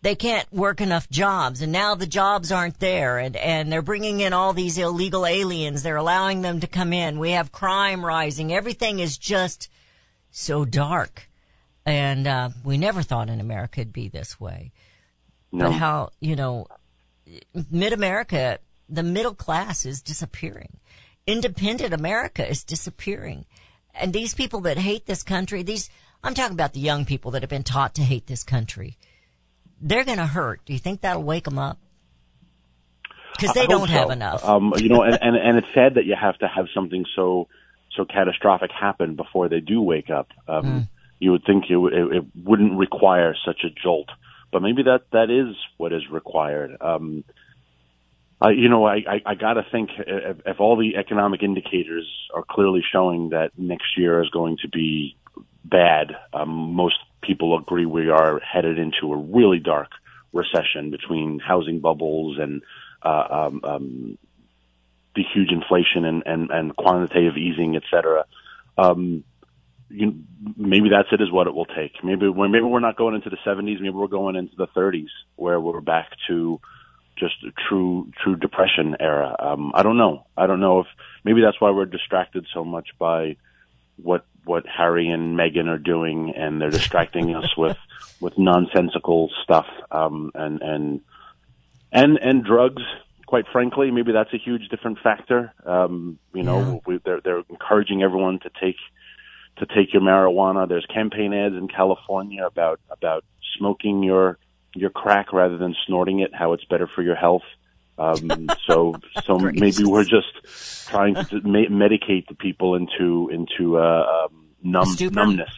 they 0.08 0.16
can't 0.16 0.50
work 0.54 0.80
enough 0.80 1.10
jobs 1.10 1.62
and 1.62 1.70
now 1.70 1.94
the 1.94 2.08
jobs 2.08 2.50
aren't 2.50 2.80
there 2.80 3.18
and, 3.18 3.36
and 3.36 3.70
they're 3.70 3.82
bringing 3.82 4.22
in 4.22 4.32
all 4.32 4.54
these 4.54 4.78
illegal 4.78 5.26
aliens. 5.26 5.84
They're 5.84 5.98
allowing 5.98 6.44
them 6.44 6.62
to 6.62 6.68
come 6.68 6.94
in. 6.94 7.20
We 7.20 7.32
have 7.32 7.52
crime 7.52 8.06
rising. 8.06 8.54
Everything 8.54 9.00
is 9.00 9.18
just 9.18 9.70
so 10.32 10.64
dark. 10.64 11.30
And, 11.86 12.26
uh, 12.26 12.52
we 12.64 12.78
never 12.78 13.02
thought 13.02 13.30
in 13.30 13.42
America 13.42 13.82
it'd 13.82 13.92
be 13.92 14.08
this 14.08 14.40
way. 14.40 14.72
No. 15.52 15.66
But 15.66 15.74
how, 15.74 16.10
you 16.22 16.38
know, 16.38 16.68
mid 17.70 17.92
America, 17.92 18.60
the 18.88 19.04
middle 19.04 19.36
class 19.36 19.86
is 19.86 20.02
disappearing. 20.02 20.78
Independent 21.26 21.94
America 21.94 22.50
is 22.50 22.64
disappearing. 22.64 23.46
And 23.94 24.14
these 24.14 24.34
people 24.34 24.62
that 24.62 24.78
hate 24.78 25.06
this 25.06 25.24
country, 25.24 25.64
these, 25.64 25.90
I'm 26.24 26.34
talking 26.34 26.54
about 26.54 26.72
the 26.72 26.80
young 26.80 27.04
people 27.04 27.32
that 27.32 27.44
have 27.44 27.50
been 27.50 27.64
taught 27.64 27.96
to 27.96 28.04
hate 28.04 28.28
this 28.28 28.46
country. 28.46 28.98
They're 29.82 30.04
going 30.04 30.18
to 30.18 30.28
hurt. 30.28 30.62
Do 30.66 30.74
you 30.74 30.80
think 30.80 31.02
that'll 31.02 31.24
wake 31.24 31.46
them 31.46 31.60
up? 31.60 31.78
Because 33.34 33.54
they 33.54 33.68
don't 33.68 33.90
have 33.90 34.10
enough. 34.10 34.44
Um, 34.44 34.74
you 34.78 34.90
know, 34.90 35.04
and, 35.04 35.18
and 35.22 35.36
and 35.36 35.58
it's 35.58 35.68
sad 35.74 35.96
that 35.96 36.06
you 36.06 36.16
have 36.20 36.38
to 36.40 36.48
have 36.48 36.66
something 36.74 37.06
so 37.16 37.48
so 37.96 38.04
catastrophic 38.06 38.72
happen 38.72 39.16
before 39.16 39.48
they 39.48 39.60
do 39.60 39.82
wake 39.82 40.10
up. 40.10 40.30
Um, 40.48 40.90
You 41.20 41.32
would 41.32 41.46
think 41.46 41.66
it, 41.70 41.78
it, 41.78 42.16
it 42.18 42.24
wouldn't 42.36 42.78
require 42.78 43.36
such 43.46 43.64
a 43.64 43.70
jolt, 43.70 44.10
but 44.52 44.62
maybe 44.62 44.84
that 44.84 45.02
that 45.12 45.30
is 45.32 45.56
what 45.78 45.92
is 45.92 46.04
required. 46.12 46.78
Um, 46.80 47.24
I, 48.40 48.52
you 48.52 48.70
know, 48.70 48.86
I, 48.86 48.98
I, 48.98 49.22
I 49.26 49.36
got 49.36 49.54
to 49.54 49.66
think 49.72 49.90
if, 49.98 50.38
if 50.46 50.60
all 50.60 50.78
the 50.78 50.96
economic 50.96 51.42
indicators 51.42 52.08
are 52.36 52.44
clearly 52.48 52.84
showing 52.92 53.30
that 53.30 53.52
next 53.58 53.98
year 53.98 54.22
is 54.22 54.30
going 54.30 54.58
to 54.62 54.70
be 54.70 55.18
bad, 55.66 56.16
um, 56.34 56.50
most 56.50 56.98
people 57.22 57.58
agree 57.58 57.86
we 57.86 58.10
are 58.10 58.40
headed 58.40 58.78
into 58.78 59.14
a 59.14 59.18
really 59.18 59.60
dark 59.60 59.90
recession 60.34 60.92
between 60.92 61.40
housing 61.40 61.80
bubbles 61.80 62.38
and 62.40 62.62
uh, 63.04 63.28
um, 63.30 63.62
um, 63.64 64.18
the 65.16 65.24
huge 65.34 65.52
inflation 65.52 66.06
and, 66.06 66.24
and, 66.26 66.52
and 66.52 66.76
quantitative 66.76 67.38
easing, 67.38 67.76
et 67.76 67.84
cetera. 67.92 68.26
Um, 68.78 69.24
you, 69.90 70.24
maybe 70.56 70.90
that's 70.90 71.08
it 71.12 71.22
is 71.22 71.32
what 71.32 71.48
it 71.48 71.56
will 71.56 71.66
take. 71.66 72.04
Maybe 72.04 72.28
we're, 72.28 72.50
maybe 72.50 72.66
we're 72.66 72.80
not 72.80 72.98
going 72.98 73.16
into 73.16 73.30
the 73.30 73.38
70s. 73.46 73.82
Maybe 73.82 73.90
we're 73.90 74.08
going 74.08 74.36
into 74.36 74.56
the 74.56 74.68
30s 74.68 75.10
where 75.36 75.60
we're 75.60 75.82
back 75.82 76.10
to 76.28 76.60
just 77.18 77.36
a 77.44 77.52
true 77.68 78.12
true 78.24 78.36
depression 78.36 78.96
era. 79.00 79.36
Um, 79.40 79.72
I 79.74 79.82
don't 79.84 79.98
know. 79.98 80.28
I 80.38 80.46
don't 80.46 80.60
know 80.60 80.82
if 80.82 80.88
maybe 81.24 81.42
that's 81.42 81.60
why 81.60 81.72
we're 81.72 81.86
distracted 81.86 82.46
so 82.54 82.64
much 82.64 82.90
by 83.00 83.38
what 83.96 84.26
what 84.48 84.66
Harry 84.66 85.10
and 85.10 85.38
Meghan 85.38 85.68
are 85.68 85.78
doing, 85.78 86.34
and 86.36 86.62
they're 86.62 86.70
distracting 86.70 87.36
us 87.36 87.56
with 87.58 87.78
with 88.20 88.38
nonsensical 88.38 89.30
stuff 89.44 89.68
um, 89.92 90.32
and 90.34 90.62
and 90.62 91.02
and 91.92 92.18
and 92.18 92.44
drugs. 92.44 92.84
Quite 93.28 93.46
frankly, 93.52 93.92
maybe 93.92 94.14
that's 94.14 94.34
a 94.34 94.38
huge 94.38 94.70
different 94.70 95.00
factor. 95.00 95.54
Um, 95.66 96.18
you 96.34 96.44
know, 96.44 96.82
we, 96.86 97.00
they're 97.04 97.20
they're 97.22 97.44
encouraging 97.50 98.02
everyone 98.02 98.40
to 98.40 98.50
take 98.62 98.78
to 99.58 99.66
take 99.66 99.94
your 99.94 100.02
marijuana. 100.02 100.68
There's 100.68 100.86
campaign 100.86 101.34
ads 101.34 101.56
in 101.56 101.68
California 101.68 102.46
about 102.46 102.80
about 102.90 103.26
smoking 103.58 104.04
your 104.04 104.38
your 104.74 104.90
crack 104.90 105.34
rather 105.34 105.58
than 105.58 105.76
snorting 105.86 106.20
it. 106.22 106.34
How 106.34 106.54
it's 106.54 106.66
better 106.66 106.90
for 106.94 107.02
your 107.02 107.16
health. 107.16 107.44
Um, 107.98 108.50
so 108.68 108.96
so 109.26 109.38
maybe 109.40 109.84
we're 109.84 110.04
just 110.04 110.88
trying 110.88 111.16
to 111.16 111.42
ma- 111.44 111.70
medicate 111.70 112.28
the 112.28 112.36
people 112.36 112.76
into 112.76 113.30
into 113.30 113.78
uh, 113.78 114.26
um, 114.26 114.48
numb 114.64 114.96
numbness. 115.12 115.50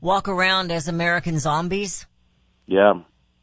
Walk 0.00 0.28
around 0.28 0.72
as 0.72 0.88
American 0.88 1.38
zombies. 1.38 2.06
Yeah. 2.66 3.00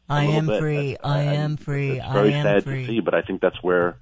I 0.08 0.24
am 0.24 0.46
bit. 0.46 0.60
free. 0.60 0.96
I 0.96 1.20
am 1.34 1.56
free. 1.58 2.00
I 2.00 2.26
am 2.26 2.42
sad 2.42 2.64
free. 2.64 2.86
to 2.86 2.92
see, 2.92 3.00
but 3.00 3.14
I 3.14 3.20
think 3.22 3.42
that's 3.42 3.62
where 3.62 3.98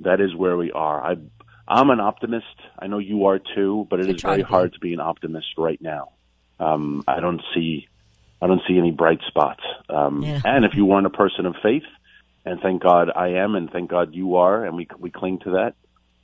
that 0.00 0.20
is 0.20 0.34
where 0.34 0.56
we 0.56 0.72
are. 0.72 1.04
I 1.04 1.16
I'm 1.68 1.90
an 1.90 2.00
optimist. 2.00 2.46
I 2.78 2.86
know 2.86 2.98
you 2.98 3.26
are 3.26 3.38
too, 3.38 3.86
but 3.90 4.00
it 4.00 4.06
I 4.06 4.10
is 4.10 4.22
very 4.22 4.42
to 4.42 4.48
hard 4.48 4.72
to 4.72 4.80
be 4.80 4.94
an 4.94 5.00
optimist 5.00 5.48
right 5.58 5.80
now. 5.80 6.12
Um, 6.58 7.04
I 7.06 7.20
don't 7.20 7.42
see 7.54 7.88
I 8.40 8.46
don't 8.46 8.62
see 8.66 8.78
any 8.78 8.90
bright 8.90 9.20
spots. 9.26 9.62
Um, 9.88 10.22
Yeah. 10.22 10.40
And 10.44 10.64
if 10.64 10.74
you 10.74 10.84
weren't 10.84 11.06
a 11.06 11.10
person 11.10 11.46
of 11.46 11.56
faith, 11.62 11.84
and 12.44 12.60
thank 12.60 12.82
God 12.82 13.08
I 13.14 13.28
am, 13.44 13.54
and 13.54 13.70
thank 13.70 13.90
God 13.90 14.14
you 14.14 14.36
are, 14.36 14.64
and 14.64 14.76
we 14.76 14.86
we 14.98 15.10
cling 15.10 15.40
to 15.44 15.50
that. 15.52 15.74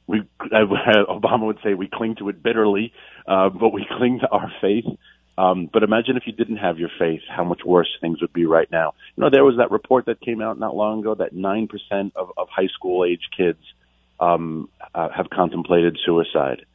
We 0.06 0.22
Obama 0.40 1.46
would 1.46 1.58
say 1.64 1.74
we 1.74 1.88
cling 1.92 2.16
to 2.16 2.28
it 2.28 2.42
bitterly, 2.42 2.92
uh, 3.26 3.50
but 3.50 3.70
we 3.70 3.86
cling 3.98 4.20
to 4.20 4.28
our 4.28 4.52
faith. 4.60 4.84
Um, 5.38 5.70
but 5.72 5.82
imagine 5.82 6.16
if 6.18 6.24
you 6.26 6.34
didn't 6.34 6.58
have 6.58 6.78
your 6.78 6.90
faith, 6.98 7.22
how 7.34 7.44
much 7.44 7.62
worse 7.64 7.88
things 8.00 8.20
would 8.20 8.32
be 8.34 8.44
right 8.46 8.70
now. 8.70 8.92
You 9.16 9.24
know, 9.24 9.30
there 9.30 9.44
was 9.44 9.56
that 9.58 9.70
report 9.70 10.06
that 10.06 10.20
came 10.20 10.42
out 10.42 10.58
not 10.58 10.76
long 10.76 11.00
ago 11.00 11.14
that 11.14 11.32
nine 11.32 11.68
percent 11.68 12.12
of, 12.16 12.30
of 12.36 12.48
high 12.50 12.68
school 12.74 13.04
age 13.06 13.22
kids 13.36 13.60
um, 14.20 14.68
uh, 14.94 15.08
have 15.16 15.30
contemplated 15.30 15.98
suicide. 16.04 16.66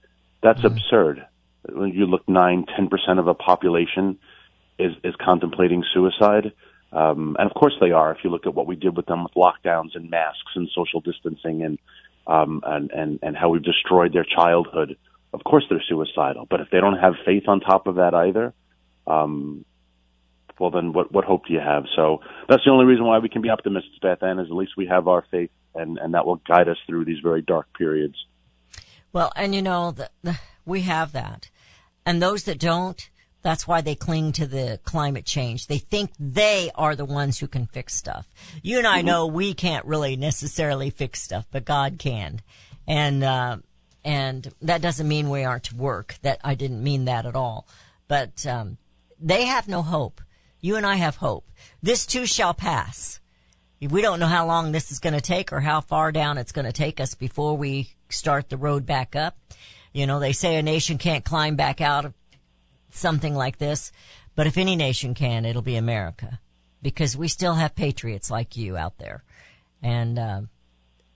That's 0.44 0.64
Mm-hmm. 0.64 0.68
absurd. 0.68 1.26
When 1.72 1.90
you 1.92 2.06
look 2.08 2.28
nine, 2.28 2.66
ten 2.76 2.88
percent 2.90 3.20
of 3.20 3.28
a 3.28 3.36
population 3.36 4.20
is 4.80 4.94
is 5.04 5.16
contemplating 5.24 5.84
suicide, 5.94 6.54
um, 6.96 7.36
and 7.38 7.50
of 7.50 7.56
course 7.56 7.74
they 7.82 7.92
are. 7.92 8.12
If 8.12 8.20
you 8.24 8.30
look 8.30 8.48
at 8.48 8.56
what 8.56 8.68
we 8.68 8.78
did 8.78 8.96
with 8.96 9.06
them 9.06 9.24
with 9.24 9.34
lockdowns 9.34 9.96
and 9.96 10.10
masks 10.10 10.54
and 10.56 10.70
social 10.74 11.02
distancing 11.02 11.62
and 11.64 11.78
um, 12.26 12.62
and 12.66 12.90
and 12.92 13.20
and 13.22 13.36
how 13.36 13.50
we've 13.50 13.64
destroyed 13.64 14.14
their 14.14 14.26
childhood, 14.26 14.98
of 15.34 15.44
course 15.44 15.66
they're 15.70 15.84
suicidal. 15.88 16.48
But 16.50 16.62
if 16.62 16.70
they 16.72 16.80
don't 16.80 16.98
have 16.98 17.14
faith 17.26 17.44
on 17.48 17.60
top 17.60 17.88
of 17.88 17.96
that 17.96 18.14
either, 18.14 18.54
um, 19.06 19.66
well 20.58 20.72
then 20.72 20.94
what 20.94 21.12
what 21.12 21.26
hope 21.26 21.48
do 21.48 21.54
you 21.54 21.60
have? 21.60 21.84
So 21.98 22.22
that's 22.48 22.64
the 22.64 22.72
only 22.72 22.86
reason 22.86 23.06
why 23.06 23.20
we 23.20 23.28
can 23.28 23.42
be 23.42 23.50
optimistic, 23.50 24.02
Beth 24.02 24.24
Ann, 24.24 24.40
is 24.40 24.48
at 24.48 24.56
least 24.56 24.72
we 24.78 24.88
have 24.88 25.10
our 25.10 25.26
faith, 25.30 25.52
and 25.76 25.98
and 25.98 26.14
that 26.14 26.26
will 26.26 26.38
guide 26.48 26.70
us 26.70 26.78
through 26.88 27.04
these 27.04 27.20
very 27.22 27.42
dark 27.42 27.68
periods. 27.78 28.16
Well, 29.12 29.34
and 29.36 29.54
you 29.54 29.62
know, 29.62 29.92
the, 29.92 30.10
the, 30.24 30.40
we 30.66 30.82
have 30.82 31.12
that. 31.12 31.50
And 32.06 32.22
those 32.22 32.44
that 32.44 32.60
don't, 32.60 33.10
that's 33.46 33.68
why 33.68 33.80
they 33.80 33.94
cling 33.94 34.32
to 34.32 34.48
the 34.48 34.80
climate 34.86 35.24
change. 35.24 35.68
They 35.68 35.78
think 35.78 36.10
they 36.20 36.72
are 36.74 36.96
the 36.96 37.06
ones 37.06 37.38
who 37.38 37.48
can 37.48 37.68
fix 37.68 37.94
stuff. 37.94 38.28
You 38.64 38.80
and 38.80 38.88
I 38.88 39.04
know 39.04 39.28
we 39.28 39.54
can't 39.54 39.86
really 39.86 40.16
necessarily 40.16 40.90
fix 40.90 41.22
stuff, 41.22 41.46
but 41.52 41.64
God 41.64 42.00
can. 42.00 42.42
And, 42.88 43.24
uh, 43.24 43.58
and 44.04 44.52
that 44.64 44.82
doesn't 44.82 45.08
mean 45.08 45.30
we 45.30 45.44
aren't 45.44 45.66
to 45.66 45.76
work. 45.76 46.16
That, 46.24 46.40
I 46.44 46.56
didn't 46.56 46.84
mean 46.84 47.06
that 47.06 47.28
at 47.28 47.36
all. 47.36 47.68
But, 48.08 48.48
um, 48.48 48.80
they 49.22 49.46
have 49.46 49.68
no 49.68 49.84
hope. 49.84 50.22
You 50.60 50.76
and 50.76 50.86
I 50.86 50.96
have 50.96 51.18
hope. 51.18 51.46
This 51.84 52.08
too 52.08 52.26
shall 52.26 52.56
pass. 52.56 53.20
We 53.80 54.02
don't 54.02 54.20
know 54.20 54.26
how 54.26 54.48
long 54.48 54.72
this 54.72 54.92
is 54.92 54.98
going 54.98 55.14
to 55.14 55.22
take 55.22 55.54
or 55.54 55.60
how 55.60 55.82
far 55.82 56.12
down 56.12 56.40
it's 56.40 56.52
going 56.52 56.66
to 56.66 56.74
take 56.74 57.00
us 57.00 57.14
before 57.14 57.56
we 57.56 57.94
start 58.10 58.50
the 58.50 58.58
road 58.58 58.88
back 58.88 59.16
up. 59.16 59.38
You 59.94 60.08
know, 60.08 60.20
they 60.20 60.34
say 60.34 60.56
a 60.56 60.64
nation 60.64 60.98
can't 60.98 61.24
climb 61.24 61.56
back 61.56 61.80
out 61.80 62.06
of 62.06 62.14
something 62.96 63.36
like 63.36 63.58
this, 63.58 63.92
but 64.36 64.48
if 64.48 64.58
any 64.58 64.76
nation 64.76 65.14
can, 65.14 65.46
it'll 65.46 65.62
be 65.62 65.76
America 65.76 66.40
because 66.82 67.18
we 67.18 67.28
still 67.28 67.56
have 67.56 67.76
patriots 67.76 68.30
like 68.30 68.58
you 68.58 68.78
out 68.78 68.98
there. 68.98 69.24
And, 69.82 70.20
uh, 70.20 70.42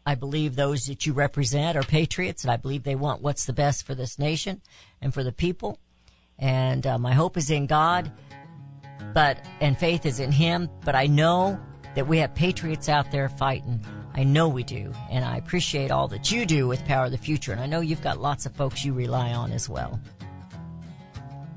I 0.06 0.16
believe 0.16 0.56
those 0.56 0.86
that 0.88 1.06
you 1.06 1.14
represent 1.14 1.78
are 1.78 1.84
patriots 1.84 2.44
and 2.44 2.52
I 2.52 2.58
believe 2.58 2.84
they 2.84 2.96
want 2.96 3.22
what's 3.22 3.46
the 3.46 3.54
best 3.54 3.86
for 3.86 3.94
this 3.94 4.18
nation 4.18 4.62
and 5.02 5.14
for 5.14 5.24
the 5.24 5.32
people. 5.32 5.78
And, 6.38 6.88
uh, 6.88 6.98
my 6.98 7.14
hope 7.14 7.38
is 7.38 7.52
in 7.52 7.68
God, 7.68 8.12
but, 9.14 9.46
and 9.60 9.78
faith 9.78 10.06
is 10.06 10.20
in 10.20 10.32
Him, 10.32 10.70
but 10.86 10.96
I 10.96 11.08
know 11.08 11.60
that 11.96 12.08
we 12.08 12.20
have 12.20 12.34
patriots 12.34 12.90
out 12.90 13.12
there 13.12 13.30
fighting. 13.30 13.84
I 14.14 14.24
know 14.24 14.48
we 14.48 14.64
do. 14.64 14.92
And 15.10 15.24
I 15.24 15.38
appreciate 15.38 15.92
all 15.92 16.08
that 16.10 16.32
you 16.32 16.46
do 16.46 16.68
with 16.68 16.86
Power 16.86 17.06
of 17.06 17.12
the 17.12 17.18
Future. 17.18 17.52
And 17.52 17.62
I 17.62 17.66
know 17.66 17.82
you've 17.82 18.02
got 18.02 18.20
lots 18.20 18.46
of 18.46 18.54
folks 18.54 18.84
you 18.84 18.94
rely 18.94 19.34
on 19.34 19.52
as 19.52 19.70
well. 19.70 20.00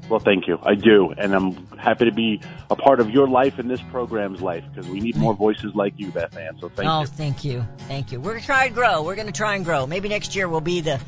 Well, 0.09 0.21
thank 0.21 0.47
you. 0.47 0.59
I 0.63 0.75
do, 0.75 1.15
and 1.17 1.35
I'm 1.35 1.67
happy 1.79 2.05
to 2.05 2.13
be 2.13 2.41
a 2.71 2.77
part 2.77 3.01
of 3.01 3.11
your 3.11 3.29
life 3.29 3.59
and 3.59 3.71
this 3.71 3.81
program's 3.83 4.43
life 4.43 4.65
because 4.69 4.89
we 4.91 5.01
need 5.01 5.17
more 5.17 5.35
voices 5.35 5.75
like 5.75 5.95
you, 5.97 6.11
Beth 6.11 6.37
Ann. 6.37 6.59
So 6.61 6.69
thank 6.69 6.89
oh, 6.89 7.01
you. 7.01 7.03
Oh, 7.03 7.07
thank 7.07 7.45
you. 7.45 7.67
Thank 7.89 8.13
you. 8.13 8.21
We're 8.21 8.33
going 8.33 8.41
to 8.41 8.47
try 8.47 8.65
and 8.67 8.75
grow. 8.75 9.03
We're 9.03 9.15
going 9.15 9.29
to 9.29 9.33
try 9.33 9.55
and 9.55 9.65
grow. 9.65 9.87
Maybe 9.87 10.09
next 10.09 10.35
year 10.35 10.49
will 10.49 10.61
be 10.61 10.81
the, 10.81 11.01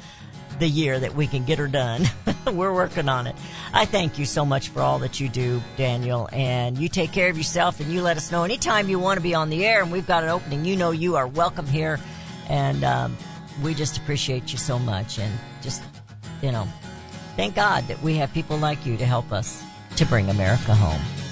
the 0.59 0.69
year 0.69 0.99
that 0.99 1.15
we 1.15 1.27
can 1.27 1.45
get 1.45 1.59
her 1.59 1.67
done. 1.67 2.07
We're 2.47 2.73
working 2.73 3.09
on 3.09 3.27
it. 3.27 3.35
I 3.73 3.85
thank 3.85 4.19
you 4.19 4.25
so 4.25 4.45
much 4.45 4.69
for 4.69 4.81
all 4.81 5.01
that 5.01 5.19
you 5.19 5.29
do, 5.29 5.61
Daniel, 5.77 6.29
and 6.33 6.79
you 6.79 6.89
take 6.89 7.13
care 7.13 7.29
of 7.29 7.37
yourself 7.37 7.81
and 7.81 7.93
you 7.93 8.01
let 8.01 8.17
us 8.17 8.31
know 8.31 8.45
anytime 8.45 8.89
you 8.89 8.99
want 8.99 9.19
to 9.19 9.23
be 9.23 9.35
on 9.35 9.51
the 9.51 9.67
air 9.67 9.83
and 9.83 9.91
we've 9.91 10.07
got 10.07 10.23
an 10.23 10.31
opening. 10.31 10.65
You 10.65 10.77
know 10.77 10.93
you 10.93 11.17
are 11.17 11.27
welcome 11.27 11.67
here 11.67 11.99
and, 12.49 12.85
um, 12.85 13.17
we 13.63 13.75
just 13.75 13.97
appreciate 13.99 14.53
you 14.53 14.59
so 14.59 14.79
much 14.79 15.19
and 15.19 15.33
just, 15.63 15.83
you 16.43 16.51
know, 16.51 16.67
thank 17.37 17.55
God 17.55 17.85
that 17.89 18.01
we 18.03 18.17
have 18.17 18.33
people 18.33 18.57
like 18.57 18.85
you 18.87 18.97
to 18.97 19.07
help 19.07 19.33
us 19.33 19.63
to 19.97 20.07
bring 20.07 20.31
America 20.31 20.75
home. 20.75 21.24